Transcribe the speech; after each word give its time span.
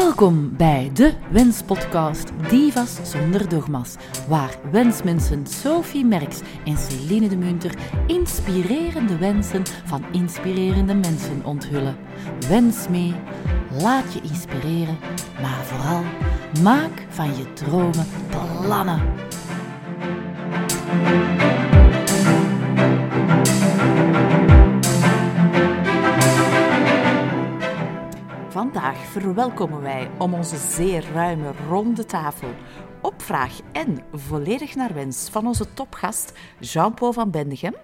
Welkom 0.00 0.56
bij 0.56 0.90
de 0.92 1.12
Wenspodcast 1.30 2.32
Divas 2.48 2.98
zonder 3.02 3.48
dogma's, 3.48 3.94
waar 4.28 4.58
wensmensen 4.70 5.46
Sophie 5.46 6.04
Merks 6.04 6.40
en 6.64 6.76
Celine 6.76 7.28
de 7.28 7.36
Munter 7.36 7.74
inspirerende 8.06 9.18
wensen 9.18 9.62
van 9.84 10.04
inspirerende 10.12 10.94
mensen 10.94 11.44
onthullen. 11.44 11.96
Wens 12.48 12.88
mee, 12.88 13.14
laat 13.80 14.12
je 14.12 14.20
inspireren, 14.22 14.98
maar 15.42 15.64
vooral 15.64 16.02
maak 16.62 17.06
van 17.08 17.36
je 17.36 17.52
dromen 17.52 18.06
plannen. 18.62 19.02
Vandaag 28.54 28.96
verwelkomen 28.96 29.82
wij 29.82 30.10
om 30.18 30.34
onze 30.34 30.56
zeer 30.56 31.04
ruime 31.12 31.52
ronde 31.68 32.04
tafel 32.04 32.48
op 33.02 33.22
vraag 33.22 33.60
en 33.72 33.98
volledig 34.12 34.74
naar 34.74 34.94
wens 34.94 35.28
van 35.30 35.46
onze 35.46 35.74
topgast 35.74 36.32
Jean-Paul 36.60 37.12
van 37.12 37.30
Bendegem. 37.30 37.74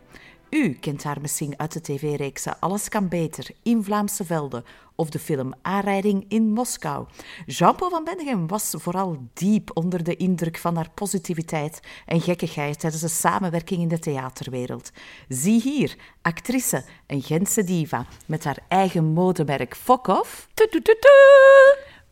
U 0.50 0.72
kent 0.72 1.02
haar 1.02 1.20
misschien 1.20 1.54
uit 1.56 1.72
de 1.72 1.80
tv-reeksen 1.80 2.56
Alles 2.60 2.88
kan 2.88 3.08
beter, 3.08 3.50
In 3.62 3.84
Vlaamse 3.84 4.24
Velden 4.24 4.64
of 4.94 5.10
de 5.10 5.18
film 5.18 5.54
Aanrijding 5.62 6.24
in 6.28 6.52
Moskou. 6.52 7.06
Jean-Paul 7.46 7.90
van 7.90 8.04
Bendegem 8.04 8.46
was 8.46 8.74
vooral 8.78 9.16
diep 9.34 9.70
onder 9.74 10.04
de 10.04 10.16
indruk 10.16 10.58
van 10.58 10.76
haar 10.76 10.90
positiviteit 10.94 11.80
en 12.06 12.20
gekkigheid 12.20 12.80
tijdens 12.80 13.02
de 13.02 13.08
samenwerking 13.08 13.80
in 13.80 13.88
de 13.88 13.98
theaterwereld. 13.98 14.90
Zie 15.28 15.60
hier, 15.60 15.96
actrice, 16.22 16.84
een 17.06 17.22
Gentse 17.22 17.64
diva 17.64 18.06
met 18.26 18.44
haar 18.44 18.58
eigen 18.68 19.04
modemerk 19.04 19.76
Fok 19.76 20.06
Off. 20.06 20.48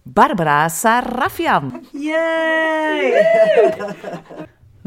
Barbara 0.03 0.69
Sarafian. 0.69 1.87
Yay! 1.93 3.27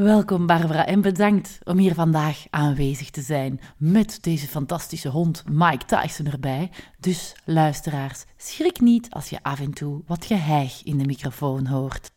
Welkom 0.01 0.45
Barbara 0.45 0.85
en 0.85 1.01
bedankt 1.01 1.57
om 1.63 1.77
hier 1.77 1.93
vandaag 1.93 2.45
aanwezig 2.49 3.09
te 3.09 3.21
zijn 3.21 3.59
met 3.77 4.17
deze 4.21 4.47
fantastische 4.47 5.09
hond 5.09 5.43
Mike 5.49 5.85
Tyson 5.85 6.25
erbij. 6.25 6.71
Dus 6.99 7.35
luisteraars, 7.45 8.23
schrik 8.37 8.79
niet 8.79 9.09
als 9.09 9.29
je 9.29 9.43
af 9.43 9.59
en 9.59 9.73
toe 9.73 10.01
wat 10.07 10.25
geheig 10.25 10.83
in 10.83 10.97
de 10.97 11.05
microfoon 11.05 11.65
hoort. 11.65 12.11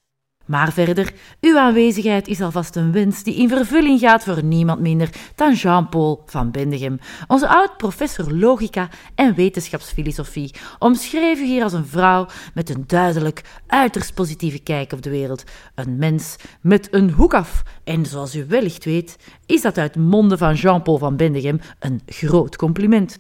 Maar 0.47 0.73
verder, 0.73 1.13
uw 1.41 1.59
aanwezigheid 1.59 2.29
is 2.29 2.41
alvast 2.41 2.77
een 2.77 2.93
wens 2.93 3.23
die 3.23 3.35
in 3.35 3.49
vervulling 3.49 4.01
gaat 4.01 4.25
voor 4.25 4.45
niemand 4.45 4.81
minder 4.81 5.11
dan 5.35 5.55
Jean-Paul 5.55 6.23
van 6.27 6.51
Bendegem, 6.51 6.99
onze 7.27 7.49
oud-professor 7.49 8.33
logica 8.33 8.89
en 9.15 9.35
wetenschapsfilosofie, 9.35 10.55
omschreven 10.79 11.47
hier 11.47 11.63
als 11.63 11.73
een 11.73 11.87
vrouw 11.87 12.27
met 12.55 12.71
een 12.71 12.85
duidelijk, 12.87 13.43
uiterst 13.67 14.15
positieve 14.15 14.59
kijk 14.59 14.93
op 14.93 15.03
de 15.03 15.11
wereld. 15.11 15.45
Een 15.75 15.97
mens 15.97 16.37
met 16.61 16.89
een 16.91 17.11
hoek 17.11 17.35
af. 17.35 17.63
En 17.85 18.07
zoals 18.07 18.37
u 18.37 18.47
wellicht 18.49 18.85
weet, 18.85 19.17
is 19.47 19.63
dat 19.63 19.79
uit 19.79 19.97
monden 19.97 20.39
van 20.39 20.55
Jean-Paul 20.55 20.99
van 20.99 21.17
Bendegem 21.17 21.61
een 21.79 22.01
groot 22.07 22.57
compliment. 22.57 23.19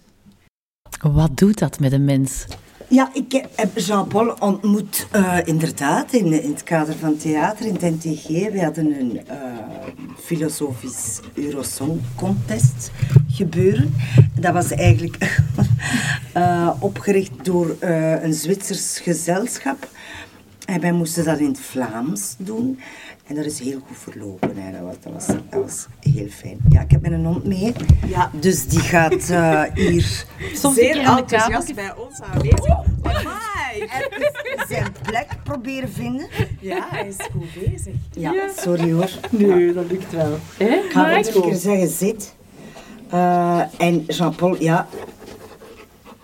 Wat 1.00 1.36
doet 1.36 1.58
dat 1.58 1.80
met 1.80 1.92
een 1.92 2.04
mens? 2.04 2.46
Ja, 2.88 3.10
ik 3.12 3.46
heb 3.54 3.78
Jean-Paul 3.78 4.36
ontmoet 4.38 5.06
uh, 5.16 5.38
inderdaad 5.44 6.12
in, 6.12 6.42
in, 6.42 6.50
het 6.50 6.62
kader 6.62 6.94
van 6.94 7.16
theater 7.16 7.66
in 7.66 7.72
het 7.72 7.82
NTG. 7.82 8.26
We 8.28 8.62
hadden 8.62 9.00
een 9.00 9.20
uh, 9.30 9.34
filosofisch 10.18 11.20
Eurosong 11.34 12.00
contest 12.16 12.90
gebeuren. 13.28 13.94
Dat 14.40 14.52
was 14.52 14.70
eigenlijk 14.70 15.40
uh, 16.36 16.70
opgericht 16.80 17.44
door 17.44 17.76
een 17.80 18.34
Zwitsers 18.34 18.98
gezelschap. 18.98 19.88
En 20.64 20.80
wij 20.80 20.92
moesten 20.92 21.24
dat 21.24 21.38
in 21.38 21.48
het 21.48 21.60
Vlaams 21.60 22.34
doen. 22.38 22.78
En 23.26 23.34
dat 23.34 23.44
is 23.44 23.58
heel 23.58 23.80
goed 23.86 23.98
verlopen. 23.98 24.54
Dat, 24.72 24.82
was, 24.82 24.94
dat, 25.00 25.12
was, 25.12 25.26
dat 25.64 25.86
was 26.00 26.12
heel 26.14 26.28
fijn. 26.28 26.58
Ja, 26.68 26.80
ik 26.80 26.90
heb 26.90 27.00
mijn 27.00 27.24
hond 27.24 27.44
mee. 27.44 27.72
Ja. 28.06 28.30
Dus 28.32 28.66
die 28.66 28.80
gaat 28.80 29.30
uh, 29.30 29.62
hier 29.74 30.24
Soms 30.62 30.74
zeer 30.74 30.98
enthousiast 30.98 31.74
bij 31.74 31.94
ons 31.96 32.20
aanwezig. 32.22 32.76
Hi! 33.02 33.80
En 33.80 34.66
zijn 34.68 34.92
plek 35.02 35.28
proberen 35.44 35.88
vinden. 35.88 36.28
Ja, 36.60 36.86
hij 36.90 37.08
is 37.08 37.16
goed 37.32 37.54
bezig. 37.54 37.94
Ja, 38.12 38.32
ja. 38.32 38.48
sorry 38.56 38.92
hoor. 38.92 39.10
Nee, 39.30 39.72
dat 39.72 39.90
lukt 39.90 40.12
wel. 40.12 40.38
Ik 40.58 40.90
ga 40.90 41.08
wel 41.08 41.16
een 41.16 41.42
keer 41.42 41.54
zeggen, 41.54 41.88
zit. 41.88 42.34
Uh, 43.14 43.60
en 43.78 44.04
Jean-Paul, 44.06 44.62
ja, 44.62 44.88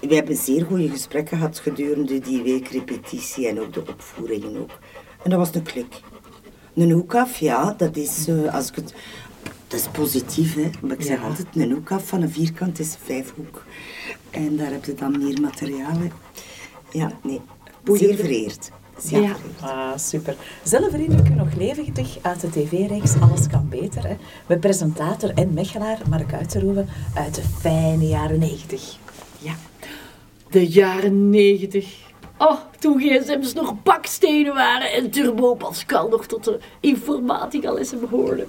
we 0.01 0.15
hebben 0.15 0.37
zeer 0.37 0.65
goede 0.65 0.89
gesprekken 0.89 1.37
gehad 1.37 1.59
gedurende 1.59 2.19
die 2.19 2.43
week 2.43 2.69
repetitie 2.69 3.49
en 3.49 3.61
ook 3.61 3.73
de 3.73 3.81
opvoeringen 3.81 4.61
ook. 4.61 4.79
En 5.23 5.31
dat 5.31 5.39
was 5.39 5.55
een 5.55 5.63
klik. 5.63 6.01
Een 6.75 6.91
hoekaf, 6.91 7.37
ja, 7.37 7.75
dat 7.77 7.97
is, 7.97 8.29
uh, 8.29 8.55
als 8.55 8.69
ik 8.69 8.75
het, 8.75 8.95
dat 9.71 9.81
is 9.81 9.89
positief, 9.89 10.55
hè. 10.55 10.71
Maar 10.81 10.97
ik 10.97 11.03
zeg 11.03 11.21
ja. 11.21 11.27
altijd, 11.27 11.47
een 11.55 11.71
hoekaf 11.71 12.07
van 12.07 12.23
een 12.23 12.31
vierkant 12.31 12.79
is 12.79 12.97
vijfhoek. 13.05 13.65
En 14.31 14.57
daar 14.57 14.71
heb 14.71 14.85
je 14.85 14.95
dan 14.95 15.19
meer 15.19 15.41
materiaal, 15.41 15.97
hè. 15.99 16.09
Ja, 16.91 17.13
nee, 17.23 17.41
zeer 17.85 18.17
vereerd. 18.17 18.71
Zeer 18.99 19.23
ja. 19.23 19.37
Ah, 19.61 19.99
super. 19.99 20.37
Zelf 20.63 20.91
herinner 20.91 21.19
ik 21.19 21.29
u 21.29 21.35
nog 21.35 21.55
levendig 21.55 22.19
uit 22.23 22.41
de 22.41 22.51
tv-reeks 22.51 23.21
Alles 23.21 23.47
kan 23.47 23.69
beter. 23.69 24.07
Hè? 24.07 24.17
Met 24.47 24.61
presentator 24.61 25.31
en 25.35 25.55
mechelaar 25.55 25.99
Mark 26.09 26.33
Uiterhoeven 26.33 26.89
uit 27.15 27.35
de 27.35 27.43
fijne 27.43 28.07
jaren 28.07 28.39
negentig. 28.39 28.97
Ja. 29.39 29.55
De 30.51 30.69
jaren 30.69 31.31
negentig. 31.31 31.99
Oh, 32.39 32.59
toen 32.79 33.01
gsm's 33.01 33.53
nog 33.53 33.83
bakstenen 33.83 34.55
waren 34.55 34.93
en 34.93 35.11
Turbo 35.11 35.55
Pascal 35.55 36.09
nog 36.09 36.27
tot 36.27 36.45
de 36.45 36.59
informatica 36.81 37.73
lessen 37.73 38.01
behoorde. 38.01 38.47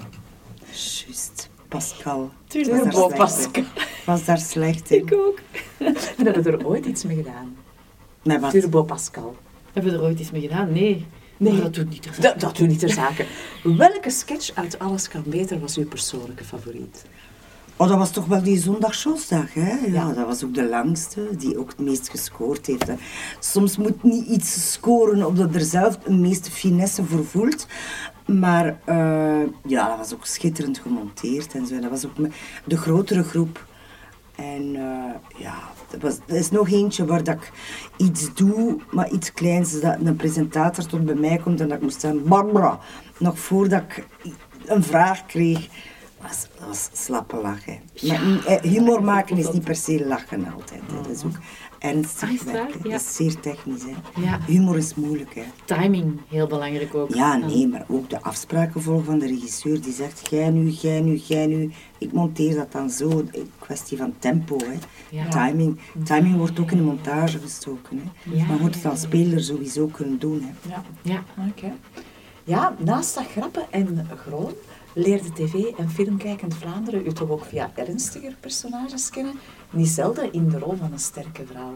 Juist, 0.71 1.49
Pascal. 1.67 2.31
Turbo 2.47 3.07
Pascal. 3.07 3.63
Was 4.05 4.25
daar 4.25 4.37
slecht 4.37 4.91
in. 4.91 4.99
Ik 5.07 5.13
ook. 5.13 5.39
En 5.77 5.95
hebben 6.25 6.43
we 6.43 6.51
er 6.51 6.67
ooit 6.67 6.85
iets 6.85 7.03
mee 7.03 7.15
gedaan? 7.15 7.57
Wat? 8.41 8.51
Turbo 8.51 8.83
Pascal. 8.83 9.35
Hebben 9.73 9.91
we 9.91 9.97
er 9.97 10.03
ooit 10.03 10.19
iets 10.19 10.31
mee 10.31 10.41
gedaan? 10.41 10.71
Nee. 10.71 11.05
Nee, 11.37 11.53
maar 11.53 11.61
dat 11.61 11.73
doet 11.73 11.89
niet 11.89 12.01
ter 12.01 12.13
zake. 12.13 12.27
Dat, 12.27 12.39
dat 12.39 12.57
doet 12.57 12.67
niet 12.67 12.79
ter 12.79 12.89
zake. 12.89 13.25
Welke 13.63 14.09
sketch 14.09 14.55
uit 14.55 14.79
Alles 14.79 15.07
kan 15.07 15.23
beter 15.25 15.59
was 15.59 15.77
uw 15.77 15.87
persoonlijke 15.87 16.43
favoriet? 16.43 17.05
Oh, 17.75 17.87
dat 17.87 17.97
was 17.97 18.11
toch 18.11 18.25
wel 18.25 18.43
die 18.43 18.59
zondagsshowsdag, 18.59 19.53
hè? 19.53 19.71
Ja, 19.71 19.87
ja, 19.87 20.13
dat 20.13 20.25
was 20.25 20.43
ook 20.43 20.53
de 20.53 20.67
langste, 20.69 21.27
die 21.37 21.57
ook 21.59 21.69
het 21.69 21.79
meest 21.79 22.09
gescoord 22.09 22.65
heeft. 22.65 22.87
Hè. 22.87 22.93
Soms 23.39 23.77
moet 23.77 24.03
niet 24.03 24.27
iets 24.27 24.71
scoren 24.71 25.25
omdat 25.27 25.55
er 25.55 25.61
zelf 25.61 25.97
de 25.97 26.11
meeste 26.11 26.51
finesse 26.51 27.03
voor 27.03 27.25
voelt. 27.25 27.67
Maar 28.25 28.65
uh, 28.65 29.47
ja, 29.65 29.87
dat 29.87 29.97
was 29.97 30.13
ook 30.13 30.25
schitterend 30.25 30.79
gemonteerd 30.79 31.53
en 31.53 31.67
zo. 31.67 31.79
Dat 31.79 31.89
was 31.89 32.05
ook 32.05 32.27
de 32.65 32.77
grotere 32.77 33.23
groep. 33.23 33.65
En 34.35 34.75
uh, 34.75 35.13
ja, 35.37 35.59
dat, 35.89 36.01
was, 36.01 36.17
dat 36.25 36.37
is 36.37 36.51
nog 36.51 36.69
eentje 36.69 37.05
waar 37.05 37.23
dat 37.23 37.35
ik 37.35 37.51
iets 37.97 38.33
doe, 38.33 38.79
maar 38.91 39.09
iets 39.09 39.33
kleins. 39.33 39.79
Dat 39.79 39.97
een 40.03 40.15
presentator 40.15 40.85
tot 40.85 41.05
bij 41.05 41.15
mij 41.15 41.37
komt 41.37 41.61
en 41.61 41.67
dat 41.67 41.77
ik 41.77 41.83
moest 41.83 41.99
zeggen, 41.99 42.27
Barbara, 42.27 42.79
nog 43.17 43.39
voordat 43.39 43.81
ik 43.81 44.07
een 44.65 44.83
vraag 44.83 45.25
kreeg 45.25 45.67
was, 46.21 46.47
was 46.67 46.89
slappe 46.93 47.35
lachen. 47.41 47.79
Ja. 47.93 48.19
Maar, 48.21 48.61
humor 48.61 49.03
maken 49.03 49.37
is 49.37 49.51
niet 49.51 49.63
per 49.63 49.75
se 49.75 50.05
lachen 50.05 50.53
altijd. 50.53 50.81
Hè. 50.87 50.95
Dat 50.95 51.09
is 51.09 51.23
ook 51.23 51.37
ernstig 51.81 52.29
ah, 52.29 52.39
werken. 52.39 52.79
Ja. 52.83 52.89
Dat 52.89 53.01
is 53.01 53.15
zeer 53.15 53.39
technisch. 53.39 53.83
Hè. 53.83 54.21
Ja. 54.21 54.39
Humor 54.47 54.77
is 54.77 54.95
moeilijk. 54.95 55.35
Hè. 55.35 55.43
Timing, 55.65 56.19
heel 56.27 56.47
belangrijk 56.47 56.95
ook. 56.95 57.13
Ja, 57.13 57.35
nee, 57.37 57.67
maar 57.67 57.85
ook 57.87 58.09
de 58.09 58.21
afspraken 58.21 58.81
volgen 58.81 59.05
van 59.05 59.19
de 59.19 59.27
regisseur. 59.27 59.81
Die 59.81 59.93
zegt, 59.93 60.29
jij 60.29 60.49
nu, 60.49 60.69
jij 60.69 61.01
nu, 61.01 61.15
jij 61.15 61.45
nu. 61.47 61.71
Ik 61.97 62.11
monteer 62.11 62.55
dat 62.55 62.71
dan 62.71 62.89
zo. 62.89 63.09
Een 63.09 63.51
kwestie 63.59 63.97
van 63.97 64.13
tempo. 64.19 64.57
Hè. 64.57 64.77
Ja. 65.09 65.27
Timing. 65.27 65.79
Timing 66.03 66.35
wordt 66.37 66.59
ook 66.59 66.71
in 66.71 66.77
de 66.77 66.83
montage 66.83 67.39
gestoken. 67.39 67.97
Hè. 67.97 68.35
Ja. 68.35 68.45
Maar 68.45 68.59
moet 68.59 68.75
het 68.75 68.85
als 68.85 69.01
speler 69.01 69.43
sowieso 69.43 69.87
kunnen 69.87 70.19
doen. 70.19 70.41
Hè. 70.41 70.69
Ja, 70.69 70.83
Ja. 71.01 71.23
oké. 71.49 71.73
Ja, 72.43 72.75
naast 72.79 73.15
dat 73.15 73.25
grappen 73.27 73.71
en 73.71 74.07
groen 74.15 74.51
leerde 74.93 75.31
tv 75.33 75.53
en 75.77 75.89
filmkijkend 75.89 76.55
Vlaanderen 76.55 77.05
u 77.05 77.13
toch 77.13 77.29
ook 77.29 77.45
via 77.45 77.71
ernstiger 77.75 78.35
personages 78.39 79.09
kennen, 79.09 79.33
niet 79.71 79.87
zelden 79.87 80.33
in 80.33 80.49
de 80.49 80.59
rol 80.59 80.75
van 80.75 80.91
een 80.91 80.99
sterke 80.99 81.45
vrouw. 81.45 81.75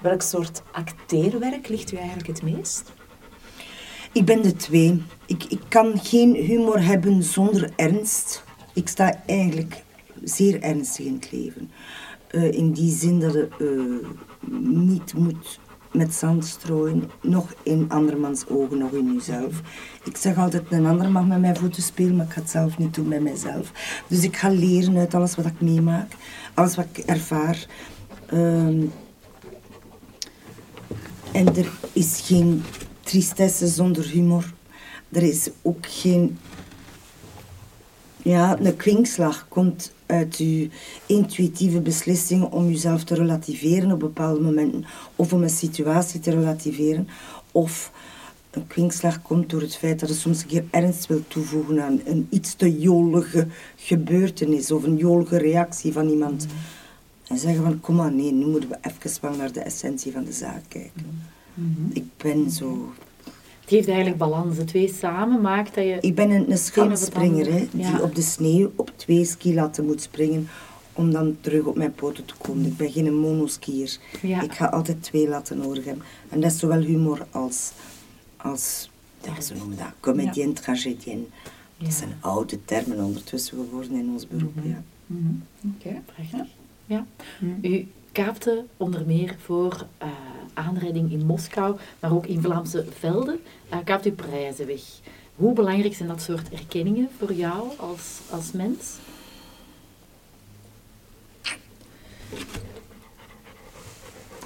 Welk 0.00 0.22
soort 0.22 0.62
acteerwerk 0.72 1.68
ligt 1.68 1.92
u 1.92 1.96
eigenlijk 1.96 2.26
het 2.26 2.42
meest? 2.42 2.92
Ik 4.12 4.24
ben 4.24 4.42
de 4.42 4.56
twee. 4.56 5.02
Ik, 5.26 5.44
ik 5.44 5.60
kan 5.68 5.98
geen 5.98 6.34
humor 6.34 6.82
hebben 6.82 7.22
zonder 7.22 7.70
ernst. 7.76 8.44
Ik 8.74 8.88
sta 8.88 9.22
eigenlijk 9.26 9.82
zeer 10.22 10.62
ernstig 10.62 11.04
in 11.04 11.14
het 11.14 11.32
leven. 11.32 11.70
Uh, 12.30 12.52
in 12.52 12.72
die 12.72 12.96
zin 12.96 13.20
dat 13.20 13.32
je 13.32 13.48
uh, 13.58 14.08
niet 14.68 15.14
moet 15.14 15.58
met 15.94 16.14
zand 16.14 16.44
strooien, 16.44 17.10
nog 17.20 17.54
in 17.62 17.84
andermans 17.88 18.46
ogen, 18.48 18.78
nog 18.78 18.92
in 18.92 19.12
jezelf. 19.12 19.60
Ik 20.04 20.16
zeg 20.16 20.36
altijd, 20.38 20.62
een 20.70 20.86
ander 20.86 21.10
mag 21.10 21.26
met 21.26 21.40
mijn 21.40 21.56
voeten 21.56 21.82
spelen, 21.82 22.16
maar 22.16 22.26
ik 22.26 22.32
ga 22.32 22.40
het 22.40 22.50
zelf 22.50 22.78
niet 22.78 22.94
doen 22.94 23.08
met 23.08 23.22
mijzelf. 23.22 23.72
Dus 24.08 24.22
ik 24.22 24.36
ga 24.36 24.48
leren 24.48 24.96
uit 24.96 25.14
alles 25.14 25.34
wat 25.34 25.46
ik 25.46 25.60
meemaak, 25.60 26.12
alles 26.54 26.74
wat 26.74 26.86
ik 26.92 26.98
ervaar. 26.98 27.66
Um, 28.32 28.92
En 31.32 31.56
er 31.56 31.70
is 31.92 32.20
geen 32.24 32.62
tristesse 33.00 33.66
zonder 33.66 34.04
humor. 34.04 34.52
Er 35.12 35.22
is 35.22 35.48
ook 35.62 35.86
geen... 35.86 36.38
Ja, 38.24 38.58
een 38.60 38.76
kwinkslag 38.76 39.46
komt 39.48 39.92
uit 40.06 40.36
uw 40.36 40.68
intuïtieve 41.06 41.80
beslissing 41.80 42.44
om 42.44 42.68
jezelf 42.68 43.04
te 43.04 43.14
relativeren 43.14 43.92
op 43.92 44.00
bepaalde 44.00 44.40
momenten. 44.40 44.84
Of 45.16 45.32
om 45.32 45.42
een 45.42 45.50
situatie 45.50 46.20
te 46.20 46.30
relativeren. 46.30 47.08
Of 47.52 47.92
een 48.50 48.66
kwinkslag 48.66 49.22
komt 49.22 49.50
door 49.50 49.60
het 49.60 49.76
feit 49.76 50.00
dat 50.00 50.08
je 50.08 50.14
soms 50.14 50.42
een 50.42 50.46
keer 50.46 50.64
ernst 50.70 51.06
wil 51.06 51.22
toevoegen 51.28 51.82
aan 51.82 52.00
een 52.04 52.26
iets 52.30 52.54
te 52.54 52.78
jolige 52.78 53.46
gebeurtenis. 53.76 54.70
Of 54.70 54.84
een 54.84 54.96
jolige 54.96 55.36
reactie 55.36 55.92
van 55.92 56.08
iemand. 56.08 56.46
En 57.26 57.38
zeggen 57.38 57.62
van, 57.62 57.80
kom 57.80 57.94
maar, 57.94 58.12
nee, 58.12 58.32
nu 58.32 58.46
moeten 58.46 58.68
we 58.68 58.78
even 58.82 59.20
wel 59.20 59.36
naar 59.36 59.52
de 59.52 59.60
essentie 59.60 60.12
van 60.12 60.24
de 60.24 60.32
zaak 60.32 60.62
kijken. 60.68 61.22
Ik 61.92 62.04
ben 62.16 62.50
zo... 62.50 62.92
Het 63.64 63.72
geeft 63.72 63.88
eigenlijk 63.88 64.18
balans. 64.18 64.56
De 64.56 64.64
twee 64.64 64.92
samen 64.94 65.40
maakt 65.40 65.74
dat 65.74 65.84
je... 65.84 65.96
Ik 66.00 66.14
ben 66.14 66.30
een, 66.30 66.50
een 66.50 66.58
schansspringer, 66.58 67.46
andere. 67.46 67.58
hè, 67.58 67.66
die 67.72 67.80
Ja. 67.86 68.00
op 68.00 68.14
de 68.14 68.22
sneeuw 68.22 68.72
op 68.76 68.90
twee 68.96 69.24
skilatten 69.24 69.84
moet 69.84 70.00
springen 70.02 70.48
om 70.92 71.12
dan 71.12 71.36
terug 71.40 71.64
op 71.64 71.76
mijn 71.76 71.94
poten 71.94 72.24
te 72.24 72.34
komen. 72.38 72.66
Ik 72.66 72.76
ben 72.76 72.90
geen 72.92 73.14
monoskier. 73.14 73.98
Ja. 74.22 74.42
Ik 74.42 74.52
ga 74.52 74.66
altijd 74.66 75.02
twee 75.02 75.28
latten 75.28 75.58
nodig 75.58 75.84
hebben. 75.84 76.04
En 76.28 76.40
dat 76.40 76.50
is 76.52 76.58
zowel 76.58 76.80
humor 76.80 77.26
als, 77.30 77.72
als 78.36 78.90
ja, 79.22 79.40
ze 79.40 79.54
noemen 79.54 79.76
dat, 79.76 79.86
comédien, 80.00 80.52
tragédien. 80.52 81.26
Dat 81.78 81.92
zijn 81.92 82.14
oude 82.20 82.64
termen 82.64 83.04
ondertussen 83.04 83.58
geworden 83.58 83.92
in 83.92 84.08
ons 84.12 84.28
beroep. 84.28 84.54
Ja. 84.62 84.82
Oké. 85.76 86.00
Prachtig. 86.14 86.46
Ja. 86.86 87.06
U 87.62 87.86
kaapte 88.14 88.64
onder 88.76 89.06
meer 89.06 89.36
voor 89.44 89.86
eh 89.98 90.08
aanrijding 90.54 91.12
in 91.12 91.26
Moskou, 91.26 91.76
maar 92.00 92.12
ook 92.12 92.26
in 92.26 92.42
Vlaamse 92.42 92.84
velden, 92.98 93.40
eh 93.68 93.78
kaapt 93.84 94.06
u 94.06 94.12
prijzen 94.12 94.66
weg. 94.66 94.82
Hoe 95.34 95.52
belangrijk 95.52 95.94
zijn 95.94 96.08
dat 96.08 96.22
soort 96.22 96.48
erkenningen 96.48 97.08
voor 97.18 97.32
jou 97.32 97.68
als, 97.76 98.20
als 98.30 98.52
mens? 98.52 98.96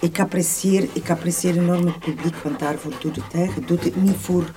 Ik 0.00 0.20
apprecieer, 0.20 0.88
ik 0.92 1.10
apprecieer 1.10 1.56
enorm 1.56 1.86
het 1.86 1.98
publiek, 1.98 2.36
want 2.36 2.58
daarvoor 2.58 2.92
doet 3.00 3.16
het. 3.16 3.32
Hè. 3.32 3.42
Je 3.42 3.64
doet 3.66 3.84
het 3.84 3.96
niet 3.96 4.16
voor 4.16 4.52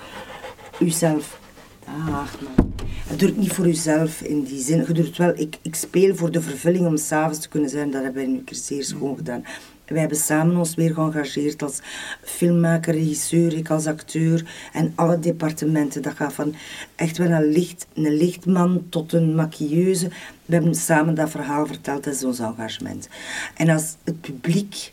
uzelf. 0.79 1.39
Ach, 1.85 2.41
man. 2.41 2.70
Je 3.11 3.17
doet 3.17 3.37
niet 3.37 3.53
voor 3.53 3.67
uzelf 3.67 4.21
in 4.21 4.43
die 4.43 4.63
zin. 4.63 4.85
Je 4.87 4.93
doet 4.93 5.17
wel. 5.17 5.33
Ik, 5.35 5.57
ik 5.61 5.75
speel 5.75 6.15
voor 6.15 6.31
de 6.31 6.41
vervulling 6.41 6.87
om 6.87 6.97
s'avonds 6.97 7.39
te 7.39 7.49
kunnen 7.49 7.69
zijn. 7.69 7.91
Dat 7.91 8.03
hebben 8.03 8.23
wij 8.23 8.31
nu 8.31 8.43
keer 8.43 8.57
zeer 8.57 8.83
schoon 8.83 9.17
gedaan. 9.17 9.43
Wij 9.85 9.99
hebben 9.99 10.17
samen 10.17 10.57
ons 10.57 10.75
weer 10.75 10.93
geëngageerd 10.93 11.63
als 11.63 11.79
filmmaker, 12.23 12.93
regisseur, 12.93 13.53
ik 13.53 13.69
als 13.69 13.85
acteur 13.85 14.69
en 14.73 14.93
alle 14.95 15.19
departementen. 15.19 16.01
Dat 16.01 16.15
gaat 16.15 16.33
van 16.33 16.55
echt 16.95 17.17
wel 17.17 17.29
een, 17.29 17.51
licht, 17.51 17.87
een 17.93 18.17
lichtman 18.17 18.85
tot 18.89 19.13
een 19.13 19.35
maquilleuse. 19.35 20.07
We 20.45 20.53
hebben 20.53 20.75
samen 20.75 21.15
dat 21.15 21.29
verhaal 21.29 21.67
verteld, 21.67 22.03
dat 22.03 22.13
is 22.13 22.23
ons 22.23 22.39
engagement. 22.39 23.09
En 23.55 23.69
als 23.69 23.95
het 24.03 24.21
publiek 24.21 24.91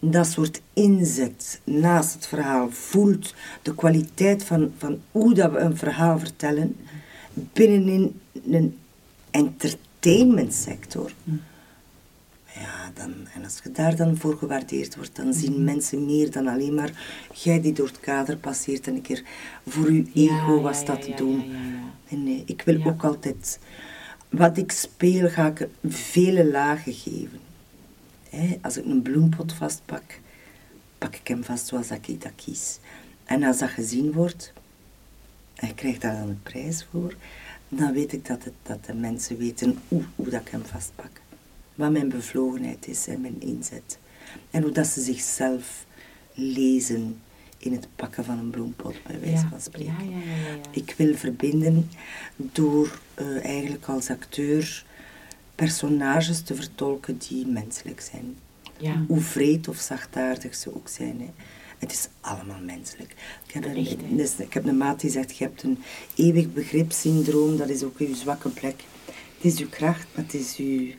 dat 0.00 0.26
soort 0.26 0.60
inzet 0.72 1.60
naast 1.64 2.12
het 2.12 2.26
verhaal 2.26 2.70
voelt, 2.70 3.34
de 3.62 3.74
kwaliteit 3.74 4.44
van, 4.44 4.72
van 4.78 5.00
hoe 5.10 5.34
dat 5.34 5.52
we 5.52 5.58
een 5.58 5.76
verhaal 5.76 6.18
vertellen, 6.18 6.76
binnenin 7.52 8.20
een 8.50 8.78
entertainmentsector. 9.30 11.12
Ja, 12.54 12.90
dan, 12.94 13.12
en 13.34 13.44
als 13.44 13.60
je 13.62 13.70
daar 13.70 13.96
dan 13.96 14.16
voor 14.16 14.36
gewaardeerd 14.36 14.96
wordt, 14.96 15.16
dan 15.16 15.34
zien 15.34 15.64
mensen 15.64 16.06
meer 16.06 16.30
dan 16.30 16.46
alleen 16.46 16.74
maar 16.74 17.20
jij 17.34 17.60
die 17.60 17.72
door 17.72 17.86
het 17.86 18.00
kader 18.00 18.36
passeert 18.36 18.86
en 18.86 18.94
een 18.94 19.02
keer 19.02 19.22
voor 19.66 19.92
je 19.92 20.04
ego 20.14 20.54
ja, 20.54 20.60
was 20.60 20.84
dat 20.84 21.02
te 21.02 21.10
ja, 21.10 21.16
doen. 21.16 21.44
En 22.08 22.24
nee, 22.24 22.42
ik 22.46 22.62
wil 22.62 22.84
ook 22.84 23.04
altijd, 23.04 23.58
wat 24.28 24.56
ik 24.56 24.72
speel, 24.72 25.28
ga 25.28 25.46
ik 25.46 25.68
vele 25.88 26.50
lagen 26.50 26.92
geven. 26.92 27.40
Als 28.62 28.76
ik 28.76 28.84
een 28.84 29.02
bloempot 29.02 29.52
vastpak, 29.52 30.20
pak 30.98 31.16
ik 31.16 31.28
hem 31.28 31.44
vast 31.44 31.66
zoals 31.66 31.90
ik 31.90 32.22
dat 32.22 32.32
kies. 32.36 32.78
En 33.24 33.42
als 33.42 33.58
dat 33.58 33.70
gezien 33.70 34.12
wordt, 34.12 34.52
en 35.56 35.66
je 35.68 35.74
krijgt 35.74 36.00
daar 36.00 36.16
dan 36.18 36.28
een 36.28 36.42
prijs 36.42 36.86
voor, 36.90 37.14
dan 37.68 37.92
weet 37.92 38.12
ik 38.12 38.26
dat, 38.26 38.44
het, 38.44 38.52
dat 38.62 38.84
de 38.84 38.94
mensen 38.94 39.36
weten 39.38 39.78
hoe, 39.88 40.02
hoe 40.14 40.28
dat 40.28 40.40
ik 40.40 40.48
hem 40.48 40.64
vastpak. 40.64 41.20
Wat 41.74 41.90
mijn 41.90 42.08
bevlogenheid 42.08 42.88
is 42.88 43.06
en 43.06 43.20
mijn 43.20 43.40
inzet. 43.40 43.98
En 44.50 44.62
hoe 44.62 44.72
dat 44.72 44.86
ze 44.86 45.00
zichzelf 45.00 45.84
lezen 46.34 47.20
in 47.58 47.72
het 47.72 47.88
pakken 47.96 48.24
van 48.24 48.38
een 48.38 48.50
bloempot, 48.50 48.94
bij 49.06 49.20
wijze 49.20 49.42
Ja, 49.42 49.48
van 49.48 49.60
spreken. 49.60 50.10
ja, 50.10 50.16
ja. 50.16 50.56
Ik 50.70 50.94
wil 50.96 51.14
verbinden 51.14 51.90
door 52.36 52.98
eh, 53.14 53.44
eigenlijk 53.44 53.84
als 53.86 54.10
acteur 54.10 54.84
personages 55.54 56.40
te 56.42 56.54
vertolken 56.54 57.18
die 57.28 57.46
menselijk 57.46 58.00
zijn. 58.00 58.36
Hoe 59.06 59.20
vreed 59.20 59.68
of 59.68 59.76
zachtaardig 59.76 60.54
ze 60.54 60.74
ook 60.74 60.88
zijn. 60.88 61.20
Hè. 61.20 61.30
Het 61.78 61.92
is 61.92 62.08
allemaal 62.20 62.60
menselijk. 62.64 63.14
Ik 63.46 63.54
heb, 63.54 63.64
Echt, 63.64 63.96
dus 64.08 64.36
ik 64.36 64.54
heb 64.54 64.66
een 64.66 64.76
maat 64.76 65.00
die 65.00 65.10
zegt, 65.10 65.36
je 65.36 65.44
hebt 65.44 65.62
een 65.62 65.82
eeuwig 66.14 66.52
begripssyndroom, 66.52 67.56
dat 67.56 67.68
is 67.68 67.82
ook 67.82 67.98
uw 67.98 68.14
zwakke 68.14 68.48
plek. 68.48 68.84
Het 69.36 69.44
is 69.52 69.58
uw 69.58 69.68
kracht, 69.68 70.06
maar 70.14 70.24
het 70.24 70.34
is 70.34 70.56
uw 70.56 70.90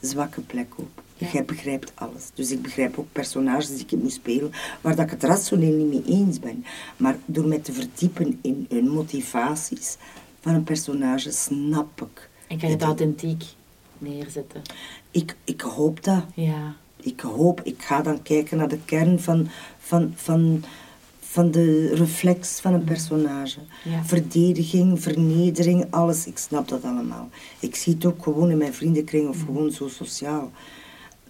zwakke 0.00 0.40
plek 0.40 0.72
ook. 0.76 1.02
Ja. 1.16 1.28
Jij 1.32 1.44
begrijpt 1.44 1.92
alles. 1.94 2.30
Dus 2.34 2.50
ik 2.50 2.62
begrijp 2.62 2.98
ook 2.98 3.12
personages 3.12 3.68
die 3.68 3.86
ik 3.86 4.02
moet 4.02 4.12
spelen, 4.12 4.52
waar 4.80 4.96
dat 4.96 5.04
ik 5.04 5.10
het 5.10 5.22
rationeel 5.22 5.76
niet 5.76 6.06
mee 6.06 6.16
eens 6.18 6.38
ben. 6.38 6.64
Maar 6.96 7.16
door 7.24 7.46
mij 7.46 7.58
te 7.58 7.72
verdiepen 7.72 8.38
in 8.42 8.66
hun 8.68 8.88
motivaties 8.88 9.96
van 10.40 10.54
een 10.54 10.64
personage, 10.64 11.30
snap 11.30 12.00
ik. 12.02 12.28
En 12.46 12.58
kan 12.58 12.68
je 12.68 12.74
het 12.74 12.84
authentiek 12.84 13.44
neerzetten? 13.98 14.62
Ik, 15.10 15.36
ik 15.44 15.60
hoop 15.60 16.04
dat. 16.04 16.24
Ja. 16.34 16.76
Ik 17.06 17.20
hoop, 17.20 17.60
ik 17.62 17.82
ga 17.82 18.02
dan 18.02 18.22
kijken 18.22 18.56
naar 18.56 18.68
de 18.68 18.78
kern 18.84 19.20
van, 19.20 19.48
van, 19.78 20.12
van, 20.14 20.64
van 21.20 21.50
de 21.50 21.94
reflex 21.94 22.60
van 22.60 22.74
een 22.74 22.84
personage. 22.84 23.60
Ja. 23.84 24.04
Verdediging, 24.04 25.02
vernedering, 25.02 25.86
alles. 25.90 26.26
Ik 26.26 26.38
snap 26.38 26.68
dat 26.68 26.84
allemaal. 26.84 27.28
Ik 27.60 27.74
zie 27.74 27.94
het 27.94 28.04
ook 28.04 28.22
gewoon 28.22 28.50
in 28.50 28.56
mijn 28.56 28.74
vriendenkring 28.74 29.28
of 29.28 29.40
gewoon 29.40 29.70
zo 29.70 29.88
sociaal. 29.88 30.50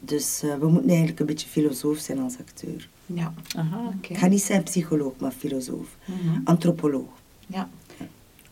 Dus 0.00 0.42
eh, 0.42 0.54
we 0.54 0.68
moeten 0.68 0.88
eigenlijk 0.88 1.20
een 1.20 1.26
beetje 1.26 1.48
filosoof 1.48 1.98
zijn 1.98 2.18
als 2.18 2.38
acteur. 2.38 2.88
Ja. 3.06 3.34
Aha. 3.56 3.92
Oké. 3.96 4.12
Ik 4.12 4.18
ga 4.18 4.26
niet 4.26 4.42
zijn 4.42 4.62
psycholoog, 4.62 5.12
maar 5.18 5.32
filosoof. 5.32 5.96
Antropoloog. 6.44 7.08
Ja. 7.46 7.68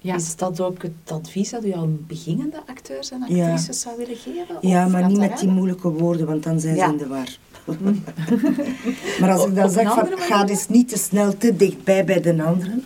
Ja. 0.04 0.14
Is 0.14 0.36
dat 0.36 0.60
ook 0.60 0.82
het 0.82 0.92
advies 1.12 1.50
dat 1.50 1.64
u 1.64 1.72
aan 1.72 2.04
beginnende 2.08 2.62
acteurs 2.66 3.10
en 3.10 3.24
Ja. 3.28 3.44
actrices 3.50 3.80
zou 3.80 3.96
willen 3.96 4.16
geven? 4.16 4.56
Ja, 4.60 4.86
maar 4.88 5.06
niet 5.08 5.18
met 5.18 5.38
die 5.38 5.48
moeilijke 5.48 5.88
woorden, 5.88 6.26
want 6.26 6.42
dan 6.42 6.60
zijn 6.60 6.76
Ja. 6.76 6.86
ze 6.86 6.92
in 6.92 6.98
de 6.98 7.06
war. 7.06 7.36
maar 9.20 9.30
als 9.32 9.46
ik 9.46 9.54
dan 9.54 9.70
zeg 9.70 9.94
van, 9.94 10.08
ga 10.18 10.44
dus 10.44 10.68
niet 10.68 10.88
te 10.88 10.98
snel 10.98 11.36
te 11.36 11.56
dichtbij 11.56 12.04
bij 12.04 12.20
de 12.20 12.42
anderen. 12.42 12.84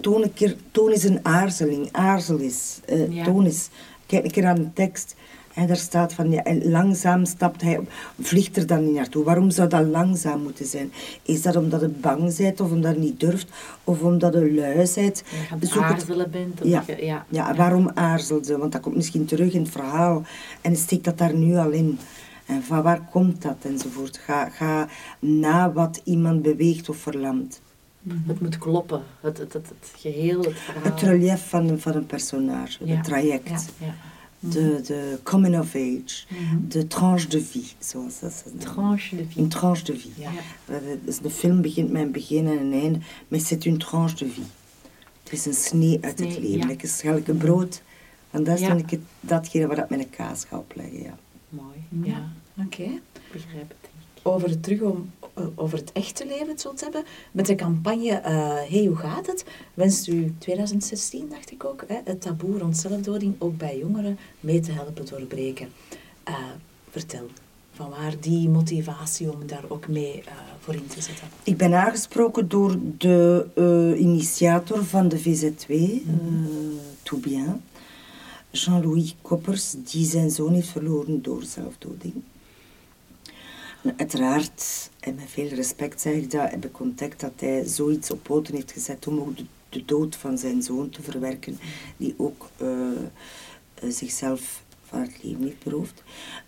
Toon, 0.00 0.22
een 0.22 0.32
keer, 0.32 0.56
toon 0.70 0.90
eens 0.90 1.02
een 1.04 1.18
aarzeling. 1.22 1.88
Aarzel 1.92 2.38
eens. 2.38 2.80
eh. 2.86 3.24
Toon 3.24 3.44
eens. 3.44 3.68
Kijk 4.06 4.24
een 4.24 4.30
keer 4.30 4.46
aan 4.46 4.54
de 4.54 4.72
tekst. 4.72 5.14
En 5.54 5.66
daar 5.66 5.76
staat 5.76 6.12
van, 6.12 6.30
ja, 6.30 6.42
en 6.42 6.70
langzaam 6.70 7.24
stapt 7.24 7.62
hij, 7.62 7.80
vliegt 8.20 8.56
er 8.56 8.66
dan 8.66 8.84
niet 8.84 8.94
naartoe. 8.94 9.24
Waarom 9.24 9.50
zou 9.50 9.68
dat 9.68 9.86
langzaam 9.86 10.42
moeten 10.42 10.66
zijn? 10.66 10.92
Is 11.22 11.42
dat 11.42 11.56
omdat 11.56 11.80
het 11.80 12.00
bang 12.00 12.36
bent 12.36 12.60
of 12.60 12.70
omdat 12.70 12.90
het 12.92 13.00
niet 13.02 13.20
durft? 13.20 13.46
Of 13.84 14.00
omdat 14.02 14.34
het 14.34 14.52
lui 14.52 14.74
bent? 14.94 15.22
Je 15.70 15.80
aarzelen 15.80 16.30
bent. 16.30 16.60
Ja. 16.62 16.82
je- 16.86 17.04
ja. 17.04 17.26
Ja, 17.28 17.54
waarom 17.54 17.90
aarzelde? 17.94 18.58
Want 18.58 18.72
dat 18.72 18.80
komt 18.80 18.96
misschien 18.96 19.24
terug 19.24 19.52
in 19.52 19.60
het 19.62 19.70
verhaal. 19.70 20.22
En 20.60 20.76
steekt 20.76 21.04
dat 21.04 21.18
daar 21.18 21.34
nu 21.34 21.56
al 21.56 21.70
in? 21.70 21.98
En 22.46 22.62
van 22.62 22.82
waar 22.82 23.08
komt 23.10 23.42
dat? 23.42 23.56
Enzovoort. 23.62 24.18
Ga, 24.18 24.48
ga 24.48 24.88
na 25.18 25.72
wat 25.72 26.00
iemand 26.04 26.42
beweegt 26.42 26.88
of 26.88 26.96
verlamt. 26.96 27.60
Het 28.26 28.40
moet 28.40 28.58
kloppen. 28.58 29.02
Het, 29.20 29.38
het, 29.38 29.52
het, 29.52 29.68
het 29.68 29.92
geheel, 29.96 30.40
het 30.42 30.58
verhaal. 30.58 30.82
Het 30.82 31.00
relief 31.00 31.48
van, 31.48 31.68
een- 31.68 31.80
van 31.80 31.94
een 31.94 32.06
personage, 32.06 32.84
Ja. 32.86 32.94
het 32.94 33.04
traject. 33.04 33.48
Ja, 33.78 33.86
ja. 33.86 33.94
De, 34.44 34.80
de 34.86 35.18
coming 35.22 35.58
of 35.58 35.74
age. 35.74 36.24
De 36.68 36.86
tranche 36.86 37.28
de 37.28 37.40
vie, 37.42 37.66
zoals 37.78 38.20
dat 38.20 38.32
ze. 38.32 38.56
Tranche 38.58 39.16
de 39.16 39.24
vie. 39.28 39.42
Een 39.42 39.48
tranche 39.48 39.84
de 39.84 39.98
vie. 39.98 40.12
Ja. 40.16 40.30
Dus 41.04 41.18
de 41.18 41.30
film 41.30 41.60
begint 41.62 41.90
met 41.90 42.02
een 42.02 42.12
begin 42.12 42.46
en 42.46 42.58
een 42.58 42.72
einde, 42.72 42.98
maar 43.28 43.40
c'est 43.40 43.64
une 43.64 43.76
tranche 43.76 44.16
de 44.16 44.28
vie. 44.30 44.44
Het 45.22 45.32
is 45.32 45.46
een 45.46 45.54
snee 45.54 45.98
uit 46.00 46.18
het 46.18 46.38
leven, 46.38 46.58
ja. 46.58 46.66
like 46.66 46.84
een 46.84 46.90
schelke 46.90 47.32
brood. 47.34 47.82
En 48.30 48.44
dat 48.44 48.54
is 48.54 48.60
Ja. 48.60 48.68
dan 48.68 48.78
ik 48.78 48.90
het, 48.90 49.00
datgene 49.20 49.66
waar 49.66 49.78
ik 49.78 49.88
mijn 49.88 50.10
kaas 50.10 50.44
ga 50.44 50.58
opleggen, 50.58 51.02
ja. 51.02 51.18
Mooi. 51.48 51.76
Ja. 52.10 52.32
Oké. 52.64 52.88
Begrijp 53.32 53.68
het. 53.68 53.76
denk 53.80 53.81
ik. 53.81 53.81
Over 54.22 54.48
het 54.48 54.62
terug 54.62 54.80
om, 54.80 55.10
eh, 55.34 55.44
over 55.54 55.78
het 55.78 55.92
echte 55.92 56.26
leven 56.26 56.58
zo 56.58 56.74
te 56.74 56.84
hebben. 56.84 57.04
Met 57.32 57.46
de 57.46 57.54
campagne 57.54 58.10
eh, 58.10 58.32
Hey, 58.68 58.84
hoe 58.84 58.96
gaat 58.96 59.26
het? 59.26 59.44
Wenst 59.74 60.06
u 60.06 60.34
2016, 60.38 61.28
dacht 61.28 61.50
ik 61.50 61.64
ook, 61.64 61.84
hè, 61.86 61.98
het 62.04 62.20
taboe 62.20 62.58
rond 62.58 62.76
zelfdoding 62.76 63.34
ook 63.38 63.56
bij 63.56 63.78
jongeren 63.78 64.18
mee 64.40 64.60
te 64.60 64.72
helpen 64.72 65.06
doorbreken. 65.06 65.68
Eh, 66.24 66.34
vertel, 66.90 67.26
van 67.72 67.90
waar 67.90 68.14
die 68.20 68.48
motivatie 68.48 69.32
om 69.32 69.46
daar 69.46 69.64
ook 69.68 69.88
mee 69.88 70.22
voor 70.60 70.74
in 70.74 70.86
te 70.86 71.00
zetten. 71.00 71.28
Ik 71.42 71.56
ben 71.56 71.74
aangesproken 71.74 72.48
door 72.48 72.76
de 72.98 73.96
initiator 73.98 74.84
van 74.84 75.08
de 75.08 75.18
VZ2, 75.18 75.68
eh 75.68 76.14
Tout 77.02 77.20
Bien, 77.20 77.62
Jean-Louis 78.50 79.16
Koppers, 79.22 79.74
die 79.84 80.04
zijn 80.04 80.30
zoon 80.30 80.52
heeft 80.52 80.68
verloren 80.68 81.22
door 81.22 81.42
zelfdoding. 81.42 82.14
Uiteraard, 83.82 84.90
en 85.00 85.14
met 85.14 85.30
veel 85.30 85.48
respect 85.48 86.00
zeg 86.00 86.14
ik 86.14 86.30
dat, 86.30 86.50
heb 86.50 86.64
ik 86.64 86.80
ontdekt 86.80 87.20
dat 87.20 87.32
hij 87.36 87.64
zoiets 87.66 88.10
op 88.10 88.22
poten 88.22 88.54
heeft 88.54 88.72
gezet 88.72 89.06
om 89.06 89.18
ook 89.18 89.36
de, 89.36 89.44
de 89.68 89.84
dood 89.84 90.16
van 90.16 90.38
zijn 90.38 90.62
zoon 90.62 90.90
te 90.90 91.02
verwerken, 91.02 91.58
die 91.96 92.14
ook 92.16 92.48
eh, 92.56 92.68
eh, 93.74 93.90
zichzelf 93.90 94.62
van 94.82 95.00
het 95.00 95.22
leven 95.22 95.42
heeft 95.42 95.64
beroofd. 95.64 96.02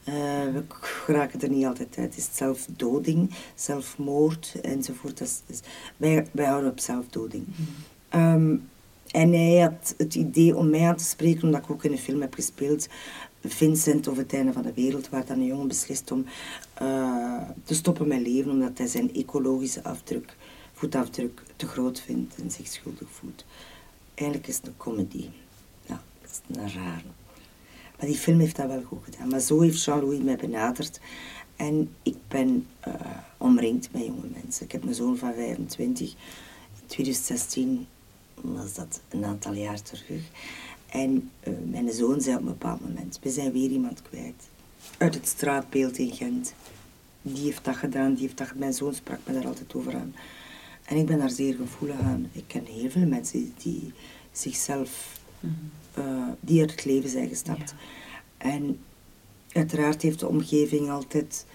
Eh, 0.04 0.14
we 0.52 0.64
geraken 0.68 1.40
er 1.40 1.48
niet 1.48 1.66
altijd 1.66 1.98
uit. 1.98 2.14
Het 2.14 2.16
is 2.16 2.36
zelfdoding, 2.36 3.30
zelfmoord 3.54 4.54
enzovoort. 4.62 5.18
Dat 5.18 5.42
is, 5.46 5.60
wij, 5.96 6.26
wij 6.30 6.46
houden 6.46 6.70
op 6.70 6.80
zelfdoding. 6.80 7.44
Ehm, 8.08 8.56
en 9.10 9.32
hij 9.32 9.58
had 9.58 9.94
het 9.96 10.14
idee 10.14 10.56
om 10.56 10.70
mij 10.70 10.88
aan 10.88 10.96
te 10.96 11.04
spreken, 11.04 11.42
omdat 11.42 11.62
ik 11.62 11.70
ook 11.70 11.84
in 11.84 11.92
een 11.92 11.98
film 11.98 12.20
heb 12.20 12.34
gespeeld, 12.34 12.88
Vincent 13.44 14.08
of 14.08 14.16
het 14.16 14.32
einde 14.32 14.52
van 14.52 14.62
de 14.62 14.72
wereld, 14.74 15.08
waar 15.08 15.26
dan 15.26 15.38
een 15.38 15.46
jongen 15.46 15.68
beslist 15.68 16.10
om 16.10 16.24
eh, 16.74 17.48
te 17.64 17.74
stoppen 17.74 18.08
met 18.08 18.20
leven, 18.20 18.50
omdat 18.50 18.78
hij 18.78 18.86
zijn 18.86 19.14
ecologische 19.14 19.84
afdruk, 19.84 20.36
voetafdruk 20.72 21.42
te 21.56 21.66
groot 21.66 22.00
vindt 22.00 22.34
en 22.36 22.50
zich 22.50 22.66
schuldig 22.66 23.08
voelt. 23.10 23.44
Eigenlijk 24.14 24.48
is 24.48 24.56
het 24.56 24.66
een 24.66 24.76
comedy. 24.76 25.28
Ja, 25.86 26.02
dat 26.20 26.30
is 26.30 26.56
een 26.56 26.72
rare. 26.72 27.04
Maar 27.98 28.06
die 28.06 28.16
film 28.16 28.38
heeft 28.38 28.56
dat 28.56 28.66
wel 28.66 28.82
goed 28.82 29.04
gedaan. 29.04 29.28
Maar 29.28 29.40
zo 29.40 29.60
heeft 29.60 29.84
Jean-Louis 29.84 30.22
mij 30.22 30.36
benaderd. 30.36 31.00
En 31.56 31.94
ik 32.02 32.16
ben 32.28 32.66
eh, 32.80 32.94
omringd 33.36 33.92
met 33.92 34.04
jonge 34.04 34.28
mensen. 34.42 34.64
Ik 34.64 34.72
heb 34.72 34.82
een 34.82 34.94
zoon 34.94 35.16
van 35.16 35.34
25. 35.34 36.10
In 36.10 36.86
2016 36.86 37.86
was 38.34 38.74
dat 38.74 39.00
een 39.08 39.24
aantal 39.24 39.52
jaar 39.52 39.82
terug. 39.82 40.22
En 40.86 41.30
eh, 41.40 41.52
mijn 41.64 41.92
zoon 41.92 42.20
zei 42.20 42.36
op 42.36 42.42
een 42.42 42.48
bepaald 42.48 42.80
moment, 42.80 43.18
we 43.22 43.30
zijn 43.30 43.52
weer 43.52 43.70
iemand 43.70 44.02
kwijt. 44.02 44.48
Uit 44.98 45.14
het 45.14 45.26
straatbeeld 45.26 45.98
in 45.98 46.12
Gent. 46.12 46.54
Die 47.22 47.44
heeft 47.44 47.64
dat 47.64 47.76
gedaan, 47.76 48.14
die 48.14 48.22
heeft 48.22 48.36
dat 48.36 48.46
gedaan. 48.46 48.60
Mijn 48.60 48.72
zoon 48.72 48.94
sprak 48.94 49.18
me 49.26 49.32
daar 49.32 49.46
altijd 49.46 49.74
over 49.74 49.94
aan. 49.94 50.14
En 50.84 50.96
ik 50.96 51.06
ben 51.06 51.18
daar 51.18 51.30
zeer 51.30 51.54
gevoelig 51.54 52.00
aan. 52.00 52.30
Ik 52.32 52.44
ken 52.46 52.64
heel 52.64 52.90
veel 52.90 53.06
mensen 53.06 53.54
die 53.62 53.92
zichzelf, 54.32 55.20
eh, 55.94 56.28
die 56.40 56.60
uit 56.60 56.70
het 56.70 56.84
leven 56.84 57.10
zijn 57.10 57.28
gestapt. 57.28 57.74
En 58.36 58.78
uiteraard 59.52 60.02
heeft 60.02 60.20
de 60.20 60.28
omgeving 60.28 60.90
altijd 60.90 61.46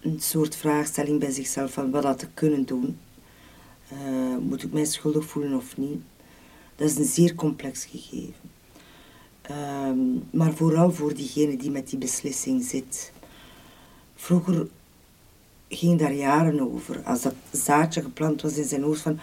een 0.00 0.20
soort 0.20 0.56
vraagstelling 0.56 1.20
bij 1.20 1.30
zichzelf 1.30 1.72
van 1.72 1.90
wat 1.90 2.04
had 2.04 2.22
ik 2.22 2.30
kunnen 2.34 2.64
doen. 2.64 2.98
Eh, 3.88 4.36
moet 4.40 4.62
ik 4.62 4.72
mij 4.72 4.84
schuldig 4.84 5.24
voelen 5.24 5.54
of 5.54 5.76
niet? 5.76 6.00
Dat 6.76 6.90
is 6.90 6.96
een 6.96 7.04
zeer 7.04 7.34
complex 7.34 7.84
gegeven. 7.84 8.50
Ehm, 9.48 9.98
maar 10.30 10.52
vooral 10.52 10.92
voor 10.92 11.14
diegene 11.14 11.56
die 11.56 11.70
met 11.70 11.88
die 11.88 11.98
beslissing 11.98 12.64
zit. 12.64 13.12
Vroeger 14.14 14.66
ging 15.68 15.98
daar 15.98 16.12
jaren 16.12 16.72
over. 16.72 17.02
Als 17.04 17.22
dat 17.22 17.34
zaadje 17.50 18.02
geplant 18.02 18.42
was 18.42 18.56
in 18.56 18.64
zijn 18.64 18.82
hoofd 18.82 19.00
van... 19.00 19.18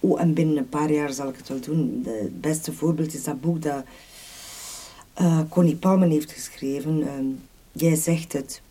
Oh, 0.00 0.20
en 0.20 0.34
binnen 0.34 0.56
een 0.56 0.68
paar 0.68 0.92
jaar 0.92 1.12
zal 1.12 1.28
ik 1.28 1.36
het 1.36 1.48
wel 1.48 1.60
doen. 1.60 2.06
Het 2.06 2.40
beste 2.40 2.72
voorbeeld 2.72 3.14
is 3.14 3.24
dat 3.24 3.40
boek 3.40 3.62
dat 3.62 3.84
eh, 5.14 5.40
Connie 5.48 5.76
Palmen 5.76 6.10
heeft 6.10 6.32
geschreven. 6.32 7.06
Ehm, 7.06 7.26
Jij 7.72 7.96
zegt 7.96 8.32
het. 8.32 8.62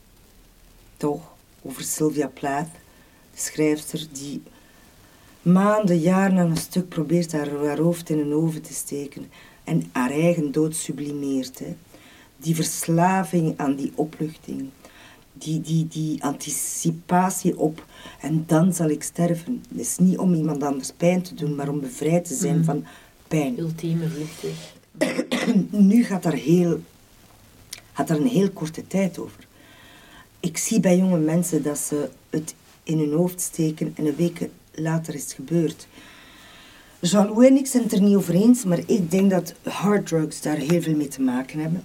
Toch, 0.97 1.21
over 1.61 1.83
Sylvia 1.83 2.27
Plath. 2.27 2.69
De 3.33 3.39
schrijfster 3.41 4.07
die 4.11 4.41
maanden, 5.41 5.99
jaren 5.99 6.37
aan 6.37 6.49
een 6.49 6.57
stuk 6.57 6.89
probeert 6.89 7.31
haar, 7.31 7.65
haar 7.65 7.79
hoofd 7.79 8.09
in 8.09 8.19
een 8.19 8.33
oven 8.33 8.61
te 8.61 8.73
steken 8.73 9.31
en 9.69 9.89
haar 9.91 10.11
eigen 10.11 10.51
dood 10.51 10.75
sublimeert. 10.75 11.59
Hè. 11.59 11.75
Die 12.37 12.55
verslaving 12.55 13.53
aan 13.57 13.75
die 13.75 13.91
opluchting, 13.95 14.69
die, 15.33 15.61
die, 15.61 15.87
die 15.87 16.23
anticipatie 16.23 17.57
op 17.57 17.85
en 18.21 18.43
dan 18.47 18.73
zal 18.73 18.89
ik 18.89 19.03
sterven. 19.03 19.63
Het 19.69 19.79
is 19.79 19.97
niet 19.97 20.17
om 20.17 20.33
iemand 20.33 20.63
anders 20.63 20.91
pijn 20.97 21.21
te 21.21 21.33
doen, 21.33 21.55
maar 21.55 21.69
om 21.69 21.79
bevrijd 21.79 22.25
te 22.25 22.33
zijn 22.33 22.63
van 22.63 22.85
pijn. 23.27 23.59
Ultieme 23.59 24.07
vluchtweg. 24.09 24.73
Nu 25.89 26.03
gaat 26.03 26.23
daar, 26.23 26.33
heel, 26.33 26.79
gaat 27.93 28.07
daar 28.07 28.17
een 28.17 28.27
heel 28.27 28.49
korte 28.49 28.87
tijd 28.87 29.19
over. 29.19 29.47
Ik 30.39 30.57
zie 30.57 30.79
bij 30.79 30.97
jonge 30.97 31.17
mensen 31.17 31.63
dat 31.63 31.77
ze 31.77 32.09
het 32.29 32.55
in 32.83 32.99
hun 32.99 33.13
hoofd 33.13 33.41
steken 33.41 33.93
en 33.95 34.05
een 34.05 34.15
week 34.15 34.49
later 34.71 35.13
is 35.13 35.23
het 35.23 35.33
gebeurd. 35.33 35.87
Jean-Louis 37.01 37.49
en 37.49 37.57
ik 37.57 37.67
zijn 37.67 37.83
het 37.83 37.91
er 37.91 38.01
niet 38.01 38.15
over 38.15 38.33
eens, 38.33 38.63
maar 38.63 38.79
ik 38.85 39.11
denk 39.11 39.29
dat 39.29 39.53
harddrugs 39.63 40.41
daar 40.41 40.57
heel 40.57 40.81
veel 40.81 40.95
mee 40.95 41.07
te 41.07 41.21
maken 41.21 41.59
hebben. 41.59 41.83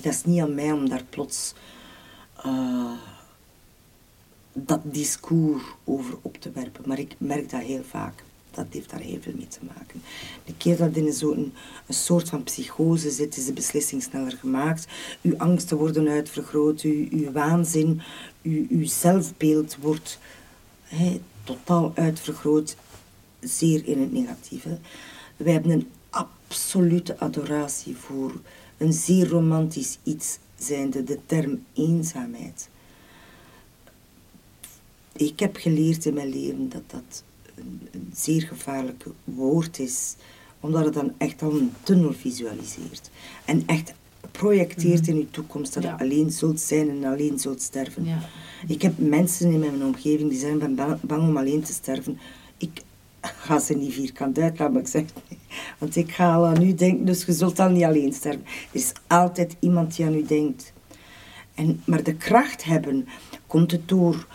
Dat 0.00 0.12
is 0.12 0.24
niet 0.24 0.40
aan 0.40 0.54
mij 0.54 0.72
om 0.72 0.88
daar 0.88 1.04
plots 1.10 1.54
eh, 2.44 2.92
dat 4.52 4.80
discours 4.82 5.62
over 5.84 6.18
op 6.22 6.36
te 6.36 6.50
werpen, 6.50 6.84
maar 6.86 6.98
ik 6.98 7.14
merk 7.18 7.50
dat 7.50 7.60
heel 7.60 7.84
vaak. 7.88 8.24
Dat 8.50 8.66
heeft 8.70 8.90
daar 8.90 9.00
heel 9.00 9.18
veel 9.20 9.32
mee 9.36 9.48
te 9.48 9.58
maken. 9.62 10.02
De 10.44 10.54
keer 10.56 10.76
dat 10.76 10.96
in 10.96 11.06
een 11.06 11.52
soort 11.88 12.28
van 12.28 12.42
psychose 12.42 13.10
zit, 13.10 13.36
is 13.36 13.46
de 13.46 13.52
beslissing 13.52 14.02
sneller 14.02 14.36
gemaakt. 14.40 14.86
Uw 15.22 15.34
angsten 15.36 15.76
worden 15.76 16.08
uitvergroot, 16.08 16.80
uw, 16.80 17.06
uw 17.10 17.32
waanzin, 17.32 18.00
uw, 18.42 18.66
uw 18.68 18.86
zelfbeeld 18.86 19.76
wordt 19.80 20.18
totaal 21.44 21.92
uitvergroot, 21.94 22.76
zeer 23.40 23.86
in 23.86 24.00
het 24.00 24.12
negatieve. 24.12 24.78
Wij 25.36 25.52
hebben 25.52 25.70
een 25.70 25.88
absolute 26.10 27.18
adoratie 27.18 27.96
voor 27.96 28.32
een 28.76 28.92
zeer 28.92 29.28
romantisch 29.28 29.98
iets, 30.02 30.38
zijnde 30.58 31.04
de 31.04 31.18
term 31.26 31.62
eenzaamheid. 31.72 32.68
Ik 35.12 35.40
heb 35.40 35.56
geleerd 35.56 36.04
in 36.04 36.14
mijn 36.14 36.28
leven 36.28 36.68
dat 36.68 36.82
dat 36.86 37.22
een, 37.54 37.88
een 37.90 38.10
zeer 38.14 38.42
gevaarlijk 38.42 39.04
woord 39.24 39.78
is, 39.78 40.14
omdat 40.60 40.84
het 40.84 40.94
dan 40.94 41.12
echt 41.18 41.42
al 41.42 41.52
een 41.52 41.72
tunnel 41.82 42.12
visualiseert. 42.12 43.10
En 43.44 43.62
echt 43.66 43.92
projecteert 44.30 45.08
in 45.08 45.16
je 45.16 45.30
toekomst 45.30 45.74
dat 45.74 45.82
Ja. 45.82 45.94
je 45.98 46.04
alleen 46.04 46.30
zult 46.30 46.60
zijn 46.60 46.88
en 46.90 47.04
alleen 47.04 47.38
zult 47.38 47.62
sterven. 47.62 48.04
Ja. 48.04 48.28
Ik 48.66 48.82
heb 48.82 48.98
mensen 48.98 49.52
in 49.52 49.58
mijn 49.58 49.84
omgeving 49.84 50.30
die 50.30 50.38
zijn 50.38 50.74
bang 51.00 51.28
om 51.28 51.36
alleen 51.36 51.62
te 51.62 51.72
sterven. 51.72 52.18
Ik 52.56 52.82
ga 53.20 53.58
ze 53.58 53.74
niet 53.74 53.92
vierkant 53.92 54.38
uitlaten, 54.38 54.72
maar 54.72 54.82
ik 54.82 54.88
zeg 54.88 55.02
nee. 55.02 55.38
Want 55.78 55.96
ik 55.96 56.12
ga 56.12 56.34
al 56.34 56.46
aan 56.46 56.62
u 56.62 56.74
denken, 56.74 57.04
dus 57.04 57.24
je 57.24 57.32
zult 57.32 57.56
dan 57.56 57.72
niet 57.72 57.84
alleen 57.84 58.12
sterven. 58.12 58.44
Er 58.44 58.68
is 58.70 58.92
altijd 59.06 59.56
iemand 59.58 59.96
die 59.96 60.06
aan 60.06 60.14
u 60.14 60.22
denkt. 60.22 60.72
En, 61.54 61.82
maar 61.84 62.02
de 62.02 62.14
kracht 62.14 62.64
hebben, 62.64 63.08
komt 63.46 63.70
het 63.70 63.88
door 63.88 64.26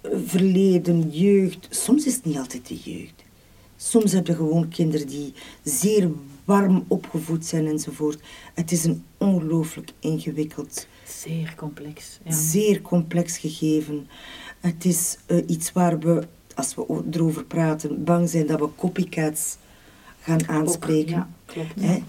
eh, 0.00 0.10
verleden, 0.26 1.10
jeugd. 1.10 1.66
Soms 1.70 2.06
is 2.06 2.14
het 2.14 2.24
niet 2.24 2.38
altijd 2.38 2.66
de 2.66 2.76
jeugd. 2.76 3.24
Soms 3.76 4.12
heb 4.12 4.26
je 4.26 4.34
gewoon 4.34 4.68
kinderen 4.68 5.06
die 5.06 5.32
zeer 5.62 6.10
warm 6.44 6.84
opgevoed 6.88 7.46
zijn 7.46 7.66
enzovoort. 7.66 8.20
Het 8.54 8.72
is 8.72 8.84
een 8.84 9.04
ongelooflijk 9.16 9.90
ingewikkeld 9.98 10.86
Zeer 11.04 11.54
complex. 11.56 12.18
Ja. 12.24 12.32
zeer 12.32 12.80
complex 12.80 13.38
gegeven. 13.38 14.06
Het 14.60 14.84
is 14.84 15.16
eh, 15.26 15.36
iets 15.46 15.72
waar 15.72 15.98
we, 15.98 16.26
als 16.54 16.74
we 16.74 17.02
erover 17.10 17.44
praten, 17.44 18.04
bang 18.04 18.28
zijn 18.28 18.46
dat 18.46 18.60
we 18.60 18.68
copycats 18.76 19.56
gaan 20.20 20.48
aanspreken. 20.48 21.14
ja, 21.14 21.28
klopt. 21.46 21.80
Hè? 21.80 22.02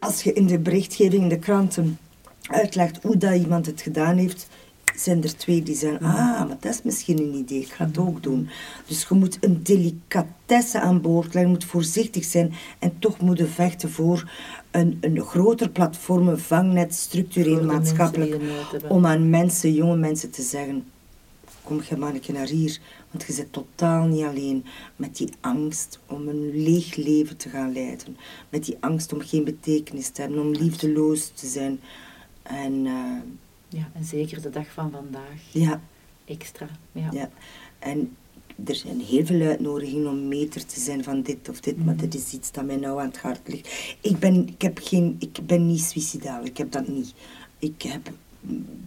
Als 0.00 0.22
je 0.22 0.32
in 0.32 0.46
de 0.46 0.58
berichtgeving 0.58 1.22
in 1.22 1.28
de 1.28 1.38
kranten 1.38 1.98
uitlegt 2.42 3.02
hoe 3.02 3.16
dat 3.16 3.34
iemand 3.34 3.66
het 3.66 3.82
gedaan 3.82 4.16
heeft, 4.16 4.48
zijn 4.96 5.22
er 5.22 5.36
twee 5.36 5.62
die 5.62 5.74
zeggen, 5.74 6.06
ah, 6.06 6.46
maar 6.46 6.56
dat 6.60 6.72
is 6.72 6.82
misschien 6.82 7.18
een 7.18 7.34
idee, 7.34 7.60
ik 7.60 7.72
ga 7.72 7.84
het 7.84 7.98
ook 7.98 8.22
doen. 8.22 8.48
Dus 8.86 9.06
je 9.08 9.14
moet 9.14 9.38
een 9.40 9.62
delicatesse 9.62 10.80
aan 10.80 11.00
boord 11.00 11.24
leggen, 11.24 11.42
je 11.42 11.48
moet 11.48 11.64
voorzichtig 11.64 12.24
zijn 12.24 12.52
en 12.78 12.98
toch 12.98 13.20
moeten 13.20 13.50
vechten 13.50 13.90
voor 13.90 14.30
een, 14.70 14.98
een 15.00 15.20
groter 15.20 15.70
platform, 15.70 16.28
een 16.28 16.38
vangnet, 16.38 16.94
structureel, 16.94 17.64
maatschappelijk, 17.64 18.42
om 18.88 19.06
aan 19.06 19.30
mensen, 19.30 19.72
jonge 19.72 19.96
mensen 19.96 20.30
te 20.30 20.42
zeggen, 20.42 20.84
kom 21.64 21.80
je 21.88 21.96
maar 21.96 22.14
een 22.14 22.20
keer 22.20 22.34
naar 22.34 22.48
hier, 22.48 22.80
want 23.10 23.24
je 23.26 23.32
zit 23.32 23.52
totaal 23.52 24.06
niet 24.06 24.24
alleen 24.24 24.64
met 24.96 25.16
die 25.16 25.28
angst 25.40 25.98
om 26.06 26.28
een 26.28 26.62
leeg 26.62 26.96
leven 26.96 27.36
te 27.36 27.48
gaan 27.48 27.72
leiden, 27.72 28.16
met 28.48 28.64
die 28.64 28.76
angst 28.80 29.12
om 29.12 29.20
geen 29.20 29.44
betekenis 29.44 30.08
te 30.08 30.20
hebben, 30.20 30.40
om 30.40 30.50
liefdeloos 30.50 31.28
te 31.34 31.46
zijn. 31.46 31.80
En 32.42 32.86
eh, 32.86 33.78
Ja, 33.78 33.90
en 33.94 34.04
zeker 34.04 34.42
de 34.42 34.50
dag 34.50 34.72
van 34.72 34.90
vandaag. 34.90 35.40
ja, 35.52 35.80
Extra. 36.24 36.68
Ja. 36.92 37.08
ja. 37.12 37.30
En 37.78 38.16
er 38.64 38.74
zijn 38.74 39.00
heel 39.00 39.26
veel 39.26 39.40
uitnodigingen 39.40 40.08
om 40.08 40.28
meter 40.28 40.66
te 40.66 40.80
zijn 40.80 41.04
van 41.04 41.22
dit 41.22 41.48
of 41.48 41.60
dit, 41.60 41.84
maar 41.84 41.96
dit 41.96 42.14
is 42.14 42.32
iets 42.32 42.52
dat 42.52 42.64
mij 42.64 42.76
nou 42.76 43.00
aan 43.00 43.06
het 43.06 43.18
hart 43.18 43.48
ligt. 43.48 43.96
Ik 44.00 44.18
ben, 44.18 44.48
ik 44.48 44.62
heb 44.62 44.78
geen, 44.82 45.16
ik 45.18 45.38
ben 45.46 45.66
niet 45.66 45.80
suicidaal, 45.80 46.44
ik 46.44 46.56
heb 46.56 46.70
dat 46.72 46.88
niet. 46.88 47.14
Ik 47.58 47.82
heb 47.82 48.10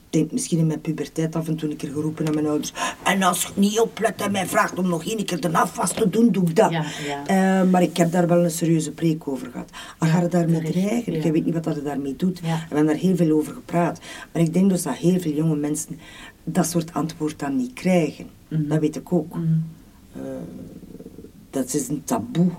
denk 0.09 0.31
misschien 0.31 0.59
in 0.59 0.67
mijn 0.67 0.81
puberteit 0.81 1.35
af 1.35 1.47
en 1.47 1.55
toe 1.55 1.69
een 1.69 1.75
keer 1.75 1.91
geroepen 1.91 2.27
aan 2.27 2.33
mijn 2.33 2.47
ouders. 2.47 2.73
En 3.03 3.23
als 3.23 3.43
je 3.43 3.49
niet 3.55 3.79
oplet 3.79 4.21
en 4.21 4.31
mij 4.31 4.47
vraagt 4.47 4.77
om 4.77 4.87
nog 4.87 5.05
één 5.05 5.25
keer 5.25 5.41
de 5.41 5.53
afwas 5.53 5.93
te 5.93 6.09
doen, 6.09 6.31
doe 6.31 6.43
ik 6.43 6.55
dat. 6.55 6.71
Ja, 6.71 6.85
ja. 7.05 7.25
Eh, 7.61 7.69
maar 7.69 7.81
ik 7.81 7.97
heb 7.97 8.11
daar 8.11 8.27
wel 8.27 8.43
een 8.43 8.51
serieuze 8.51 8.91
preek 8.91 9.27
over 9.27 9.51
gehad. 9.51 9.69
Als 9.97 10.09
ga 10.09 10.21
je 10.21 10.27
daarmee 10.27 10.61
dreigen? 10.61 11.13
Ik 11.13 11.31
weet 11.31 11.45
niet 11.45 11.53
wat 11.53 11.63
dat 11.63 11.83
daarmee 11.83 12.15
doet. 12.15 12.39
We 12.39 12.47
hebben 12.47 12.85
daar 12.85 12.95
heel 12.95 13.15
veel 13.15 13.37
over 13.37 13.53
gepraat. 13.53 13.99
Maar 14.31 14.41
ik 14.41 14.53
denk 14.53 14.69
dus 14.69 14.83
dat 14.83 14.95
heel 14.95 15.19
veel 15.19 15.33
jonge 15.33 15.55
mensen 15.55 15.99
dat 16.43 16.67
soort 16.67 16.93
antwoord 16.93 17.39
dan 17.39 17.55
niet 17.55 17.73
krijgen. 17.73 18.25
Mhm. 18.47 18.67
Dat 18.67 18.79
weet 18.79 18.95
ik 18.95 19.13
ook. 19.13 19.35
Eh, 20.13 20.21
dat 21.49 21.73
is 21.73 21.87
een 21.87 22.03
taboe. 22.03 22.49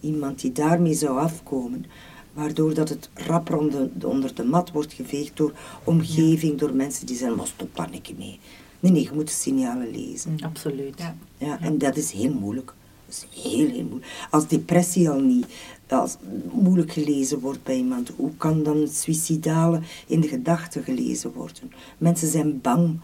Iemand 0.00 0.40
die 0.40 0.52
daarmee 0.52 0.94
zou 0.94 1.18
afkomen, 1.18 1.84
waardoor 2.32 2.74
dat 2.74 2.88
het 2.88 3.10
rap 3.14 3.52
onder 3.52 3.88
de, 3.94 4.06
onder 4.08 4.34
de 4.34 4.44
mat 4.44 4.70
wordt 4.70 4.92
geveegd 4.92 5.36
door 5.36 5.52
omgeving, 5.84 6.58
door 6.58 6.74
mensen 6.74 7.06
die 7.06 7.16
zeggen, 7.16 7.36
maar 7.36 7.46
stop 7.46 7.76
daar 7.76 7.90
niet 7.90 8.18
mee. 8.18 8.40
Nee, 8.80 8.92
nee, 8.92 9.02
je 9.02 9.10
moet 9.14 9.26
de 9.26 9.32
signalen 9.32 9.90
lezen. 9.90 10.36
Absoluut. 10.40 10.98
Ja. 10.98 11.16
Ja, 11.38 11.60
en 11.60 11.78
dat 11.78 11.96
is 11.96 12.10
heel 12.10 12.32
moeilijk. 12.32 12.74
Dat 13.06 13.26
is 13.32 13.42
heel, 13.42 13.68
heel 13.68 13.82
moeilijk. 13.82 14.26
Als 14.30 14.48
depressie 14.48 15.10
al 15.10 15.20
niet 15.20 15.46
als 15.92 16.16
moeilijk 16.52 16.92
gelezen 16.92 17.40
wordt 17.40 17.62
bij 17.62 17.76
iemand, 17.76 18.12
hoe 18.16 18.36
kan 18.36 18.62
dan 18.62 18.80
het 18.80 18.96
suïcidale 18.96 19.80
in 20.06 20.20
de 20.20 20.28
gedachten 20.28 20.82
gelezen 20.82 21.32
worden? 21.32 21.72
Mensen 21.98 22.28
zijn 22.28 22.60
bang 22.60 23.00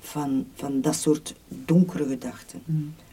van, 0.00 0.46
van 0.54 0.80
dat 0.80 0.94
soort 0.94 1.34
donkere 1.48 2.08
gedachten. 2.08 2.62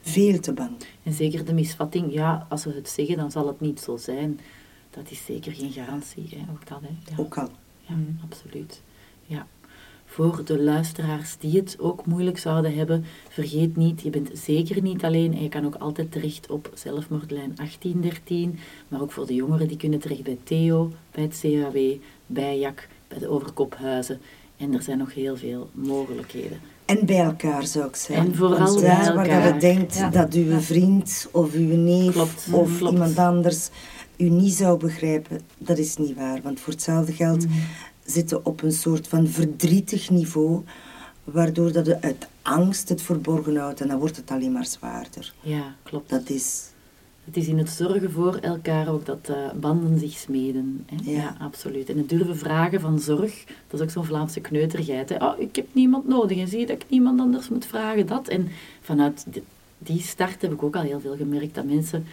Veel 0.02 0.40
te 0.40 0.54
bang. 0.54 0.72
En 1.04 1.14
zeker 1.14 1.46
de 1.46 1.54
misvatting, 1.54 2.14
ja, 2.14 2.46
als 2.50 2.66
we 2.66 2.74
het 2.74 2.90
zeggen, 2.90 3.18
dan 3.18 3.32
zal 3.32 3.48
het 3.48 3.60
niet 3.60 3.80
zo 3.80 3.98
zijn. 3.98 4.40
Dat 4.96 5.12
is 5.12 5.26
zeker 5.26 5.54
geen 5.54 5.72
garantie, 5.72 6.28
hè, 6.30 6.52
ook 6.52 6.68
dat. 6.68 6.80
Hè. 6.82 7.16
Ja. 7.16 7.22
Ook 7.24 7.38
al. 7.38 7.50
Ja, 7.82 7.96
absoluut. 8.24 8.82
Ja. 9.26 9.48
Voor 10.06 10.42
de 10.46 10.60
luisteraars 10.62 11.36
die 11.40 11.58
het 11.60 11.76
ook 11.80 12.06
moeilijk 12.06 12.38
zouden 12.38 12.76
hebben, 12.76 13.06
vergeet 13.30 13.76
niet, 13.76 14.02
je 14.02 14.10
bent 14.10 14.30
zeker 14.34 14.82
niet 14.82 15.04
alleen 15.04 15.34
en 15.34 15.44
je 15.44 15.50
kan 15.50 15.66
ook 15.66 15.76
altijd 15.76 16.12
terecht 16.12 16.50
op 16.50 16.72
zelfmoordlijn 16.74 17.56
1813, 17.56 18.60
maar 18.88 19.02
ook 19.02 19.12
voor 19.12 19.26
de 19.26 19.34
jongeren 19.36 19.68
die 19.68 19.78
kunnen 19.78 20.00
terecht 20.00 20.24
bij 20.24 20.38
Theo, 20.44 20.92
bij 21.12 21.24
het 21.24 21.40
CAW, 21.42 21.78
bij 22.26 22.60
JAK, 22.60 22.88
bij 23.08 23.20
de 23.20 23.28
Overkophuizen. 23.28 24.20
En 24.58 24.74
er 24.74 24.82
zijn 24.82 24.98
nog 24.98 25.14
heel 25.14 25.38
veel 25.38 25.70
mogelijkheden. 25.72 26.60
En 26.86 27.06
bij 27.06 27.20
elkaar 27.20 27.66
zou 27.66 27.88
ik 27.88 27.96
zeggen. 27.96 28.26
En 28.26 28.36
vooral 28.36 28.58
Want 28.60 28.82
bij 28.82 29.14
waar 29.14 29.28
dat 29.44 29.54
je 29.54 29.60
denkt 29.60 29.96
Ja. 29.96 30.10
dat 30.10 30.34
uw 30.34 30.60
vriend 30.60 31.28
of 31.32 31.54
uw 31.54 31.76
neef 31.76 32.12
Klopt, 32.12 32.48
of 32.52 32.78
klopt. 32.78 32.94
iemand 32.94 33.18
anders 33.18 33.70
u 34.18 34.30
niet 34.30 34.54
zou 34.54 34.80
begrijpen, 34.80 35.40
dat 35.58 35.78
is 35.78 35.98
niet 35.98 36.16
waar. 36.16 36.42
Want 36.42 36.60
voor 36.60 36.74
hetzelfde 36.74 37.14
geld 37.14 37.46
Mhm. 37.48 37.58
zitten 38.06 38.46
op 38.46 38.62
een 38.62 38.72
soort 38.72 39.08
van 39.08 39.28
verdrietig 39.28 40.10
niveau, 40.10 40.62
waardoor 41.24 41.72
dat 41.72 42.02
uit 42.02 42.28
angst 42.42 42.90
het 42.90 43.02
verborgen 43.02 43.56
houdt 43.58 43.82
en 43.82 43.88
dan 43.88 44.00
wordt 44.00 44.18
het 44.18 44.32
alleen 44.32 44.52
maar 44.52 44.66
zwaarder. 44.66 45.34
Ja, 45.42 45.76
klopt. 45.84 46.10
Dat 46.10 46.30
is... 46.30 46.74
Het 47.26 47.38
is 47.38 47.48
in 47.48 47.58
het 47.58 47.70
zorgen 47.70 48.12
voor 48.12 48.36
elkaar 48.36 48.88
ook 48.90 49.06
dat 49.06 49.30
eh, 49.30 49.36
banden 49.60 50.00
zich 50.00 50.12
smeden. 50.18 50.86
Hè? 50.86 51.12
Ja. 51.12 51.18
Ja. 51.18 51.36
absoluut. 51.40 51.90
En 51.90 51.98
het 51.98 52.10
durven 52.10 52.38
vragen 52.38 52.82
van 52.82 53.00
zorg, 53.00 53.44
dat 53.68 53.80
is 53.80 53.82
ook 53.82 53.90
zo'n 53.92 54.06
Vlaamse 54.06 54.40
kneuterigheid. 54.40 55.10
Hè? 55.10 55.26
Oh, 55.26 55.40
ik 55.40 55.56
heb 55.56 55.68
niemand 55.72 56.08
nodig 56.08 56.38
en 56.38 56.48
zie 56.48 56.60
je 56.60 56.66
dat 56.66 56.76
ik 56.76 56.86
niemand 56.90 57.20
anders 57.20 57.50
moet 57.50 57.66
vragen, 57.66 58.06
dat. 58.08 58.28
En 58.28 58.48
vanuit 58.82 59.26
die 59.78 60.02
start 60.02 60.42
heb 60.42 60.52
ik 60.52 60.64
ook 60.64 60.76
al 60.76 60.82
heel 60.82 61.00
veel 61.00 61.16
gemerkt 61.16 61.56
dat 61.56 61.66
mensen 61.66 62.06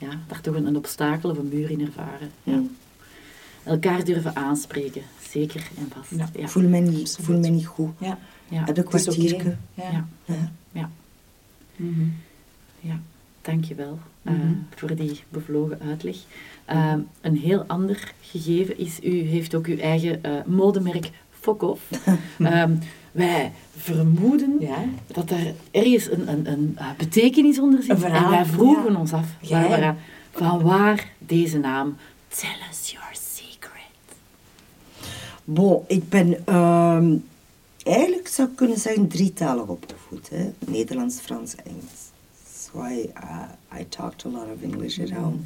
ja, 0.00 0.08
daar 0.28 0.40
toch 0.40 0.54
een, 0.54 0.66
een 0.66 0.76
obstakel 0.76 1.30
of 1.30 1.38
een 1.38 1.48
muur 1.48 1.70
in 1.70 1.80
ervaren. 1.80 2.30
Ja. 2.42 2.52
Mm. 2.56 2.76
Elkaar 3.64 4.04
durven 4.04 4.36
aanspreken, 4.36 5.02
zeker 5.30 5.68
en 5.78 5.88
vast. 5.94 6.34
Ja. 6.36 6.48
Voel 6.48 6.68
me 6.68 6.78
niet, 6.78 7.18
voel 7.20 7.38
me 7.38 7.48
niet 7.48 7.66
goed. 7.66 7.90
Ja. 7.98 8.18
Ja. 8.48 8.64
Heb 8.64 8.76
een 8.76 8.84
kwartiertje. 8.84 9.56
Ja. 9.74 10.06
Ja. 10.24 10.50
Ja. 10.72 10.90
Mhm. 11.76 12.00
Ja, 12.80 13.00
dankjewel 13.42 13.98
eh, 14.22 14.32
Mhm. 14.34 14.52
voor 14.74 14.94
die 14.96 15.20
bevlogen 15.28 15.80
uitleg. 15.80 16.16
Eh, 16.64 16.94
een 17.20 17.36
heel 17.36 17.64
ander 17.66 18.12
gegeven 18.20 18.78
is, 18.78 18.98
u 19.02 19.20
heeft 19.20 19.54
ook 19.54 19.66
uw 19.66 19.78
eigen 19.78 20.22
eh, 20.24 20.32
modemerk 20.46 21.10
Fokhoff. 21.40 21.90
Ehm, 22.38 22.76
wij 23.12 23.52
vermoeden 23.76 24.56
Ja. 24.60 24.84
dat 25.06 25.30
er 25.30 25.54
ergens 25.70 26.10
een, 26.10 26.28
een, 26.28 26.50
een 26.50 26.74
eh, 26.78 26.86
betekenis 26.96 27.58
onder 27.58 27.82
zit. 27.82 28.02
En 28.02 28.30
wij 28.30 28.44
vroegen 28.44 28.92
ja. 28.92 28.98
ons 28.98 29.12
af. 29.12 29.26
Barbara, 29.48 29.96
van 30.32 30.62
waar 30.62 31.12
deze 31.18 31.58
naam? 31.58 31.96
Tell 32.28 32.56
us 32.70 32.90
your 32.90 33.10
secret. 33.12 34.16
Bon, 35.44 35.84
ik 35.86 36.08
ben 36.08 36.46
ehm, 36.46 37.16
eigenlijk 37.82 38.28
zou 38.28 38.48
ik 38.48 38.56
kunnen 38.56 38.78
zeggen 38.78 39.08
drietalig 39.08 39.66
opgevoed. 39.66 40.28
Hè? 40.30 40.52
Nederlands, 40.58 41.20
Frans, 41.20 41.54
Engels. 41.54 42.10
So 42.72 42.84
I, 42.84 43.10
uh, 43.16 43.80
I 43.80 43.88
talked 43.88 44.24
a 44.24 44.28
lot 44.28 44.46
of 44.54 44.62
English 44.62 45.00
at 45.00 45.10
home. 45.10 45.36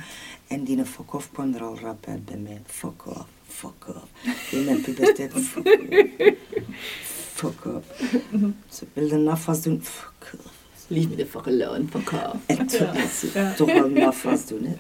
En 0.46 0.64
die 0.64 0.84
fuck 0.84 1.14
off 1.14 1.32
kwam 1.32 1.54
er 1.54 1.62
al 1.62 1.78
rap 1.78 2.06
uit 2.06 2.24
bij 2.24 2.36
mij. 2.36 2.60
Fuck 2.66 3.06
off, 3.06 3.26
fuck 3.48 3.86
off. 3.88 4.52
In 4.52 4.64
mijn 4.64 4.80
puberteit, 4.80 5.32
fuck 5.32 5.66
off. 5.66 7.13
Fuck 7.44 7.74
off. 7.74 8.10
Ze 8.76 8.86
wilden 8.92 9.20
een 9.20 9.28
afwas 9.28 9.62
doen, 9.62 9.80
fuck 9.82 10.34
off. 10.38 10.52
Leave 10.86 11.08
me 11.08 11.14
the 11.14 11.26
fuck 11.26 11.46
alone, 11.46 11.84
fuck 11.90 12.12
off. 12.12 12.36
En 12.46 12.66
toen 12.66 12.94
is 12.94 13.18
ze 13.18 13.52
toch 13.56 13.72
wel 13.72 13.84
een 13.84 14.02
afwas 14.02 14.46
doen. 14.46 14.64
Hè. 14.64 14.76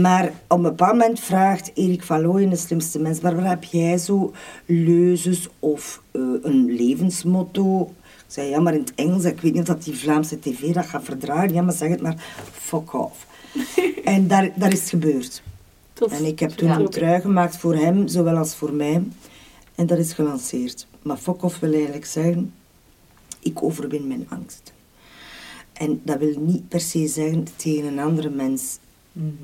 Maar 0.00 0.32
op 0.48 0.56
een 0.56 0.62
bepaald 0.62 0.92
moment 0.92 1.20
vraagt 1.20 1.70
Erik 1.74 2.02
van 2.02 2.20
Looyen, 2.20 2.50
de 2.50 2.56
slimste 2.56 2.98
mens, 2.98 3.20
Barbara, 3.20 3.48
heb 3.48 3.64
jij 3.64 3.98
zo 3.98 4.32
leuzes 4.66 5.48
of 5.58 6.02
eh, 6.10 6.22
een 6.42 6.74
levensmotto? 6.76 7.94
Ik 8.02 8.36
zei, 8.36 8.48
ja, 8.48 8.60
maar 8.60 8.74
in 8.74 8.80
het 8.80 8.94
Engels, 8.94 9.24
ik 9.24 9.40
weet 9.40 9.52
niet 9.52 9.60
of 9.60 9.66
dat 9.66 9.84
die 9.84 9.96
Vlaamse 9.96 10.38
tv 10.38 10.72
dat 10.72 10.86
gaat 10.86 11.04
verdragen. 11.04 11.52
Ja, 11.52 11.62
maar 11.62 11.74
zeg 11.74 11.88
het 11.88 12.00
maar, 12.00 12.24
fuck 12.52 12.92
off. 12.92 13.26
en 14.04 14.28
daar, 14.28 14.50
daar 14.54 14.72
is 14.72 14.80
het 14.80 14.88
gebeurd. 14.88 15.42
Tot 15.92 16.10
En 16.10 16.24
ik 16.24 16.38
heb 16.38 16.50
toen 16.50 16.68
ja. 16.68 16.78
een 16.78 16.88
trui 16.88 17.20
gemaakt 17.20 17.56
voor 17.56 17.74
hem, 17.74 18.08
zowel 18.08 18.36
als 18.36 18.54
voor 18.54 18.72
mij. 18.72 19.02
En 19.74 19.86
dat 19.86 19.98
is 19.98 20.12
gelanceerd. 20.12 20.86
Maar 21.02 21.16
fuck 21.16 21.42
off 21.42 21.58
wil 21.58 21.72
eigenlijk 21.72 22.06
zeggen, 22.06 22.54
ik 23.38 23.62
overwin 23.62 24.06
mijn 24.06 24.26
angst. 24.28 24.72
En 25.72 26.00
dat 26.04 26.18
wil 26.18 26.40
niet 26.40 26.68
per 26.68 26.80
se 26.80 27.06
zeggen 27.08 27.46
tegen 27.56 27.84
een 27.84 27.98
andere 27.98 28.30
mens, 28.30 28.78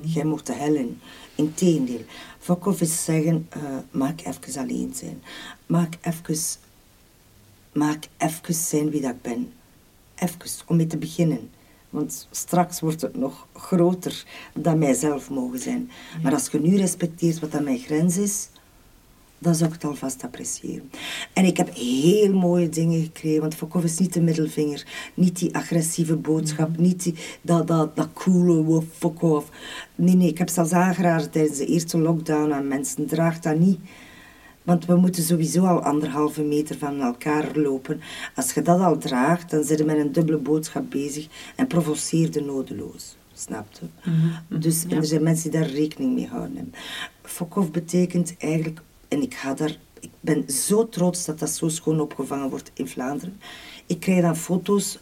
jij 0.00 0.24
mocht 0.24 0.46
de 0.46 0.52
hel 0.52 0.74
in. 0.74 1.00
Integendeel, 1.34 2.04
fuck 2.38 2.66
off 2.66 2.80
is 2.80 3.04
zeggen, 3.04 3.46
eh 3.48 3.62
maak 3.90 4.20
even 4.20 4.60
alleen 4.60 4.92
zijn. 4.94 5.22
Maak 5.66 5.98
even, 6.00 6.36
maak 7.72 8.08
even 8.16 8.54
zijn 8.54 8.90
wie 8.90 9.00
dat 9.00 9.10
ik 9.10 9.22
ben. 9.22 9.52
Even, 10.14 10.38
om 10.66 10.76
mee 10.76 10.86
te 10.86 10.96
beginnen. 10.96 11.50
Want 11.90 12.28
straks 12.30 12.80
wordt 12.80 13.00
het 13.00 13.16
nog 13.16 13.46
groter 13.54 14.24
dan 14.54 14.78
mijzelf 14.78 15.30
mogen 15.30 15.58
zijn. 15.58 15.90
Maar 16.22 16.32
als 16.32 16.48
je 16.48 16.60
nu 16.60 16.76
respecteert 16.76 17.38
wat 17.38 17.54
aan 17.54 17.64
mijn 17.64 17.78
grens 17.78 18.16
is, 18.16 18.48
dan 19.38 19.54
zou 19.54 19.68
ik 19.68 19.74
het 19.74 19.84
alvast 19.84 20.22
appreciëren. 20.22 20.90
En 21.32 21.44
ik 21.44 21.56
heb 21.56 21.74
heel 21.74 22.32
mooie 22.32 22.68
dingen 22.68 23.02
gekregen, 23.02 23.40
want 23.40 23.62
off 23.68 23.84
is 23.84 23.98
niet 23.98 24.12
de 24.12 24.20
middelvinger, 24.20 24.86
niet 25.14 25.38
die 25.38 25.54
agressieve 25.54 26.16
boodschap, 26.16 26.76
niet 26.76 27.02
die, 27.02 27.14
dat, 27.42 27.66
dat, 27.66 27.96
dat 27.96 28.08
coole 28.12 28.82
off. 29.20 29.50
Nee, 29.94 30.16
nee, 30.16 30.28
ik 30.28 30.38
heb 30.38 30.48
zelfs 30.48 30.72
aangeraden 30.72 31.30
tijdens 31.30 31.58
de 31.58 31.66
eerste 31.66 31.98
lockdown 31.98 32.52
aan 32.52 32.68
mensen, 32.68 33.06
draag 33.06 33.40
dat 33.40 33.58
niet. 33.58 33.78
Want 34.62 34.86
we 34.86 34.96
moeten 34.96 35.22
sowieso 35.22 35.64
al 35.64 35.82
anderhalve 35.82 36.42
meter 36.42 36.78
van 36.78 37.00
elkaar 37.00 37.50
lopen. 37.54 38.00
Als 38.34 38.52
je 38.52 38.62
dat 38.62 38.80
al 38.80 38.98
draagt, 38.98 39.50
dan 39.50 39.64
zit 39.64 39.78
je 39.78 39.84
met 39.84 39.98
een 39.98 40.12
dubbele 40.12 40.38
boodschap 40.38 40.90
bezig 40.90 41.26
en 41.56 41.66
provoceer 41.66 42.30
de 42.30 42.40
nodeloos. 42.40 43.16
Snap 43.32 43.66
je? 43.80 43.86
Dus 44.58 44.84
en 44.84 44.96
er 44.96 45.04
zijn 45.04 45.22
mensen 45.22 45.50
die 45.50 45.60
daar 45.60 45.70
rekening 45.70 46.14
mee 46.14 46.26
houden. 46.26 46.72
Off 47.54 47.70
betekent 47.70 48.34
eigenlijk, 48.38 48.82
en 49.08 49.22
ik 49.22 49.34
ga 49.34 49.54
daar, 49.54 49.76
ik 50.00 50.10
ben 50.20 50.50
zo 50.50 50.88
trots 50.88 51.24
dat 51.24 51.38
dat 51.38 51.50
zo 51.50 51.68
schoon 51.68 52.00
opgevangen 52.00 52.50
wordt 52.50 52.70
in 52.74 52.88
Vlaanderen. 52.88 53.40
Ik 53.86 54.00
krijg 54.00 54.20
dan 54.20 54.36
foto's 54.36 54.98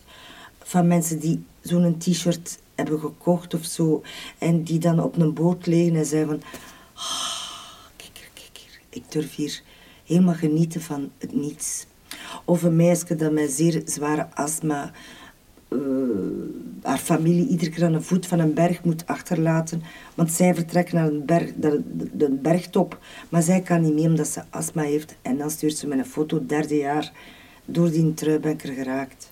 van 0.62 0.86
mensen 0.86 1.18
die 1.18 1.44
zo'n 1.60 1.98
t-shirt 1.98 2.58
hebben 2.74 3.00
gekocht 3.00 3.54
of 3.54 3.64
zo, 3.64 4.02
en 4.38 4.62
die 4.62 4.78
dan 4.78 5.00
op 5.02 5.16
een 5.16 5.34
boot 5.34 5.66
liggen 5.66 5.96
en 5.96 6.06
zeggen 6.06 6.28
van, 6.28 6.42
"Ah, 6.94 7.44
kijk 7.96 8.14
ik 8.94 9.12
durf 9.12 9.34
hier 9.34 9.62
helemaal 10.04 10.34
genieten 10.34 10.80
van 10.80 11.10
het 11.18 11.34
niets. 11.34 11.86
Of 12.44 12.62
een 12.62 12.76
meisje 12.76 13.14
dat 13.14 13.32
met 13.32 13.50
zeer 13.50 13.82
zware 13.84 14.28
astma 14.34 14.92
eh, 15.68 15.78
haar 16.82 16.98
familie 16.98 17.48
iedere 17.48 17.70
keer 17.70 17.84
aan 17.84 17.92
de 17.92 18.00
voet 18.00 18.26
van 18.26 18.38
een 18.38 18.54
berg 18.54 18.84
moet 18.84 19.06
achterlaten. 19.06 19.82
Want 20.14 20.32
zij 20.32 20.54
vertrekken 20.54 20.94
naar 20.94 21.06
een 21.06 21.24
berg, 21.24 21.56
naar 21.56 21.70
de, 21.70 22.10
de 22.12 22.30
bergtop. 22.30 22.98
Maar 23.28 23.42
zij 23.42 23.60
kan 23.60 23.82
niet 23.82 23.94
mee 23.94 24.06
omdat 24.06 24.28
ze 24.28 24.42
astma 24.50 24.82
heeft. 24.82 25.16
En 25.22 25.38
dan 25.38 25.50
stuurt 25.50 25.76
ze 25.76 25.86
me 25.86 25.96
een 25.96 26.04
foto, 26.06 26.46
derde 26.46 26.76
jaar. 26.76 27.12
Door 27.64 27.90
die 27.90 28.14
trui 28.14 28.38
ben 28.38 28.52
ik 28.52 28.62
er 28.62 28.72
geraakt. 28.72 29.30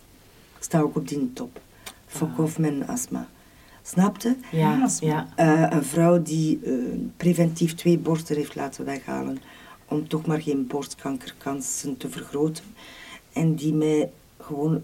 Ik 0.56 0.62
sta 0.62 0.80
ook 0.80 0.96
op 0.96 1.08
die 1.08 1.30
top. 1.32 1.60
Fuck 2.06 2.38
off 2.38 2.58
mijn 2.58 2.86
astma. 2.86 3.28
Snapte? 3.82 4.36
Ja, 4.50 4.88
ja. 5.00 5.28
Eh, 5.36 5.66
een 5.70 5.84
vrouw 5.84 6.22
die 6.22 6.60
eh, 6.64 6.72
preventief 7.16 7.74
twee 7.74 7.98
borsten 7.98 8.36
heeft 8.36 8.54
laten 8.54 8.84
weghalen 8.84 9.38
om 9.88 10.08
toch 10.08 10.26
maar 10.26 10.40
geen 10.40 10.66
borstkankerkansen 10.66 11.96
te 11.96 12.08
vergroten. 12.08 12.64
En 13.32 13.54
die 13.54 13.74
mij 13.74 14.10
gewoon 14.40 14.82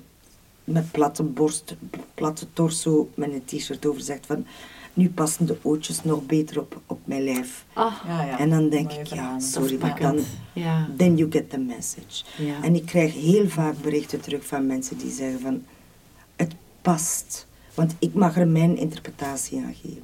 met 0.68 0.90
platte 0.90 1.22
borst, 1.22 1.76
platte 2.14 2.46
torso, 2.52 3.10
met 3.14 3.32
een 3.32 3.44
t-shirt 3.44 3.86
over 3.86 4.00
zegt 4.02 4.26
van... 4.26 4.46
Nu 4.94 5.10
passen 5.10 5.46
de 5.46 5.56
ootjes 5.62 6.04
nog 6.04 6.26
beter 6.26 6.60
op, 6.60 6.80
op 6.86 7.00
mijn 7.04 7.24
lijf. 7.24 7.64
Ah, 7.72 7.94
Ja, 8.06 8.22
ja. 8.24 8.38
En 8.38 8.50
dan 8.50 8.68
denk 8.68 8.88
Mooie 8.88 9.00
ik, 9.00 9.06
ja, 9.06 9.38
sorry, 9.40 9.78
maar 9.80 10.00
dan. 10.00 10.18
Ja. 10.52 10.88
then 10.96 11.16
you 11.16 11.30
get 11.30 11.50
the 11.50 11.58
message. 11.58 12.24
Ja. 12.38 12.62
En 12.62 12.74
ik 12.74 12.86
krijg 12.86 13.14
heel 13.14 13.48
vaak 13.48 13.78
berichten 13.82 14.20
terug 14.20 14.46
van 14.46 14.66
mensen 14.66 14.98
die 14.98 15.10
zeggen 15.10 15.40
van, 15.40 15.64
het 16.36 16.54
past. 16.82 17.46
Want 17.74 17.94
ik 17.98 18.14
mag 18.14 18.36
er 18.36 18.48
mijn 18.48 18.76
interpretatie 18.76 19.58
aan 19.58 19.74
geven. 19.82 20.02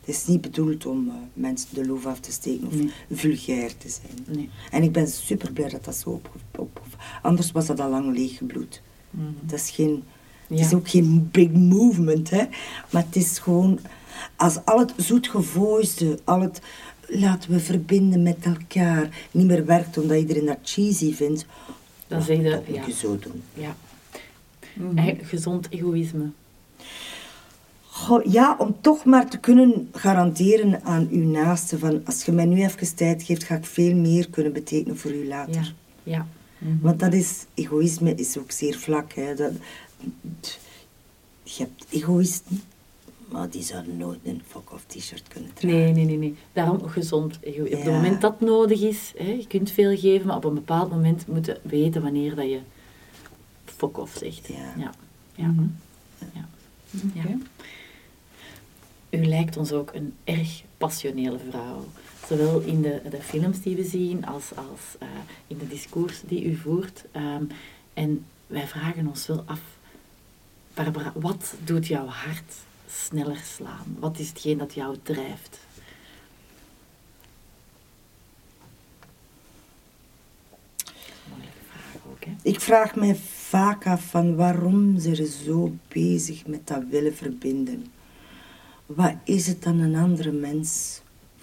Het 0.00 0.08
is 0.08 0.26
niet 0.26 0.40
bedoeld 0.40 0.86
om 0.86 1.08
eh, 1.08 1.14
mensen 1.32 1.68
de 1.72 1.86
loof 1.86 2.06
af 2.06 2.20
te 2.20 2.32
steken 2.32 2.66
of 2.66 2.74
Nee. 2.74 2.90
vulgair 3.10 3.76
te 3.76 3.88
zijn. 3.88 4.36
Nee. 4.38 4.50
En 4.70 4.82
ik 4.82 4.92
ben 4.92 5.08
super 5.08 5.52
blij 5.52 5.68
dat 5.68 5.84
dat 5.84 5.96
zo 5.96 6.10
op, 6.10 6.30
op, 6.56 6.80
Anders 7.22 7.52
was 7.52 7.66
dat 7.66 7.80
al 7.80 7.90
lang 7.90 8.16
leeggebloed. 8.16 8.82
Dat 9.40 9.58
is 9.58 9.70
geen... 9.70 10.02
Het 10.48 10.58
is 10.58 10.74
ook 10.74 10.88
geen 10.88 11.28
big 11.32 11.50
movement, 11.50 12.30
hè. 12.30 12.44
Maar 12.90 13.02
het 13.02 13.16
is 13.16 13.38
gewoon... 13.38 13.78
Als 14.36 14.64
al 14.64 14.78
het 14.78 14.92
zoetgevoisde, 14.96 16.18
al 16.24 16.40
het 16.40 16.60
laten 17.10 17.50
we 17.50 17.60
verbinden 17.60 18.22
met 18.22 18.36
elkaar 18.40 19.28
niet 19.30 19.46
meer 19.46 19.66
werkt 19.66 19.98
omdat 19.98 20.18
iedereen 20.18 20.46
dat 20.46 20.58
cheesy 20.62 21.14
vindt, 21.14 21.46
Dan 22.06 22.22
zeg 22.22 22.36
je, 22.36 22.50
dat 22.50 22.68
moet 22.68 22.76
ja. 22.76 22.86
je 22.86 22.92
zo 22.92 23.18
doen. 23.18 23.42
Ja. 23.54 23.76
Mhm. 24.74 25.14
Gezond 25.22 25.66
egoïsme. 25.70 26.30
Goh, 27.86 28.24
ja, 28.24 28.56
om 28.58 28.76
toch 28.80 29.04
maar 29.04 29.30
te 29.30 29.38
kunnen 29.38 29.88
garanderen 29.92 30.82
aan 30.84 31.08
uw 31.10 31.24
naaste 31.24 31.78
van 31.78 32.00
als 32.04 32.24
je 32.24 32.32
mij 32.32 32.44
nu 32.44 32.62
even 32.62 32.96
tijd 32.96 33.22
geeft, 33.22 33.44
ga 33.44 33.54
ik 33.54 33.64
veel 33.64 33.94
meer 33.94 34.30
kunnen 34.30 34.52
betekenen 34.52 34.98
voor 34.98 35.10
u 35.10 35.28
later. 35.28 35.74
Ja. 36.02 36.12
Ja. 36.12 36.26
Want 36.80 37.00
dat 37.00 37.12
is, 37.12 37.44
egoïsme 37.54 38.14
is 38.14 38.38
ook 38.38 38.50
zeer 38.50 38.78
vlak. 38.78 39.12
Hè. 39.12 39.34
Dat, 39.34 39.52
je 41.42 41.62
hebt 41.62 41.84
egoïsten, 41.88 42.62
maar 43.28 43.50
die 43.50 43.62
zouden 43.62 43.96
nooit 43.96 44.18
een 44.22 44.42
fuck-off 44.46 44.84
t-shirt 44.86 45.28
kunnen 45.28 45.50
dragen. 45.54 45.78
Nee, 45.78 45.92
nee, 45.92 46.04
nee, 46.04 46.16
nee. 46.16 46.36
Daarom 46.52 46.88
gezond 46.88 47.38
egoïsme. 47.40 47.76
Op 47.78 47.84
het 47.84 47.92
moment 47.92 48.20
dat 48.20 48.40
nodig 48.40 48.80
is, 48.80 49.12
hè, 49.16 49.30
je 49.30 49.46
kunt 49.46 49.70
veel 49.70 49.96
geven, 49.98 50.26
maar 50.26 50.36
op 50.36 50.44
een 50.44 50.54
bepaald 50.54 50.90
moment 50.90 51.26
moet 51.26 51.46
je 51.46 51.60
weten 51.62 52.02
wanneer 52.02 52.34
dat 52.34 52.48
je 52.48 52.60
fuck 53.64 53.98
off 53.98 54.16
zegt. 54.16 54.46
Ja. 54.46 54.74
Ja. 54.76 54.90
Ja. 55.34 55.46
Mhm. 55.46 55.66
Ja. 56.34 56.48
Oké. 57.04 57.28
Ja. 57.28 57.36
U 59.18 59.26
lijkt 59.26 59.56
ons 59.56 59.72
ook 59.72 59.94
een 59.94 60.14
erg 60.24 60.62
passionele 60.78 61.38
vrouw. 61.48 61.84
Zowel 62.28 62.60
in 62.60 62.82
de, 62.82 63.00
de 63.10 63.22
films 63.22 63.62
die 63.62 63.76
we 63.76 63.84
zien 63.84 64.26
als, 64.26 64.56
als 64.56 64.80
eh, 64.98 65.08
in 65.46 65.58
de 65.58 65.68
discours 65.68 66.20
die 66.26 66.44
u 66.44 66.56
voert. 66.56 67.04
Ehm, 67.12 67.44
en 67.94 68.26
wij 68.46 68.66
vragen 68.66 69.06
ons 69.06 69.26
wel 69.26 69.42
af, 69.46 69.60
Barbara, 70.74 71.12
wat 71.14 71.54
doet 71.64 71.86
jouw 71.86 72.06
hart 72.06 72.54
sneller 72.90 73.40
slaan? 73.56 73.96
Wat 73.98 74.18
is 74.18 74.28
hetgeen 74.28 74.58
dat 74.58 74.74
jou 74.74 74.96
drijft? 75.02 75.58
Vraag 81.68 82.02
ook? 82.10 82.18
Ik 82.42 82.60
vraag 82.60 82.94
mij 82.94 83.16
vaak 83.50 83.86
af 83.86 84.04
van 84.04 84.36
waarom 84.36 84.98
ze 84.98 85.10
er 85.10 85.26
zo 85.26 85.74
bezig 85.88 86.46
met 86.46 86.66
dat 86.66 86.82
willen 86.90 87.16
verbinden. 87.16 87.86
Wat 88.86 89.14
is 89.24 89.46
het 89.46 89.62
dan 89.62 89.78
een 89.78 89.96
andere 89.96 90.32
mens 90.32 91.00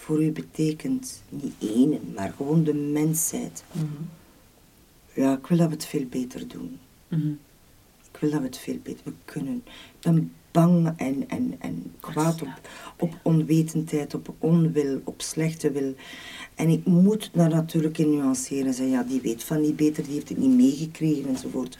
voor 0.08 0.24
u 0.24 0.32
betekent? 0.32 1.24
Niet 1.30 1.54
één, 1.60 2.00
maar 2.16 2.34
gewoon 2.38 2.64
de 2.64 2.74
mensheid. 2.74 3.64
Mhm. 3.72 3.86
Ja, 5.14 5.38
ik 5.38 5.48
wil 5.48 5.58
dat 5.58 5.68
we 5.68 5.74
het 5.74 5.86
veel 5.86 6.06
beter 6.10 6.48
doen. 6.48 6.80
Mhm. 7.08 7.32
Ik 8.12 8.18
wil 8.20 8.30
dat 8.30 8.40
we 8.40 8.46
het 8.46 8.58
veel 8.58 8.80
beter 8.84 9.02
we 9.04 9.14
kunnen. 9.26 9.56
Ik 9.66 10.00
ben 10.02 10.34
bang 10.52 10.94
en, 10.98 11.30
en, 11.30 11.56
en 11.60 11.94
kwaad 12.00 12.42
op, 12.42 12.60
op 12.98 13.20
onwetendheid, 13.22 14.14
op 14.14 14.34
onwil, 14.38 15.02
op 15.04 15.22
slechte 15.22 15.72
wil. 15.72 15.96
En 16.56 16.70
ik 16.70 16.86
moet 16.86 17.30
daar 17.34 17.50
natuurlijk 17.50 17.98
in 17.98 18.10
nuanceren. 18.10 18.74
Zeggen, 18.74 18.96
ja, 18.96 19.04
die 19.04 19.22
weet 19.22 19.44
van 19.44 19.62
niet 19.62 19.76
beter, 19.76 20.04
die 20.04 20.14
heeft 20.14 20.30
het 20.30 20.38
niet 20.38 20.56
meegekregen 20.56 21.30
enzovoort. 21.30 21.78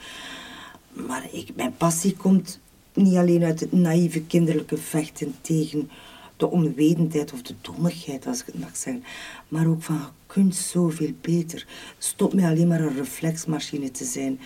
Maar 0.92 1.28
ik, 1.32 1.56
mijn 1.56 1.76
passie 1.76 2.16
komt 2.16 2.60
niet 2.94 3.16
alleen 3.16 3.44
uit 3.44 3.60
het 3.60 3.72
naïeve 3.72 4.22
kinderlijke 4.22 4.76
vechten 4.76 5.34
tegen 5.40 5.90
de 6.38 6.50
onwetendheid 6.50 7.32
of 7.32 7.42
de 7.42 7.54
dommigheid, 7.60 8.26
als 8.26 8.40
ik 8.40 8.46
het 8.46 8.58
mag 8.60 8.76
zeggen. 8.76 9.04
Maar 9.48 9.66
ook 9.66 9.82
van, 9.82 9.94
je 9.96 10.02
kunt 10.26 10.54
zoveel 10.54 11.12
beter. 11.20 11.66
Stop 11.98 12.34
mij 12.34 12.44
alleen 12.50 12.68
maar 12.68 12.80
een 12.80 12.96
reflexmachine 12.96 13.90
te 13.90 14.04
zijn. 14.04 14.40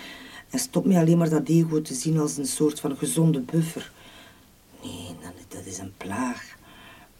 En 0.50 0.58
stop 0.58 0.86
mij 0.86 0.98
alleen 0.98 1.18
maar 1.18 1.28
dat 1.30 1.48
ego 1.48 1.82
te 1.82 1.94
zien 1.94 2.18
als 2.18 2.36
een 2.36 2.46
soort 2.46 2.80
van 2.80 2.96
gezonde 2.96 3.40
buffer. 3.40 3.92
Nee, 4.82 5.16
dat, 5.48 5.66
is 5.66 5.78
een 5.78 5.92
plaag. 5.96 6.56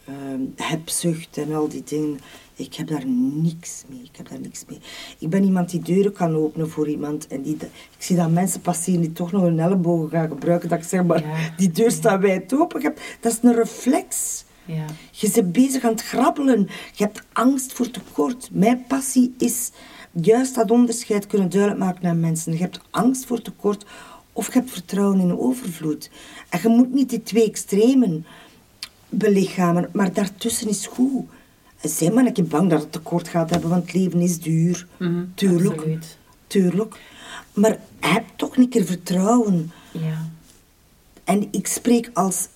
Ehm, 0.05 0.41
hebzucht 0.57 1.37
en 1.37 1.55
al 1.55 1.69
die 1.69 1.83
dingen. 1.85 2.19
Ik 2.55 2.75
heb 2.75 2.87
daar 2.89 3.07
niks 3.07 3.85
mee. 3.89 4.03
Ik 4.03 4.17
heb 4.17 4.29
daar 4.29 4.41
niks 4.41 4.65
mee. 4.69 4.79
Ik 5.19 5.31
ben 5.31 5.45
iemand 5.45 5.71
die 5.71 5.81
deuren 5.81 6.13
kan 6.13 6.37
openen 6.37 6.71
voor 6.71 6.89
iemand. 6.89 7.27
En 7.27 7.43
die, 7.43 7.55
ik 7.57 7.71
zie 7.99 8.17
dat 8.17 8.31
mensen 8.31 8.61
passeren 8.61 9.01
die 9.01 9.13
toch 9.13 9.33
nog 9.33 9.43
een 9.43 9.59
ellebogen 9.61 10.11
gaan 10.11 10.29
gebruiken. 10.29 10.69
Dat 10.69 10.79
ik 10.79 10.85
zeg, 10.85 11.05
maar 11.05 11.27
Ja. 11.27 11.55
die 11.57 11.71
deur 11.71 11.91
staat 11.91 12.21
wijd 12.21 12.55
open. 12.55 12.95
Dat 13.21 13.33
is 13.33 13.39
een 13.43 13.55
reflex. 13.55 14.45
Ja. 14.65 14.85
Je 15.11 15.31
bent 15.35 15.53
bezig 15.53 15.85
aan 15.85 15.91
het 15.91 16.03
grabbelen. 16.03 16.69
Je 16.95 17.05
hebt 17.05 17.23
angst 17.33 17.73
voor 17.73 17.91
tekort. 17.91 18.49
Mijn 18.53 18.85
passie 18.87 19.35
is 19.39 19.71
juist 20.11 20.55
dat 20.55 20.71
onderscheid 20.71 21.27
kunnen 21.27 21.51
duidelijk 21.51 21.81
maken 21.81 22.09
aan 22.09 22.21
mensen. 22.21 22.53
Je 22.53 22.59
hebt 22.59 22.81
angst 22.91 23.25
voor 23.25 23.43
tekort 23.43 23.85
of 24.33 24.47
je 24.47 24.53
hebt 24.53 24.71
vertrouwen 24.71 25.21
in 25.21 25.39
overvloed. 25.39 26.11
En 26.49 26.61
je 26.63 26.69
moet 26.69 26.93
niet 26.93 27.11
die 27.11 27.23
twee 27.23 27.45
extremen 27.45 28.27
belichamen, 29.09 29.89
maar 29.93 30.13
daartussen 30.13 30.69
is 30.69 30.87
goed. 30.87 31.25
En 31.81 31.89
Zijn 31.89 32.15
maar 32.15 32.27
een 32.27 32.33
keer 32.33 32.45
bang 32.45 32.71
dat 32.71 32.81
het 32.81 32.93
tekort 32.93 33.29
gaat 33.29 33.51
hebben, 33.51 33.71
want 33.71 33.83
het 33.83 33.95
leven 33.95 34.21
is 34.21 34.41
duur. 34.41 34.87
Mhm, 34.97 35.25
Tuurlijk. 35.35 35.75
Absoluut. 35.75 36.19
Tuurlijk. 36.47 37.01
Maar 37.55 37.79
heb 38.01 38.25
toch 38.37 38.57
een 38.57 38.69
keer 38.69 38.85
vertrouwen. 38.85 39.73
Ja. 39.91 40.29
En 41.25 41.49
ik 41.51 41.67
spreek 41.67 42.11
als 42.15 42.49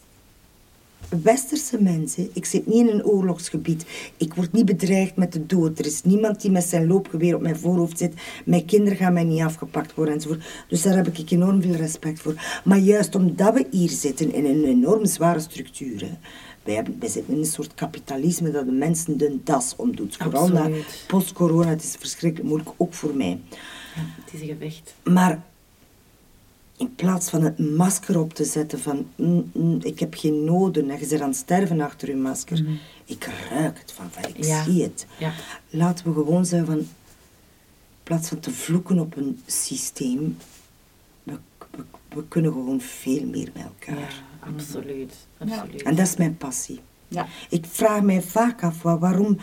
westerse 1.23 1.83
mensen. 1.83 2.29
Ik 2.33 2.45
zit 2.45 2.67
niet 2.67 2.77
in 2.77 2.89
een 2.89 3.05
oorlogsgebied. 3.05 3.85
Ik 4.17 4.35
word 4.35 4.53
niet 4.53 4.65
bedreigd 4.65 5.17
met 5.17 5.33
de 5.33 5.47
dood. 5.47 5.79
Er 5.79 5.87
is 5.87 6.03
niemand 6.03 6.41
die 6.41 6.51
met 6.51 6.65
zijn 6.65 6.87
loopgeweer 6.87 7.35
op 7.35 7.41
mijn 7.41 7.57
voorhoofd 7.59 7.99
zit. 7.99 8.15
Mijn 8.45 8.65
kinderen 8.65 8.97
gaan 8.99 9.13
mij 9.13 9.25
niet 9.25 9.43
afgepakt 9.43 9.95
worden 9.95 10.15
enzovoort. 10.15 10.45
Dus 10.69 10.83
daar 10.83 10.97
heb 10.97 11.07
ik 11.07 11.31
enorm 11.31 11.63
veel 11.63 11.75
respect 11.75 12.21
voor. 12.21 12.35
Maar 12.65 12.79
juist 12.79 13.15
omdat 13.15 13.55
we 13.55 13.67
hier 13.71 13.91
zitten 13.91 14.33
in 14.35 14.45
een 14.45 14.65
enorm 14.65 15.07
zware 15.07 15.41
structuur. 15.41 16.01
hè. 16.01 16.11
Wij, 16.65 16.75
hebben, 16.75 16.97
wij 17.01 17.09
zitten 17.09 17.33
in 17.35 17.39
een 17.41 17.47
soort 17.47 17.75
kapitalisme 17.75 18.51
dat 18.51 18.65
de 18.67 18.73
mensen 18.73 19.19
de 19.19 19.39
das 19.45 19.75
omdoet. 19.77 20.17
Vooral 20.17 20.49
na 20.49 20.61
Absoluut. 20.61 21.05
post-corona. 21.07 21.69
Het 21.69 21.83
is 21.83 21.97
verschrikkelijk 21.99 22.49
moeilijk, 22.49 22.71
ook 22.77 22.95
voor 22.95 23.15
mij. 23.15 23.41
ja, 23.95 24.03
het 24.25 24.35
is 24.35 24.41
een 24.41 24.47
gevecht. 24.47 24.95
Maar 25.05 25.43
in 26.79 26.95
plaats 26.95 27.31
van 27.31 27.43
het 27.43 27.59
masker 27.77 28.19
op 28.21 28.35
te 28.35 28.45
zetten 28.45 28.81
van 28.81 29.07
mm, 29.17 29.51
mm, 29.55 29.79
ik 29.83 29.99
heb 30.01 30.15
geen 30.15 30.45
noden 30.45 30.91
en 30.91 31.01
je 31.01 31.07
bent 31.07 31.21
aan 31.21 31.29
het 31.29 31.37
sterven 31.37 31.81
achter 31.81 32.09
je 32.09 32.17
masker. 32.17 32.65
Ik 33.05 33.29
ruik 33.51 33.79
het 33.79 33.93
van 33.93 34.11
ik 34.29 34.45
Ja. 34.45 34.65
zie 34.65 34.83
het. 34.83 35.07
Ja. 35.19 35.33
Laten 35.71 36.07
we 36.07 36.13
gewoon 36.13 36.47
zeggen 36.47 36.67
van, 36.69 36.79
in 36.79 36.89
plaats 38.03 38.29
van 38.29 38.41
te 38.41 38.51
vloeken 38.51 38.99
op 38.99 39.17
een 39.17 39.41
systeem, 39.47 40.37
we, 41.23 41.39
we, 41.71 41.85
we 42.09 42.29
kunnen 42.29 42.53
gewoon 42.53 42.81
veel 42.81 43.27
meer 43.27 43.51
met 43.55 43.63
elkaar. 43.65 44.01
Ja, 44.01 44.49
absoluut. 44.53 45.15
absoluut. 45.39 45.83
En 45.83 45.95
dat 45.97 46.07
is 46.07 46.17
mijn 46.17 46.37
passie. 46.37 46.81
Ja. 47.09 47.27
Ik 47.51 47.65
vraag 47.69 48.03
mij 48.03 48.23
vaak 48.23 48.63
af, 48.63 48.83
wa- 48.83 48.99
waarom, 48.99 49.39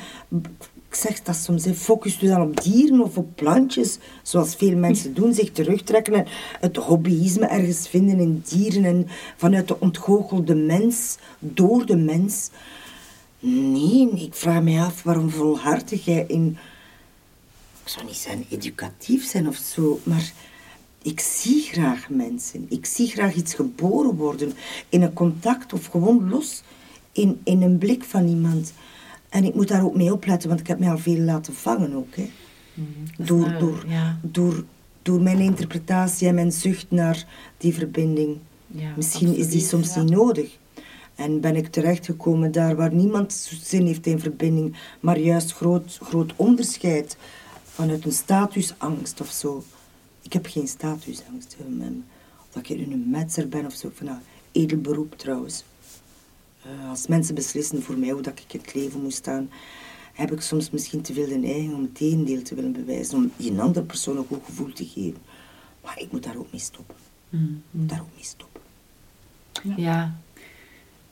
ik 0.93 0.99
zeg 0.99 1.21
dat 1.21 1.35
soms, 1.35 1.67
focus 1.75 2.19
je 2.19 2.27
dan 2.27 2.41
op 2.41 2.61
dieren 2.63 3.01
of 3.01 3.17
op 3.17 3.35
plantjes, 3.35 3.97
zoals 4.23 4.55
veel 4.55 4.75
mensen 4.75 5.13
doen, 5.13 5.33
zich 5.33 5.51
terugtrekken 5.51 6.13
en 6.13 6.25
het 6.59 6.75
hobbyisme 6.75 7.45
ergens 7.45 7.87
vinden 7.87 8.19
in 8.19 8.43
dieren 8.49 8.85
en 8.85 9.07
vanuit 9.37 9.67
de 9.67 9.79
ontgoochelde 9.79 10.55
mens, 10.55 11.17
door 11.39 11.85
de 11.85 11.95
mens. 11.95 12.49
Nee, 13.39 14.09
ik 14.09 14.33
vraag 14.33 14.61
mij 14.61 14.81
af, 14.81 15.03
waarom 15.03 15.29
volhardig 15.29 16.05
jij 16.05 16.25
in, 16.27 16.57
ik 17.83 17.89
zou 17.89 18.05
niet 18.05 18.15
zeggen 18.15 18.45
educatief 18.49 19.29
zijn 19.29 19.47
of 19.47 19.55
zo, 19.55 19.99
maar 20.03 20.31
ik 21.01 21.19
zie 21.19 21.61
graag 21.61 22.09
mensen. 22.09 22.65
Ik 22.69 22.85
zie 22.85 23.07
graag 23.07 23.35
iets 23.35 23.53
geboren 23.53 24.15
worden 24.15 24.53
in 24.89 25.01
een 25.01 25.13
contact 25.13 25.73
of 25.73 25.85
gewoon 25.85 26.29
los 26.29 26.63
in, 27.11 27.41
in 27.43 27.61
een 27.61 27.77
blik 27.77 28.03
van 28.03 28.27
iemand. 28.27 28.73
En 29.33 29.43
ik 29.43 29.53
moet 29.55 29.67
daar 29.67 29.83
ook 29.83 29.95
mee 29.95 30.13
opletten, 30.13 30.49
want 30.49 30.61
ik 30.61 30.67
heb 30.67 30.79
mij 30.79 30.89
al 30.89 30.97
veel 30.97 31.17
laten 31.19 31.53
vangen 31.53 31.93
ook. 31.93 32.15
Hè. 32.15 32.29
is 33.17 33.27
Door, 33.27 33.47
nou- 33.47 33.59
door, 33.59 33.85
ja. 33.87 34.19
door, 34.21 34.63
door 35.01 35.21
mijn 35.21 35.39
interpretatie 35.39 36.27
en 36.27 36.35
mijn 36.35 36.51
zucht 36.51 36.85
naar 36.91 37.25
die 37.57 37.73
verbinding. 37.73 38.37
Ja, 38.67 38.93
Misschien 38.95 39.35
is 39.35 39.49
die 39.49 39.61
soms 39.61 39.93
ja. 39.93 40.01
niet 40.01 40.11
nodig. 40.11 40.57
En 41.15 41.39
ben 41.41 41.55
ik 41.55 41.67
terechtgekomen 41.67 42.51
daar 42.51 42.75
waar 42.75 42.93
niemand 42.93 43.33
zin 43.61 43.85
heeft 43.85 44.05
in 44.05 44.19
verbinding, 44.19 44.75
maar 44.99 45.19
juist 45.19 45.53
groot, 45.53 45.99
groot 46.01 46.33
onderscheid. 46.35 47.17
vanuit 47.63 48.05
een 48.05 48.11
statusangst 48.11 49.21
of 49.21 49.29
zo. 49.31 49.63
Ik 50.21 50.33
heb 50.33 50.45
geen 50.45 50.67
statusangst. 50.67 51.55
Of 51.59 52.47
dat 52.51 52.69
ik 52.69 52.91
een 52.91 53.09
metser 53.09 53.49
ben 53.49 53.65
of 53.65 53.73
zo. 53.73 53.91
Van, 53.93 54.05
nou, 54.05 54.17
edel 54.51 54.77
beroep 54.77 55.17
trouwens. 55.17 55.63
Eh, 56.65 56.89
als 56.89 57.07
mensen 57.07 57.35
beslissen 57.35 57.83
voor 57.83 57.97
mij 57.97 58.09
hoe 58.09 58.21
dat 58.21 58.39
ik 58.39 58.51
het 58.51 58.73
leven 58.73 59.01
moet 59.01 59.13
staan, 59.13 59.49
heb 60.13 60.31
ik 60.31 60.41
soms 60.41 60.69
misschien 60.69 61.01
te 61.01 61.13
veel 61.13 61.27
de 61.27 61.35
neiging 61.35 61.73
om 61.73 61.81
het 61.81 61.95
tegendeel 61.95 62.41
te 62.41 62.55
willen 62.55 62.71
bewijzen. 62.71 63.17
Om 63.17 63.31
die 63.37 63.51
een 63.51 63.59
andere 63.59 63.85
persoon 63.85 64.17
een 64.17 64.25
goed 64.25 64.45
gevoel 64.45 64.73
te 64.73 64.85
geven. 64.85 65.21
Maar 65.83 65.99
ik 65.99 66.11
moet 66.11 66.23
daar 66.23 66.37
ook 66.37 66.51
mee 66.51 66.61
stoppen. 66.61 66.95
Mm. 67.29 67.63
Ik 67.71 67.79
moet 67.79 67.89
daar 67.89 68.01
ook 68.01 68.13
mee 68.15 68.23
stoppen. 68.23 68.61
Ja, 69.77 70.15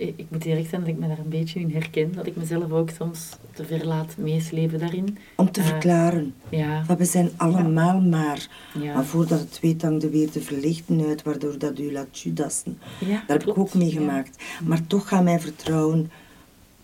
ik 0.08 0.26
moet 0.30 0.46
eerlijk 0.46 0.68
zijn 0.68 0.82
dat 0.82 0.90
ik 0.90 0.98
me 0.98 1.08
daar 1.08 1.20
een 1.20 1.30
beetje 1.30 1.60
in 1.60 1.72
herken. 1.72 2.14
Dat 2.14 2.26
ik 2.26 2.36
mezelf 2.36 2.72
ook 2.72 2.90
soms 2.90 3.30
te 3.54 3.66
ver 3.66 3.86
laat 3.86 4.18
meeslepen 4.18 4.80
daarin. 4.80 5.18
Om 5.36 5.52
te 5.52 5.60
Eh, 5.60 5.66
verklaren. 5.68 6.34
Ja, 6.50 6.84
Want 6.88 7.00
we 7.00 7.06
zijn 7.06 7.30
allemaal 7.38 8.02
maar. 8.02 8.48
Ja. 8.80 8.94
Maar 8.94 9.06
voordat 9.06 9.40
het 9.40 9.60
weet 9.60 9.82
hangt 9.82 10.04
er 10.04 10.10
weer 10.12 10.32
de 10.32 10.42
verlichten 10.42 11.06
uit, 11.06 11.24
waardoor 11.24 11.58
dat 11.58 11.80
u 11.80 11.92
laat 11.92 12.20
judassen. 12.20 12.80
ja 13.00 13.24
Daar 13.28 13.38
heb 13.38 13.48
ik 13.48 13.58
ook 13.58 13.74
meegemaakt. 13.74 14.44
Maar 14.64 14.88
toch 14.88 15.08
gaat 15.08 15.24
mijn 15.24 15.42
vertrouwen 15.42 16.12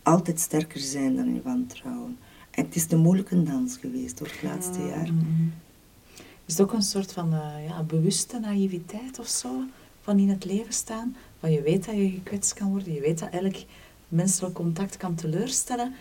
altijd 0.03 0.39
sterker 0.39 0.79
zijn 0.79 1.15
dan 1.15 1.27
uw 1.27 1.41
wantrouwen. 1.43 2.17
En 2.51 2.65
het 2.65 2.75
is 2.75 2.85
een 2.91 2.99
moeilijke 2.99 3.43
dans 3.43 3.77
geweest 3.77 4.17
door 4.17 4.27
het 4.27 4.43
laatste 4.43 4.79
jaar. 4.87 5.09
Is 6.45 6.57
het 6.57 6.61
ook 6.61 6.73
een 6.73 6.81
soort 6.81 7.13
van 7.13 7.33
eh, 7.33 7.67
ja, 7.67 7.83
bewuste 7.83 8.39
naïviteit 8.39 9.19
of 9.19 9.27
zo? 9.27 9.49
Van 10.01 10.19
in 10.19 10.29
het 10.29 10.45
leven 10.45 10.73
staan? 10.73 11.15
Van 11.39 11.51
je 11.51 11.61
weet 11.61 11.85
dat 11.85 11.95
je 11.95 12.09
gekwetst 12.09 12.53
kan 12.53 12.69
worden, 12.69 12.93
je 12.93 13.01
weet 13.01 13.19
dat 13.19 13.29
elk 13.29 13.55
menselijk 14.07 14.53
contact 14.53 14.97
kan 14.97 15.15
teleurstellen, 15.15 15.93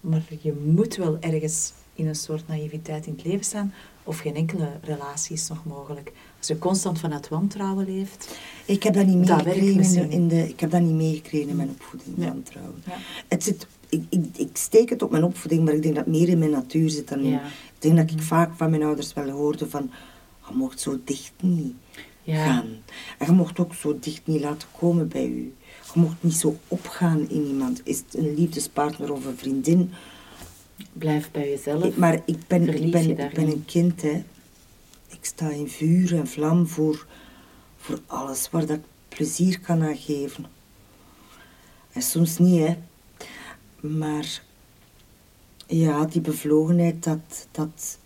maar 0.00 0.22
je 0.40 0.52
moet 0.64 0.96
wel 0.96 1.16
ergens 1.20 1.72
in 1.94 2.06
een 2.06 2.14
soort 2.14 2.48
naïviteit 2.48 3.06
in 3.06 3.12
het 3.12 3.24
leven 3.24 3.44
staan, 3.44 3.72
of 4.02 4.18
geen 4.18 4.34
enkele 4.34 4.68
relatie 4.82 5.36
is 5.36 5.48
nog 5.48 5.64
mogelijk. 5.64 6.12
Als 6.38 6.46
je 6.46 6.58
constant 6.58 6.98
vanuit 6.98 7.28
wantrouwen 7.28 7.84
leeft. 7.84 8.38
Ik 8.64 8.82
heb 8.82 8.94
dat 8.94 9.06
niet 9.06 9.16
meegekregen 9.16 10.02
in, 10.02 10.10
in 10.10 10.28
de, 10.28 10.48
ik 10.48 10.60
heb 10.60 10.70
dat 10.70 10.80
niet 10.80 10.94
meegekregen 10.94 11.48
in 11.48 11.56
mijn 11.56 11.70
opvoeding, 11.70 12.16
wantrouwen. 12.16 12.82
Ja. 12.86 12.96
Het 13.28 13.42
zit, 13.42 13.66
ik, 13.88 14.04
ik, 14.08 14.24
ik 14.36 14.56
steek 14.56 14.90
het 14.90 15.02
op 15.02 15.10
mijn 15.10 15.24
opvoeding, 15.24 15.64
maar 15.64 15.74
ik 15.74 15.82
denk 15.82 15.94
dat 15.94 16.04
het 16.04 16.14
meer 16.14 16.28
in 16.28 16.38
mijn 16.38 16.50
natuur 16.50 16.90
zit 16.90 17.08
dan 17.08 17.20
in. 17.20 17.30
Ja. 17.30 17.44
Ik 17.46 17.78
denk 17.78 17.96
dat 17.96 18.10
ik 18.10 18.22
vaak 18.22 18.54
van 18.56 18.70
mijn 18.70 18.82
ouders 18.82 19.12
wel 19.12 19.28
hoorde 19.28 19.68
van, 19.68 19.90
je 20.48 20.54
mocht 20.54 20.80
zo 20.80 20.98
dicht 21.04 21.32
niet 21.40 21.74
Ja. 22.24 22.44
gaan. 22.46 22.66
En 23.18 23.26
je 23.26 23.32
mocht 23.32 23.58
ook 23.58 23.74
zo 23.74 23.98
dicht 24.00 24.26
niet 24.26 24.40
laten 24.40 24.68
komen 24.78 25.08
bij 25.08 25.26
u. 25.26 25.54
Je 25.94 26.00
mocht 26.00 26.16
niet 26.20 26.34
zo 26.34 26.56
opgaan 26.68 27.28
in 27.28 27.46
iemand. 27.46 27.80
Is 27.84 27.98
het 27.98 28.14
een 28.16 28.34
liefdespartner 28.34 29.12
of 29.12 29.24
een 29.24 29.36
vriendin? 29.36 29.92
Blijf 30.92 31.30
bij 31.30 31.48
jezelf. 31.48 31.84
Ik- 31.84 31.96
maar 31.96 32.14
ik 32.26 32.46
ben, 32.46 32.64
Verlies 32.64 32.80
ik, 32.80 32.90
ben, 32.90 33.26
ik 33.28 33.34
ben 33.34 33.46
een 33.48 33.64
kind, 33.64 34.02
hè. 34.02 34.24
Ik 35.08 35.18
sta 35.24 35.48
in 35.50 35.68
vuur 35.68 36.14
en 36.18 36.26
vlam 36.26 36.66
voor, 36.66 37.06
voor 37.76 38.00
alles 38.06 38.50
waar 38.50 38.66
dat 38.66 38.76
ik 38.76 38.84
plezier 39.08 39.60
kan 39.60 39.82
aan 39.82 39.96
geven. 39.96 40.46
En 41.92 42.02
soms 42.02 42.38
niet, 42.38 42.66
hè. 42.66 42.76
Maar 43.88 44.42
ja, 45.66 46.04
die 46.04 46.20
bevlogenheid, 46.20 47.04
dat... 47.04 47.46
dat 47.50 47.98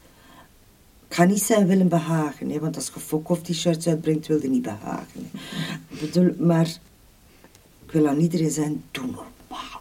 ik 1.08 1.14
ga 1.14 1.24
niet 1.24 1.42
zijn 1.42 1.66
willen 1.66 1.88
behagen, 1.88 2.50
hè, 2.50 2.58
want 2.58 2.76
als 2.76 2.90
je 2.94 3.00
fok 3.00 3.28
of 3.28 3.42
t-shirts 3.42 3.86
uitbrengt, 3.86 4.26
wil 4.26 4.42
je 4.42 4.48
niet 4.48 4.62
behagen. 4.62 5.30
Hè. 5.32 5.40
Ik 5.94 6.00
bedoel, 6.00 6.34
maar 6.46 6.66
ik 7.86 7.92
wil 7.92 8.08
aan 8.08 8.18
iedereen 8.18 8.50
zijn, 8.50 8.84
doe 8.90 9.04
normaal. 9.06 9.80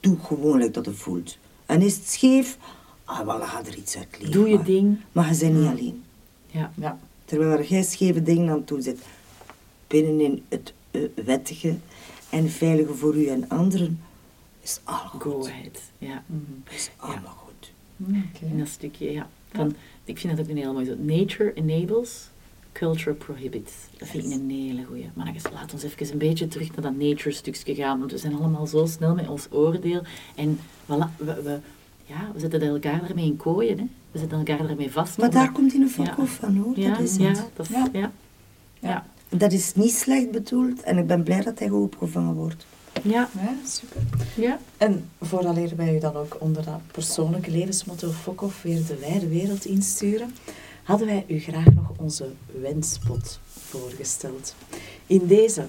Doe 0.00 0.18
gewoon 0.22 0.58
like 0.58 0.70
dat 0.70 0.84
je 0.84 0.92
voelt. 0.92 1.38
En 1.66 1.82
is 1.82 1.96
het 1.96 2.08
scheef, 2.08 2.56
ah, 3.04 3.26
wel, 3.26 3.38
dan 3.38 3.46
gaat 3.48 3.66
er 3.66 3.76
iets 3.76 3.96
uit 3.96 4.06
leven. 4.18 4.32
Doe 4.32 4.48
je 4.48 4.54
maar- 4.54 4.64
ding. 4.64 4.98
Maar 5.12 5.32
je 5.32 5.38
bent 5.38 5.54
niet 5.54 5.68
alleen. 5.68 6.02
Ja. 6.46 6.72
Ja. 6.74 6.98
Terwijl 7.24 7.50
er 7.58 7.64
jij 7.66 7.82
scheve 7.82 8.22
dingen 8.22 8.52
aan 8.52 8.64
toe 8.64 8.80
zit, 8.82 8.98
binnenin 9.86 10.44
het 10.48 10.72
eh, 10.90 11.00
wettige 11.24 11.76
en 12.30 12.50
veilige 12.50 12.94
voor 12.94 13.16
u 13.16 13.26
en 13.26 13.48
anderen, 13.48 14.00
is 14.62 14.80
al 14.84 14.96
goed. 14.96 15.22
Go 15.22 15.46
ahead. 15.46 15.80
Ja. 15.98 16.22
Is 16.70 16.90
allemaal 16.96 17.36
goed. 17.44 17.72
Oké. 18.06 18.44
In 18.50 18.58
dat 18.58 18.68
stukje, 18.68 19.12
ja. 19.12 19.28
Van, 19.56 19.74
Ik 20.04 20.18
vind 20.18 20.36
dat 20.36 20.44
ook 20.44 20.50
een 20.50 20.56
heel 20.56 20.72
mooi 20.72 20.84
zo. 20.84 20.94
Nature 20.98 21.52
enables, 21.54 22.28
culture 22.72 23.14
prohibits. 23.16 23.72
Dat 23.98 24.08
vind 24.08 24.24
ik 24.24 24.30
een 24.32 24.50
hele 24.50 24.84
goeie. 24.84 25.08
Maar 25.14 25.32
dus 25.32 25.42
laat 25.52 25.72
ons 25.72 25.82
even 25.82 26.12
een 26.12 26.18
beetje 26.18 26.48
terug 26.48 26.66
naar 26.76 26.92
dat 26.92 26.96
nature 27.06 27.30
stukje 27.32 27.74
gaan. 27.74 27.98
Want 27.98 28.10
we 28.10 28.18
zijn 28.18 28.34
allemaal 28.34 28.66
zo 28.66 28.86
snel 28.86 29.14
met 29.14 29.28
ons 29.28 29.46
oordeel. 29.50 30.02
En 30.34 30.58
voilà, 30.84 31.16
we, 31.16 31.42
we, 31.42 31.58
ja, 32.04 32.30
we 32.34 32.40
zetten 32.40 32.62
elkaar 32.62 33.00
daarmee 33.06 33.24
in 33.24 33.36
kooien. 33.36 33.78
Hè. 33.78 33.84
We 34.12 34.18
zetten 34.18 34.38
elkaar 34.38 34.66
daarmee 34.66 34.90
vast. 34.90 35.16
Maar 35.18 35.26
omdat- 35.26 35.42
daar 35.42 35.52
komt 35.52 35.74
in 35.74 35.82
een 35.82 36.04
Ja. 36.04 36.14
of 36.18 36.30
van, 36.30 36.56
hoor. 36.56 36.78
ja, 36.78 36.90
dat 36.90 37.00
is 37.00 37.16
ja, 37.16 37.32
dat 37.56 37.66
is, 37.68 37.74
Ja. 37.74 37.88
ja. 37.92 38.12
Ja. 38.78 39.06
Dat 39.28 39.52
is 39.52 39.74
niet 39.74 39.92
slecht 39.92 40.30
bedoeld 40.30 40.82
en 40.82 40.98
ik 40.98 41.06
ben 41.06 41.22
blij 41.22 41.40
dat 41.42 41.58
hij 41.58 41.68
goed 41.68 41.82
opgevangen 41.84 42.34
wordt. 42.34 42.66
Ja. 43.08 43.28
Ja, 43.40 43.54
super. 43.64 44.02
Ja. 44.34 44.58
En 44.76 45.10
vooraleer 45.20 45.76
wij 45.76 45.94
u 45.94 45.98
dan 45.98 46.16
ook 46.16 46.36
onder 46.40 46.64
dat 46.64 46.80
persoonlijke 46.92 47.50
levensmotto 47.50 48.10
Fokhoff 48.10 48.62
weer 48.62 48.86
de 48.86 48.96
wijde 48.96 49.28
wereld 49.28 49.64
insturen, 49.64 50.34
hadden 50.82 51.06
wij 51.06 51.24
u 51.28 51.38
graag 51.38 51.74
nog 51.74 51.92
onze 51.96 52.32
wenspot 52.60 53.40
voorgesteld. 53.48 54.54
In 55.06 55.26
deze 55.26 55.64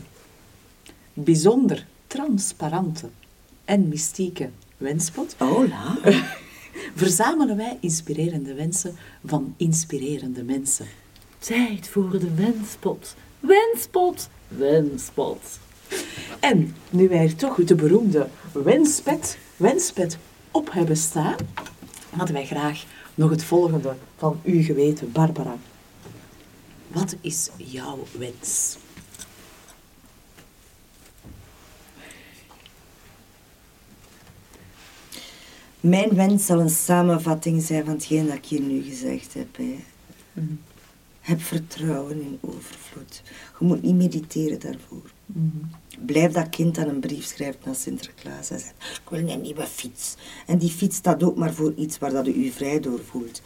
bijzonder 1.14 1.86
transparante 2.08 3.10
en 3.66 3.88
mystieke 3.88 4.50
wenspot 4.78 5.36
Hola. 5.38 5.98
verzamelen 6.96 7.58
wij 7.58 7.78
inspirerende 7.80 8.54
wensen 8.54 8.96
van 9.26 9.54
inspirerende 9.58 10.44
mensen. 10.44 10.86
Tijd 11.40 11.88
voor 11.88 12.20
de 12.20 12.34
wenspot. 12.34 13.16
Wenspot. 13.40 14.30
Wenspot. 14.48 15.60
En 16.40 16.76
nu 16.90 17.10
wij 17.10 17.24
er 17.24 17.36
toch 17.36 17.56
de 17.56 17.76
beroemde 17.76 18.28
wenspet, 18.52 19.38
wenspet 19.58 20.18
op 20.52 20.72
hebben 20.72 20.98
staan, 20.98 21.36
hadden 22.10 22.36
wij 22.36 22.46
graag 22.46 22.86
nog 23.16 23.30
het 23.30 23.44
volgende 23.44 23.96
van 24.18 24.40
u 24.44 24.64
geweten, 24.64 25.12
Barbara. 25.12 25.58
Wat 26.88 27.16
is 27.22 27.50
jouw 27.56 28.04
wens? 28.18 28.78
Mijn 35.80 36.16
wens 36.16 36.46
zal 36.46 36.60
een 36.60 36.70
samenvatting 36.70 37.62
zijn 37.64 37.86
van 37.86 37.94
hetgeen 37.94 38.26
dat 38.26 38.36
ik 38.36 38.46
hier 38.46 38.62
nu 38.62 38.82
gezegd 38.82 39.34
heb. 39.34 39.58
Hè. 39.58 39.78
Heb 41.28 41.42
vertrouwen 41.42 42.22
in 42.22 42.38
overvloed. 42.42 43.22
Je 43.60 43.66
moet 43.66 43.82
niet 43.82 43.96
mediteren 43.96 44.60
daarvoor. 44.60 45.12
Blijf 46.06 46.32
dat 46.32 46.50
kind 46.50 46.76
dan 46.76 46.88
een 46.88 47.00
brief 47.00 47.26
schrijft 47.26 47.66
naar 47.66 47.76
Sinterklaas 47.76 48.50
en 48.50 48.60
zegt, 48.60 48.74
ik 49.04 49.10
wil 49.10 49.30
een 49.30 49.42
nieuwe 49.42 49.66
fiets. 49.66 50.16
En 50.46 50.58
die 50.58 50.70
fiets 50.70 50.96
staat 50.96 51.24
ook 51.24 51.36
maar 51.36 51.54
voor 51.54 51.74
iets 51.74 51.98
waar 51.98 52.12
dat 52.12 52.28
u 52.28 52.32
u 52.32 52.50
vrij 52.50 52.80
door 52.80 53.00
voelt. 53.00 53.42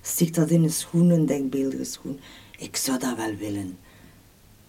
Stik 0.00 0.34
dat 0.34 0.50
in 0.50 0.62
een 0.62 0.70
schoen, 0.70 1.10
een 1.10 1.26
denkbeeldige 1.26 1.84
schoen. 1.84 2.20
Ik 2.58 2.76
zou 2.76 2.98
dat 2.98 3.16
wel 3.16 3.34
willen. 3.34 3.78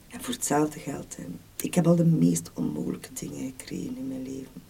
En 0.10 0.22
voor 0.24 0.34
hetzelfde 0.34 0.80
geld, 0.80 1.16
hè. 1.16 1.24
ik 1.62 1.74
heb 1.74 1.88
al 1.88 1.96
de 1.96 2.06
meest 2.06 2.52
onmogelijke 2.54 3.10
dingen 3.14 3.54
gekregen 3.58 3.98
in 3.98 4.08
mijn 4.08 4.24
leven. 4.24 4.62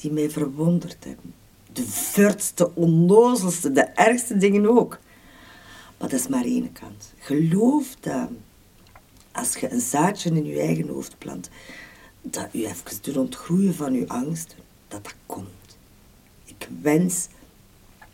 Die 0.00 0.12
mij 0.12 0.30
verwonderd 0.30 1.04
hebben. 1.04 1.34
De 1.72 1.84
vertste, 1.84 2.74
onnozelste, 2.74 3.72
de 3.72 3.84
ergste 3.84 4.36
dingen 4.36 4.66
ook. 4.66 4.98
Maar 6.02 6.10
dat 6.10 6.20
is 6.20 6.28
maar 6.28 6.44
één 6.44 6.72
kant. 6.72 7.12
Geloof 7.18 7.96
dat 8.00 8.28
als 9.32 9.56
je 9.56 9.70
een 9.70 9.80
zaadje 9.80 10.30
in 10.30 10.44
je 10.44 10.60
eigen 10.60 10.88
hoofd 10.88 11.18
plant, 11.18 11.50
dat 12.22 12.48
u 12.52 12.64
even 12.64 13.02
doet 13.02 13.16
ontgroeien 13.16 13.74
van 13.74 13.92
uw 13.92 14.06
angst, 14.06 14.56
dat 14.88 15.04
dat 15.04 15.14
komt. 15.26 15.78
Ik 16.44 16.68
wens 16.80 17.28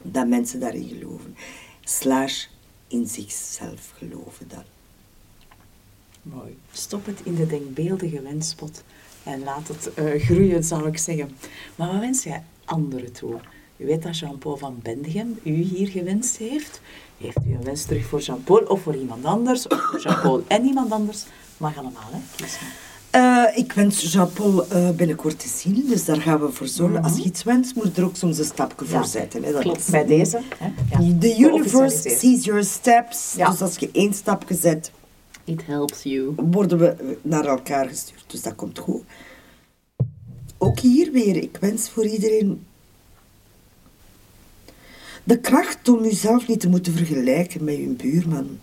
dat 0.03 0.29
mensen 0.29 0.61
daarin 0.61 0.88
geloven. 0.88 1.37
Slash 1.85 2.46
in 2.88 3.07
zichzelf 3.07 3.92
geloven 3.96 4.48
dan. 4.48 4.64
Mooi. 6.22 6.57
Stop 6.72 7.07
het 7.07 7.20
in 7.22 7.35
de 7.35 7.46
denkbeeldige 7.46 8.22
wenspot 8.22 8.83
en 9.22 9.42
laat 9.42 9.68
het 9.68 9.94
eh, 9.94 10.22
groeien, 10.22 10.64
zou 10.64 10.88
ik 10.88 10.98
zeggen. 10.98 11.37
Maar 11.77 11.92
wat 11.92 12.01
wens 12.01 12.22
jij 12.22 12.42
anderen 12.64 13.12
toe? 13.12 13.40
U 13.77 13.87
weet 13.87 14.03
dat 14.03 14.18
Jean-Paul 14.18 14.57
van 14.57 14.79
Bendegem 14.83 15.38
u 15.42 15.53
hier 15.53 15.88
gewenst 15.88 16.37
heeft. 16.37 16.81
Heeft 17.18 17.38
u 17.46 17.52
een 17.54 17.64
wens 17.64 17.85
terug 17.85 18.07
voor 18.07 18.20
Jean-Paul 18.20 18.59
of 18.61 18.81
voor 18.83 18.96
iemand 18.96 19.24
anders? 19.24 19.66
Of 19.66 19.81
voor 19.81 20.00
Jean-Paul 20.00 20.42
en 20.46 20.64
iemand 20.64 20.90
anders? 20.92 21.24
Mag 21.57 21.76
allemaal, 21.78 22.02
hè? 22.11 22.18
Kies 22.37 22.59
maar. 22.61 22.87
Eh, 23.11 23.59
ik 23.59 23.72
wens 23.72 24.12
Jean-Paul 24.12 24.66
eh, 24.68 24.90
binnenkort 24.90 25.38
te 25.38 25.48
zien, 25.48 25.85
dus 25.88 26.04
daar 26.04 26.20
gaan 26.20 26.40
we 26.40 26.52
voor 26.52 26.66
zorgen. 26.66 27.02
Als 27.02 27.16
je 27.16 27.22
iets 27.22 27.42
wenst, 27.42 27.74
moet 27.74 27.85
je 27.85 28.00
er 28.00 28.04
ook 28.07 28.16
soms 28.16 28.38
een 28.38 28.44
stapje 28.44 28.87
voor 28.87 29.04
zetten. 29.04 29.42
Hè. 29.44 29.52
Dat 29.52 29.61
Klopt, 29.62 29.78
is- 29.78 29.90
bij 29.90 30.07
deze. 30.07 30.40
Hè? 30.59 30.66
Ja. 30.90 31.18
The 31.18 31.37
universe 31.38 32.09
sees 32.09 32.44
your 32.44 32.64
steps. 32.64 33.35
Ja. 33.37 33.50
Dus 33.50 33.61
als 33.61 33.76
je 33.76 33.88
één 33.92 34.14
stapje 34.14 34.54
zet, 34.54 34.90
It 35.44 35.66
helps 35.66 36.02
you. 36.02 36.33
worden 36.50 36.78
we 36.78 37.16
naar 37.22 37.44
elkaar 37.44 37.88
gestuurd. 37.88 38.24
Dus 38.26 38.42
dat 38.42 38.54
komt 38.54 38.78
goed. 38.78 39.02
Ook 40.59 40.78
hier 40.78 41.12
weer, 41.12 41.37
ik 41.37 41.57
wens 41.61 41.90
voor 41.90 42.07
iedereen 42.07 42.66
De 45.28 45.38
kracht 45.38 45.88
om 45.88 46.02
jezelf 46.02 46.48
niet 46.48 46.60
te 46.60 46.68
moeten 46.68 46.92
vergelijken 46.92 47.64
met 47.64 47.76
je 47.76 47.86
buurman. 47.86 48.58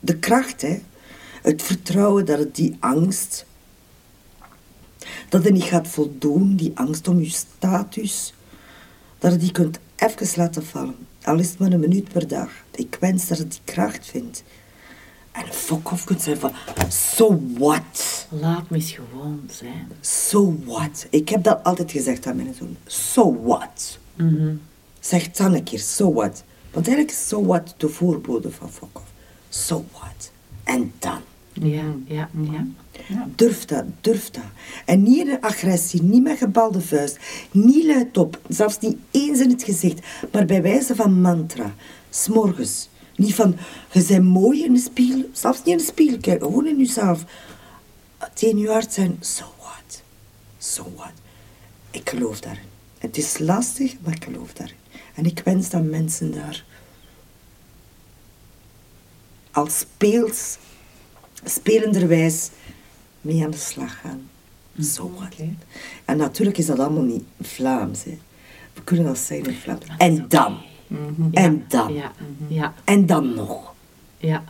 De 0.00 0.18
kracht, 0.18 0.62
hè. 0.62 0.78
Het 1.42 1.62
vertrouwen 1.62 2.26
dat 2.26 2.38
het 2.38 2.54
die 2.54 2.76
angst, 2.80 3.46
dat 5.28 5.44
het 5.44 5.52
niet 5.52 5.62
gaat 5.62 5.88
voldoen, 5.88 6.56
die 6.56 6.72
angst 6.74 7.08
om 7.08 7.20
je 7.20 7.30
status, 7.30 8.34
dat 9.18 9.32
je 9.32 9.38
die 9.38 9.52
kunt 9.52 9.78
even 9.96 10.28
laten 10.36 10.66
vallen. 10.66 10.94
Al 11.22 11.38
is 11.38 11.48
het 11.48 11.58
maar 11.58 11.72
een 11.72 11.80
minuut 11.80 12.12
per 12.12 12.28
dag. 12.28 12.50
Ik 12.70 12.96
wens 13.00 13.28
dat 13.28 13.38
het 13.38 13.50
die 13.50 13.60
kracht 13.64 14.06
vindt. 14.06 14.42
En 15.32 15.52
fuck 15.52 15.90
off 15.92 16.04
kunt 16.04 16.22
zijn 16.22 16.38
van, 16.38 16.52
so 16.88 17.40
what? 17.58 18.26
Laat 18.28 18.70
me 18.70 18.76
eens 18.76 18.92
gewoon 18.92 19.42
zijn. 19.50 19.88
So 20.00 20.58
what? 20.64 21.06
Ik 21.10 21.28
heb 21.28 21.42
dat 21.42 21.64
altijd 21.64 21.90
gezegd 21.90 22.26
aan 22.26 22.36
mijn 22.36 22.54
zoon. 22.58 22.76
So 22.86 23.40
what? 23.42 23.98
Zeg 25.06 25.24
het 25.24 25.36
dan 25.36 25.54
een 25.54 25.62
keer, 25.62 25.78
so 25.78 26.12
what? 26.12 26.44
Want 26.70 26.86
eigenlijk 26.86 27.16
is 27.16 27.28
so 27.28 27.44
what 27.44 27.74
de 27.76 27.88
voorbode 27.88 28.50
van 28.50 28.70
off. 28.92 29.04
So 29.48 29.84
what? 29.92 30.30
En 30.64 30.92
dan? 30.98 31.20
Ja, 31.52 31.84
ja, 32.06 32.28
ja. 32.50 32.66
Durf 33.34 33.64
dat, 33.64 33.84
durf 34.00 34.30
dat. 34.30 34.44
En 34.84 35.02
niet 35.02 35.26
in 35.26 35.40
agressie, 35.40 36.02
niet 36.02 36.22
met 36.22 36.38
gebalde 36.38 36.80
vuist, 36.80 37.18
niet 37.50 37.84
luidop, 37.84 38.40
zelfs 38.48 38.78
niet 38.78 38.96
eens 39.10 39.40
in 39.40 39.50
het 39.50 39.62
gezicht, 39.62 40.06
maar 40.32 40.44
bij 40.44 40.62
wijze 40.62 40.94
van 40.94 41.20
mantra. 41.20 41.74
S'morgens. 42.10 42.88
Niet 43.16 43.34
van, 43.34 43.56
je 43.92 44.04
bent 44.08 44.24
mooi 44.24 44.64
in 44.64 44.72
de 44.72 44.78
spiegel, 44.80 45.24
zelfs 45.32 45.58
niet 45.58 45.66
in 45.68 45.76
de 45.76 45.84
spiegel 45.84 46.18
kijken, 46.18 46.46
gewoon 46.46 46.66
in 46.66 46.78
jezelf. 46.78 47.24
Tegen 48.34 48.58
je 48.58 48.68
hart 48.68 48.92
zijn, 48.92 49.16
so 49.20 49.44
what? 49.58 50.02
So 50.58 50.92
what? 50.96 51.12
Ik 51.90 52.10
geloof 52.10 52.40
daarin. 52.40 52.64
Het 52.98 53.16
is 53.16 53.38
lastig, 53.38 53.94
maar 54.00 54.14
ik 54.14 54.24
geloof 54.24 54.52
daarin. 54.52 54.76
En 55.16 55.24
ik 55.24 55.40
wens 55.44 55.70
dat 55.70 55.82
mensen 55.82 56.32
daar 56.32 56.64
als 59.50 59.78
speels, 59.78 60.56
spelenderwijs 61.44 62.50
mee 63.20 63.44
aan 63.44 63.50
de 63.50 63.56
slag 63.56 64.00
gaan. 64.00 64.28
Zo 64.80 65.12
wat. 65.18 65.34
En 66.04 66.16
natuurlijk 66.16 66.58
is 66.58 66.66
dat 66.66 66.78
allemaal 66.78 67.02
niet 67.02 67.24
Vlaams. 67.40 68.04
Hè. 68.04 68.18
We 68.72 68.82
kunnen 68.84 69.06
dat 69.06 69.18
zeggen 69.18 69.46
in 69.46 69.54
Vlaams. 69.56 69.84
En 69.98 70.28
dan. 70.28 70.58
En 71.32 71.64
dan. 71.68 71.92
Ja, 71.94 72.12
ja, 72.48 72.74
En 72.84 73.06
dan 73.06 73.34
nog. 73.34 73.74
ja. 74.18 74.44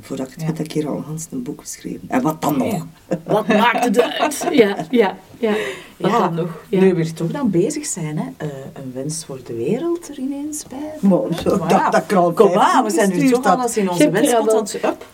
Voordat 0.00 0.26
ik 0.26 0.32
het 0.32 0.44
weet, 0.44 0.58
heb 0.58 0.66
ik 0.66 0.72
hier 0.72 0.88
al 0.88 1.00
Hans 1.00 1.26
een 1.30 1.42
boek 1.42 1.60
geschreven. 1.60 2.00
En 2.08 2.22
wat 2.22 2.42
dan 2.42 2.58
nog? 2.58 2.86
Wat 3.24 3.46
maakt 3.46 3.84
het 3.84 4.00
uit? 4.00 4.46
Ja, 4.52 4.86
ja, 4.90 5.16
ja. 5.38 5.52
Wat 5.96 6.10
ja, 6.10 6.18
dan 6.18 6.34
nog? 6.34 6.64
Ja. 6.68 6.80
Nu 6.80 6.94
we 6.94 7.00
er 7.00 7.12
toch 7.12 7.30
dan 7.30 7.50
bezig 7.50 7.86
zijn, 7.86 8.18
hè. 8.18 8.24
Eh, 8.36 8.48
een 8.72 8.92
wens 8.94 9.24
voor 9.24 9.40
de 9.44 9.54
wereld 9.54 10.08
er 10.08 10.18
ineens 10.18 10.64
bij. 10.68 11.08
Maar, 11.10 11.18
zo, 11.42 11.56
Maar 11.56 11.58
dat, 11.58 11.70
ja, 11.70 11.90
dat 11.90 12.10
er 12.10 12.16
al 12.16 12.32
Kom 12.32 12.58
aan, 12.58 12.84
we 12.84 12.90
zijn 12.90 13.18
nu 13.18 13.30
toch 13.30 13.44
had. 13.44 13.58
alles 13.58 13.76
in 13.76 13.90
onze 13.90 14.04
er 14.04 14.12
wenspot. 14.12 14.74
Up. 14.74 15.06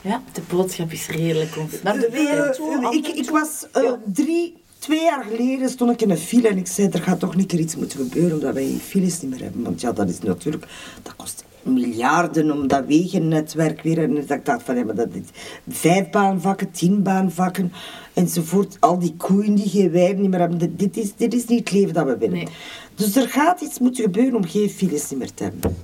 Ja. 0.00 0.22
De 0.32 0.40
boodschap 0.48 0.92
is 0.92 1.08
redelijk 1.08 1.50
constant. 1.52 1.82
Naar 1.82 1.98
de 1.98 2.10
wereld 2.10 2.54
toe. 2.54 2.94
Ik, 2.94 3.06
ik 3.06 3.30
was 3.30 3.66
eh, 3.72 3.92
drie, 4.04 4.56
twee 4.78 5.02
jaar 5.02 5.24
geleden 5.24 5.68
stond 5.68 5.90
ik 5.90 6.02
in 6.02 6.10
een 6.10 6.18
file 6.18 6.48
en 6.48 6.58
ik 6.58 6.66
zei, 6.66 6.88
er 6.88 7.02
gaat 7.02 7.20
toch 7.20 7.34
een 7.34 7.46
keer 7.46 7.60
iets 7.60 7.76
moeten 7.76 7.98
gebeuren 7.98 8.34
omdat 8.34 8.54
wij 8.54 8.78
files 8.82 9.20
niet 9.20 9.30
meer 9.30 9.42
hebben. 9.42 9.62
Want 9.62 9.80
ja, 9.80 9.92
dat 9.92 10.08
is 10.08 10.18
natuurlijk, 10.20 10.66
dat 11.02 11.16
kost 11.16 11.44
miljarden 11.66 12.50
om 12.50 12.68
dat 12.68 12.86
wegennetwerk 12.86 13.82
weer. 13.82 14.02
En 14.02 14.14
dat 14.14 14.30
ik 14.30 14.44
dacht 14.44 14.62
van, 14.62 14.76
ja, 14.76 14.84
maar 14.84 14.94
dat 14.94 15.08
is 15.12 15.22
vijf 15.68 16.10
baanvakken, 16.10 16.70
tien 16.70 17.02
baanvakken 17.02 17.72
enzovoort. 18.12 18.76
Al 18.80 18.98
die 18.98 19.14
koeien 19.16 19.54
die 19.54 19.68
geen 19.68 19.90
wijn 19.90 20.20
niet 20.20 20.30
meer 20.30 20.40
hebben. 20.40 20.76
Dit, 20.76 20.96
is, 20.96 21.14
dit 21.16 21.34
is 21.34 21.44
niet 21.44 21.58
het 21.58 21.72
leven 21.72 21.94
dat 21.94 22.06
we 22.06 22.16
willen. 22.16 22.36
Nee. 22.36 22.48
Dus 22.94 23.16
er 23.16 23.28
gaat 23.28 23.60
iets 23.60 23.78
moeten 23.78 24.04
gebeuren 24.04 24.34
om 24.34 24.46
geen 24.46 24.70
files 24.70 25.10
meer 25.10 25.34
te 25.34 25.42
hebben. 25.42 25.76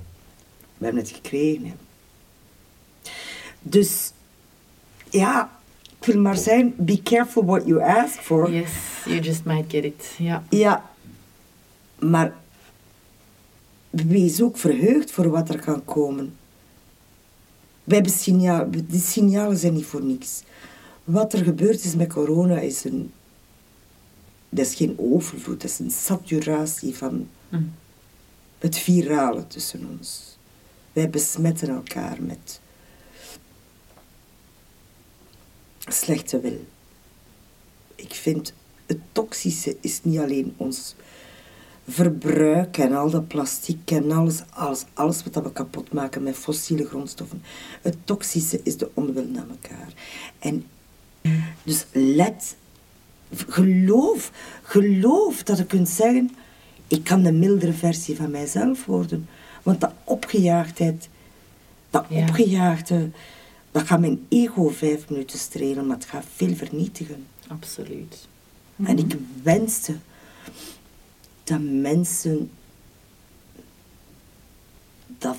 We 0.77 0.85
hebben 0.85 1.01
het 1.01 1.11
gekregen. 1.11 1.65
Hè. 1.65 1.73
Dus 3.61 4.11
ja, 5.09 5.51
ik 5.99 6.05
wil 6.05 6.21
maar 6.21 6.37
zijn, 6.37 6.73
be 6.77 7.03
careful 7.03 7.45
what 7.45 7.65
you 7.65 7.81
ask 7.81 8.19
for. 8.19 8.51
Yes, 8.51 8.71
you 9.05 9.19
just 9.19 9.43
might 9.43 9.71
get 9.71 9.83
it. 9.83 10.15
Ja. 10.17 10.43
Ja, 10.49 10.89
maar 11.99 12.33
wees 13.93 14.41
ook 14.41 14.57
verheugd 14.57 15.11
voor 15.11 15.29
wat 15.29 15.49
er 15.49 15.59
kan 15.59 15.85
komen. 15.85 16.35
We 17.83 17.93
hebben 17.93 18.11
signaal, 18.11 18.71
die 18.71 19.01
signalen 19.01 19.57
zijn 19.57 19.73
niet 19.73 19.85
voor 19.85 20.03
niks. 20.03 20.43
Wat 21.03 21.33
er 21.33 21.43
gebeurd 21.43 21.83
is 21.83 21.95
met 21.95 22.13
corona 22.13 22.59
is 22.59 22.83
een... 22.83 23.11
Dat 24.49 24.65
is 24.65 24.75
geen 24.75 24.95
overvloed, 24.97 25.61
dat 25.61 25.69
is 25.69 25.79
een 25.79 25.91
saturatie 25.91 26.95
van 26.95 27.27
Mm. 27.53 27.73
het 28.57 28.77
virale 28.77 29.47
tussen 29.47 29.87
ons. 29.91 30.37
Wij 30.93 31.09
besmetten 31.09 31.69
elkaar 31.69 32.21
met 32.21 32.59
slechte 35.87 36.39
wil. 36.39 36.65
Ik 37.95 38.13
vind 38.13 38.53
het 38.85 38.97
toxische 39.11 39.77
is 39.81 39.99
niet 40.03 40.19
alleen 40.19 40.53
ons 40.57 40.95
verbruik 41.87 42.77
en 42.77 42.93
al 42.93 43.09
dat 43.09 43.27
plastic 43.27 43.91
en 43.91 44.11
alles, 44.11 44.41
alles, 44.49 44.83
alles 44.93 45.23
wat 45.23 45.43
we 45.43 45.51
kapot 45.51 45.93
maken 45.93 46.23
met 46.23 46.35
fossiele 46.35 46.85
grondstoffen. 46.85 47.41
Het 47.81 47.97
toxische 48.03 48.59
is 48.63 48.77
de 48.77 48.89
onwil 48.93 49.27
naar 49.27 49.45
elkaar. 49.49 49.93
En 50.39 50.65
dus 51.63 51.85
let, 51.91 52.55
geloof, 53.47 54.31
geloof 54.63 55.43
dat 55.43 55.57
je 55.57 55.65
kunt 55.65 55.89
zeggen, 55.89 56.31
ik 56.87 57.03
kan 57.03 57.23
de 57.23 57.31
mildere 57.31 57.73
versie 57.73 58.15
van 58.15 58.31
mijzelf 58.31 58.85
worden. 58.85 59.27
Want 59.63 59.81
dat 59.81 59.91
opgejaagdheid, 60.03 61.09
dat 61.89 62.05
Ja. 62.09 62.21
opgejaagde, 62.21 63.09
dat 63.71 63.83
gaat 63.83 63.99
mijn 63.99 64.25
ego 64.29 64.69
vijf 64.69 65.09
minuten 65.09 65.39
strelen, 65.39 65.87
maar 65.87 65.95
het 65.95 66.05
gaat 66.05 66.25
veel 66.35 66.55
vernietigen. 66.55 67.25
Absoluut. 67.47 68.27
En 68.83 68.97
ik 68.97 69.15
wenste 69.43 69.95
dat 71.43 71.59
mensen 71.61 72.51
dat 75.17 75.37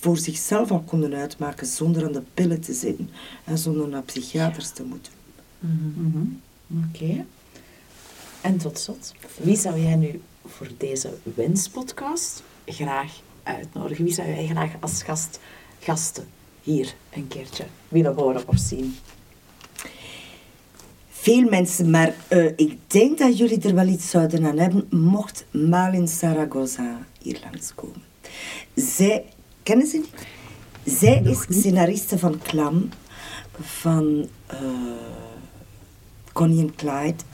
voor 0.00 0.16
zichzelf 0.16 0.70
al 0.70 0.80
konden 0.80 1.14
uitmaken 1.14 1.66
zonder 1.66 2.04
aan 2.04 2.12
de 2.12 2.22
pillen 2.34 2.60
te 2.60 2.72
zitten 2.72 3.10
en 3.44 3.58
zonder 3.58 3.88
naar 3.88 4.02
psychiaters 4.02 4.70
te 4.70 4.82
moeten. 4.82 5.12
Mhm. 5.58 6.24
Oké. 6.86 7.24
En 8.40 8.58
tot 8.58 8.78
slot, 8.78 9.14
wie 9.36 9.56
zou 9.56 9.80
jij 9.80 9.96
nu 9.96 10.20
voor 10.46 10.68
deze 10.78 11.18
wenspodcast 11.22 12.42
graag 12.66 13.20
uitnodigen? 13.42 14.04
Wie 14.04 14.14
zou 14.14 14.28
jij 14.28 14.46
graag 14.46 14.72
als 14.80 15.02
gast, 15.02 15.40
gasten 15.80 16.28
hier 16.62 16.94
een 17.12 17.28
keertje 17.28 17.66
willen 17.88 18.14
horen 18.14 18.48
of 18.48 18.58
zien? 18.58 18.96
Veel 21.28 21.48
mensen, 21.48 21.90
maar 21.90 22.14
eh, 22.28 22.44
ik 22.44 22.78
denk 22.86 23.18
dat 23.18 23.38
jullie 23.38 23.60
er 23.60 23.74
wel 23.74 23.86
iets 23.86 24.10
zouden 24.10 24.46
aan 24.46 24.58
hebben, 24.58 24.86
mocht 24.90 25.46
Malin 25.50 26.08
Zaragoza 26.08 26.98
hier 27.22 27.40
langskomen. 27.50 28.02
Zij, 28.74 29.24
kennen 29.62 29.86
ze 29.86 29.96
niet? 29.96 30.26
Zij 30.98 31.22
is 31.24 31.46
scenariste 31.48 32.18
van 32.18 32.38
Klam, 32.38 32.88
van 33.60 34.28
eh 34.46 34.58
Connie 36.32 36.60
en 36.60 36.74
Clyde, 36.74 37.24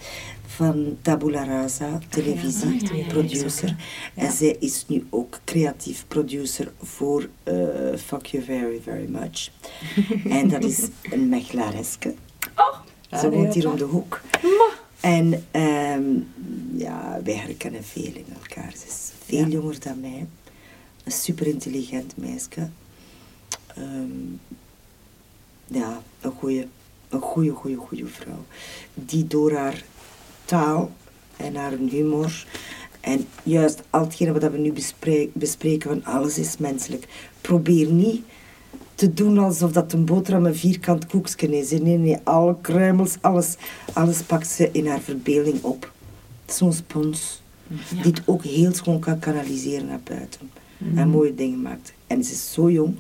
van 0.47 0.99
Tabula 1.03 1.45
Rasa, 1.45 1.99
televisie, 2.09 2.67
Ah, 2.67 2.81
ja, 2.81 2.95
ja, 2.95 2.97
ja, 2.97 3.07
producer. 3.07 3.77
En 4.15 4.33
zij 4.33 4.57
is 4.61 4.85
nu 4.89 5.07
ook 5.11 5.41
creatief 5.45 6.05
producer 6.09 6.73
voor 6.83 7.29
eh, 7.43 7.55
Fuck 7.97 8.27
You 8.27 8.45
Very 8.45 8.81
Very 8.83 9.09
Much. 9.09 9.51
en 10.39 10.49
dat 10.49 10.65
is 10.65 10.89
een 11.03 11.29
Mechelareske. 11.29 12.15
Ze 13.21 13.31
woont 13.31 13.55
hier 13.55 13.71
om 13.71 13.77
de 13.77 13.85
hoek. 13.85 14.21
En 15.01 15.47
ehm, 15.51 16.03
ja, 16.77 17.21
wij 17.25 17.35
herkennen 17.35 17.85
veel 17.85 18.13
in 18.15 18.27
elkaar. 18.43 18.73
Ze 18.77 18.87
is 18.87 19.13
veel 19.25 19.47
jonger 19.47 19.81
dan 19.81 20.01
mij. 20.01 20.27
Een 21.05 21.13
super 21.13 21.47
intelligent 21.47 22.17
meisje. 22.17 22.69
Ehm, 23.67 24.09
ja, 25.67 26.03
een 26.21 26.31
goede, 26.31 26.67
een 27.09 27.21
goede, 27.21 27.51
goede, 27.51 27.77
goede 27.77 28.07
vrouw. 28.07 28.45
Die 28.95 29.27
door 29.27 29.53
haar 29.53 29.85
taal 30.45 30.93
en 31.37 31.57
haar 31.57 31.73
humor 31.73 32.47
en 33.01 33.27
juist 33.43 33.83
al 33.91 34.01
hetgene 34.01 34.33
wat 34.33 34.51
we 34.51 34.59
nu 34.59 34.73
bespreken, 34.73 35.33
bespreken 35.35 35.91
van 35.91 36.15
alles 36.15 36.39
is 36.39 36.57
menselijk. 36.57 37.07
Probeer 37.41 37.87
niet 37.87 38.25
te 38.95 39.15
doen 39.15 39.39
alsof 39.39 39.73
dat 39.73 39.93
een 39.93 40.05
boterham 40.05 40.47
een 40.47 40.55
vierkant 40.57 41.07
koekje 41.07 41.59
is. 41.59 41.71
Nee, 41.71 41.97
nee, 41.99 42.17
alle 42.25 42.57
kruimels, 42.61 43.17
alles, 43.21 43.57
alles 43.93 44.23
pakt 44.23 44.49
ze 44.49 44.69
in 44.73 44.87
haar 44.87 45.01
verbeelding 45.01 45.63
op. 45.63 45.93
Zo'n 46.47 46.73
spons 46.73 47.43
Ja. 47.69 48.03
die 48.03 48.13
het 48.13 48.23
ook 48.25 48.45
heel 48.45 48.75
schoon 48.75 48.99
kan 48.99 49.19
kanaliseren 49.19 49.87
naar 49.87 50.01
buiten. 50.05 50.51
En 50.95 51.09
mooie 51.09 51.35
dingen 51.35 51.63
maakt. 51.63 51.93
En 52.07 52.25
ze 52.25 52.33
is 52.33 52.53
zo 52.53 52.71
jong 52.71 52.97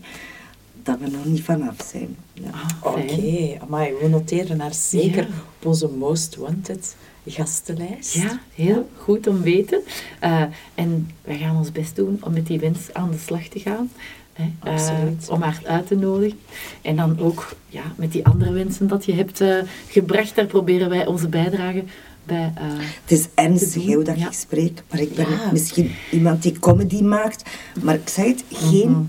dat 0.82 0.98
we 0.98 1.08
nog 1.10 1.24
niet 1.24 1.42
vanaf 1.42 1.74
zijn. 1.90 2.16
Ja. 2.32 2.50
Ah, 2.50 2.92
Oké, 2.92 3.56
amai, 3.60 3.92
we 4.00 4.08
noteren 4.08 4.60
haar 4.60 4.74
zeker 4.74 5.22
Ja. 5.22 5.34
op 5.60 5.66
onze 5.66 5.88
Most 5.88 6.36
Wanted 6.36 6.96
gastenlijst. 7.26 8.14
Ja, 8.14 8.40
heel 8.54 8.88
goed 8.96 9.26
om 9.26 9.40
weten. 9.42 9.80
Uh, 10.22 10.42
en 10.74 11.10
wij 11.22 11.38
gaan 11.38 11.56
ons 11.56 11.72
best 11.72 11.96
doen 11.96 12.18
om 12.20 12.32
met 12.32 12.46
die 12.46 12.58
wens 12.60 12.78
aan 12.92 13.10
de 13.10 13.18
slag 13.18 13.46
te 13.46 13.58
gaan. 13.60 13.90
Hè. 14.34 14.72
Uh, 14.72 15.30
om 15.30 15.42
haar 15.42 15.60
uit 15.64 15.86
te 15.86 15.94
nodigen. 15.94 16.38
En 16.82 16.96
dan 16.96 17.18
ook 17.18 17.54
ja, 17.68 17.82
met 17.96 18.12
die 18.12 18.26
andere 18.26 18.52
wensen 18.52 18.88
dat 18.88 19.04
je 19.04 19.12
hebt 19.12 19.40
uh, 19.40 19.56
gebracht, 19.88 20.34
daar 20.34 20.46
proberen 20.46 20.88
wij 20.88 21.06
onze 21.06 21.28
bijdrage 21.28 21.84
bij. 22.24 22.52
Uh, 22.58 22.62
het 23.02 23.10
is 23.10 23.28
ernstig 23.34 23.84
hoe 23.84 24.04
dat 24.04 24.18
ja. 24.18 24.26
ik 24.26 24.32
spreek, 24.32 24.82
maar 24.90 25.00
ik 25.00 25.14
ben 25.14 25.30
ja. 25.30 25.50
misschien 25.52 25.90
iemand 26.10 26.42
die 26.42 26.58
comedy 26.58 27.02
maakt. 27.02 27.50
Maar 27.82 27.94
ik 27.94 28.08
zeg 28.08 28.26
het, 28.26 28.44
geen, 28.52 28.88
mm 28.88 28.94
-hmm. 28.94 29.06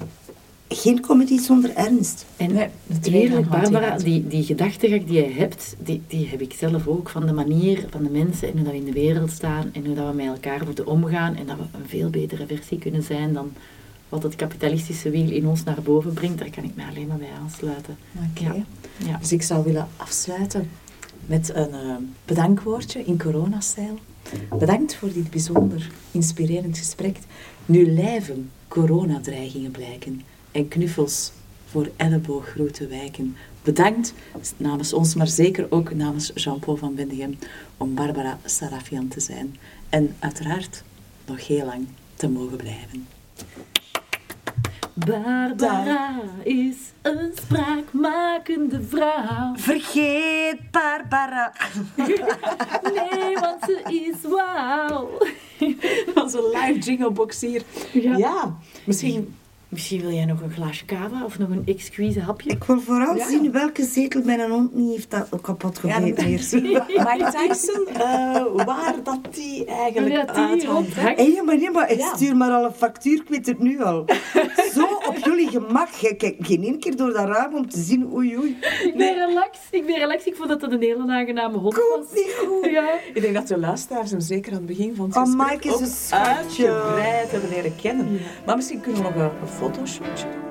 geen 0.68 1.02
comedy 1.02 1.40
zonder 1.40 1.76
ernst. 1.76 2.26
En 2.38 2.54
nee, 3.10 3.30
Barbara, 3.50 3.98
die, 3.98 4.28
die 4.28 4.44
gedachtegang 4.44 5.06
die 5.06 5.22
je 5.22 5.34
hebt, 5.34 5.76
die, 5.80 6.02
die 6.08 6.28
heb 6.28 6.42
ik 6.42 6.54
zelf 6.54 6.88
ook. 6.88 7.10
Van 7.10 7.26
de 7.26 7.34
manier 7.34 7.86
van 7.90 8.04
de 8.04 8.10
mensen 8.10 8.48
en 8.48 8.54
hoe 8.54 8.64
dat 8.64 8.72
we 8.72 8.80
in 8.80 8.86
de 8.86 8.92
wereld 8.92 9.32
staan 9.32 9.70
en 9.74 9.86
hoe 9.86 9.96
dat 9.96 10.10
we 10.10 10.16
met 10.16 10.26
elkaar 10.26 10.66
moeten 10.66 10.88
omgaan. 10.88 11.36
En 11.36 11.46
dat 11.46 11.58
we 11.58 11.78
een 11.78 11.88
veel 11.88 12.10
betere 12.10 12.46
versie 12.48 12.78
kunnen 12.78 13.04
zijn 13.04 13.34
dan 13.34 13.52
wat 14.10 14.24
het 14.24 14.36
kapitalistische 14.36 15.10
wiel 15.10 15.30
in 15.30 15.48
ons 15.48 15.64
naar 15.64 15.82
boven 15.82 16.14
brengt. 16.14 16.38
Daar 16.40 16.50
kan 16.50 16.64
ik 16.64 16.76
mij 16.76 16.86
alleen 16.86 17.08
maar 17.08 17.18
bij 17.18 17.32
aansluiten. 17.42 17.98
Oké. 18.16 18.44
Okay. 18.44 18.58
Ja. 18.98 19.08
ja. 19.08 19.18
Dus 19.18 19.32
ik 19.32 19.42
zou 19.42 19.64
willen 19.64 19.88
afsluiten 19.98 20.70
met 21.26 21.56
een 21.56 21.70
uh, 21.74 21.96
bedankwoordje 22.26 23.04
in 23.04 23.20
coronastijl. 23.20 24.00
Bedankt 24.60 24.96
voor 24.96 25.14
dit 25.14 25.30
bijzonder 25.30 25.92
inspirerend 26.12 26.78
gesprek. 26.78 27.18
Nu 27.66 27.92
lijven 27.92 28.52
coronadreigingen 28.68 29.72
blijken 29.72 30.22
en 30.52 30.68
knuffels 30.68 31.32
voor 31.66 31.90
ellebooggroeten 31.96 32.90
wijken. 32.90 33.36
Bedankt 33.64 34.14
namens 34.58 34.94
ons, 34.94 35.16
maar 35.16 35.28
zeker 35.28 35.68
ook 35.70 35.94
namens 35.94 36.32
Jean-Paul 36.36 36.78
van 36.78 36.96
Bendegem 36.96 37.38
om 37.78 37.94
Barbara 37.96 38.40
Sarafian 38.46 39.08
te 39.08 39.20
zijn. 39.20 39.56
En 39.90 40.16
uiteraard 40.20 40.84
nog 41.26 41.48
heel 41.48 41.66
lang 41.66 41.88
te 42.16 42.30
mogen 42.30 42.58
blijven. 42.58 43.08
Barbara 44.96 46.22
is 46.44 46.76
een 47.02 47.32
spraakmakende 47.34 48.82
vrouw. 48.82 49.54
Vergeet 49.56 50.72
Barbara. 50.72 51.54
nee, 51.96 53.38
want 53.40 53.62
ze 53.62 53.82
is 54.08 54.32
wauw. 54.32 55.10
Onze 56.24 56.50
live 56.54 56.80
jinglebox 56.80 57.42
hier. 57.42 57.64
Ja, 57.94 58.18
ja 58.18 58.58
misschien... 58.86 59.34
Misschien 59.76 60.02
wil 60.02 60.12
jij 60.12 60.26
nog 60.26 60.42
een 60.42 60.52
glaasje 60.52 60.86
kava 60.86 61.24
of 61.26 61.40
nog 61.40 61.50
een 61.50 61.64
exquise 61.66 62.20
hapje? 62.20 62.50
Ik 62.50 62.64
wil 62.64 62.80
vooral 62.80 63.16
ja. 63.16 63.28
zien 63.28 63.52
welke 63.52 63.84
zetel 63.84 64.22
mijn 64.24 64.50
hond 64.52 64.76
niet 64.76 64.92
heeft 64.92 65.12
dat 65.12 65.42
kapot 65.42 65.78
gegeten. 65.78 66.30
Ja, 66.30 66.86
Mike 66.88 67.32
Tyson, 67.32 67.88
uh, 67.92 68.66
waar 68.66 68.96
dat 69.04 69.20
die 69.32 69.66
eigenlijk 69.66 70.28
dat 70.28 70.36
die 70.36 70.70
uit 70.70 70.94
hey, 70.96 71.42
maar 71.46 71.58
nee, 71.58 71.72
maar 71.72 71.92
ik 71.92 72.00
ja. 72.00 72.16
stuur 72.16 72.38
maar 72.38 72.52
al 72.52 72.66
een 72.66 72.74
factuur, 72.74 73.22
ik 73.22 73.30
weet 73.30 73.46
het 73.46 73.60
nu 73.60 73.84
al. 73.84 74.06
Zo 74.76 74.85
jullie 75.26 75.50
gemak. 75.50 75.90
Ik 75.90 76.18
kijk 76.18 76.36
geen 76.40 76.64
één 76.64 76.80
keer 76.80 76.96
door 76.96 77.14
dat 77.14 77.28
raam 77.28 77.56
om 77.56 77.70
te 77.70 77.80
zien, 77.80 78.14
oei 78.14 78.38
oei. 78.38 78.58
Ik 78.84 78.94
ben 78.98 79.16
nee. 79.16 79.26
relax. 79.26 79.58
Ik 79.72 79.86
ben 79.86 79.98
relax. 79.98 80.24
Ik 80.24 80.36
vond 80.36 80.50
dat 80.50 80.60
dat 80.60 80.72
een 80.72 80.82
hele 80.82 81.12
aangename 81.12 81.58
hond 81.58 81.74
Komt 81.74 82.06
was. 82.10 82.16
niet 82.16 82.36
goed. 82.48 82.66
Ja. 82.72 82.94
Ik 83.14 83.22
denk 83.22 83.34
dat 83.34 83.48
de 83.48 83.58
luisteraars 83.58 84.12
hem 84.12 84.20
zeker 84.20 84.52
aan 84.52 84.58
het 84.58 84.68
begin 84.68 84.96
van 84.96 85.06
het 85.06 85.16
oh, 85.16 85.24
gesprek 85.24 85.64
Mike 85.64 85.68
is 85.68 85.80
een 85.80 85.88
schatje. 85.88 86.72
uitgebreid 86.72 87.32
hebben 87.32 87.50
leren 87.50 87.76
kennen. 87.82 88.14
Ja. 88.14 88.20
Maar 88.46 88.56
misschien 88.56 88.82
kunnen 88.82 89.02
we 89.02 89.08
nog 89.08 89.16
een, 89.16 89.32
een 89.42 89.48
fotoshootje 89.48 90.26
doen. 90.32 90.44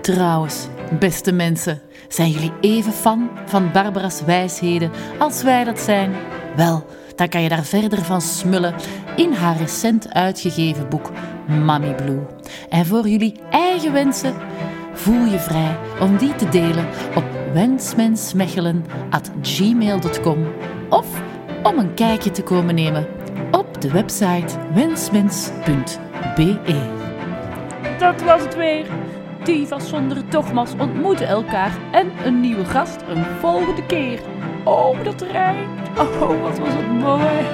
Trouwens, 0.00 0.68
beste 0.98 1.32
mensen, 1.32 1.80
zijn 2.08 2.30
jullie 2.30 2.52
even 2.60 2.92
fan 2.92 3.30
van 3.46 3.72
Barbara's 3.72 4.22
wijsheden 4.24 4.90
als 5.18 5.42
wij 5.42 5.64
dat 5.64 5.78
zijn? 5.78 6.14
Wel, 6.56 6.86
dan 7.16 7.28
kan 7.28 7.42
je 7.42 7.48
daar 7.48 7.64
verder 7.64 8.04
van 8.04 8.20
smullen 8.20 8.74
in 9.16 9.32
haar 9.32 9.56
recent 9.56 10.12
uitgegeven 10.12 10.88
boek 10.88 11.10
Mommy 11.46 11.94
Blue. 11.94 12.33
En 12.68 12.86
voor 12.86 13.08
jullie 13.08 13.34
eigen 13.50 13.92
wensen 13.92 14.34
voel 14.92 15.24
je 15.24 15.38
vrij 15.38 15.76
om 16.00 16.16
die 16.16 16.34
te 16.34 16.48
delen 16.48 16.86
op 17.14 17.24
wensmensmechelen.gmail.com 17.52 20.46
of 20.88 21.06
om 21.62 21.78
een 21.78 21.94
kijkje 21.94 22.30
te 22.30 22.42
komen 22.42 22.74
nemen 22.74 23.06
op 23.50 23.80
de 23.80 23.90
website 23.90 24.58
wensmens.be. 24.74 26.58
Dat 27.98 28.22
was 28.22 28.42
het 28.42 28.56
weer. 28.56 28.86
Divas 29.44 29.88
zonder 29.88 30.30
dogma's 30.30 30.72
ontmoeten 30.78 31.26
elkaar 31.26 31.72
en 31.92 32.12
een 32.24 32.40
nieuwe 32.40 32.64
gast 32.64 33.02
een 33.08 33.24
volgende 33.40 33.86
keer. 33.86 34.20
Oh, 34.64 35.04
dat 35.04 35.22
rijdt. 35.22 35.98
Oh, 35.98 36.42
wat 36.42 36.58
was 36.58 36.72
het 36.72 36.92
mooi. 36.92 37.44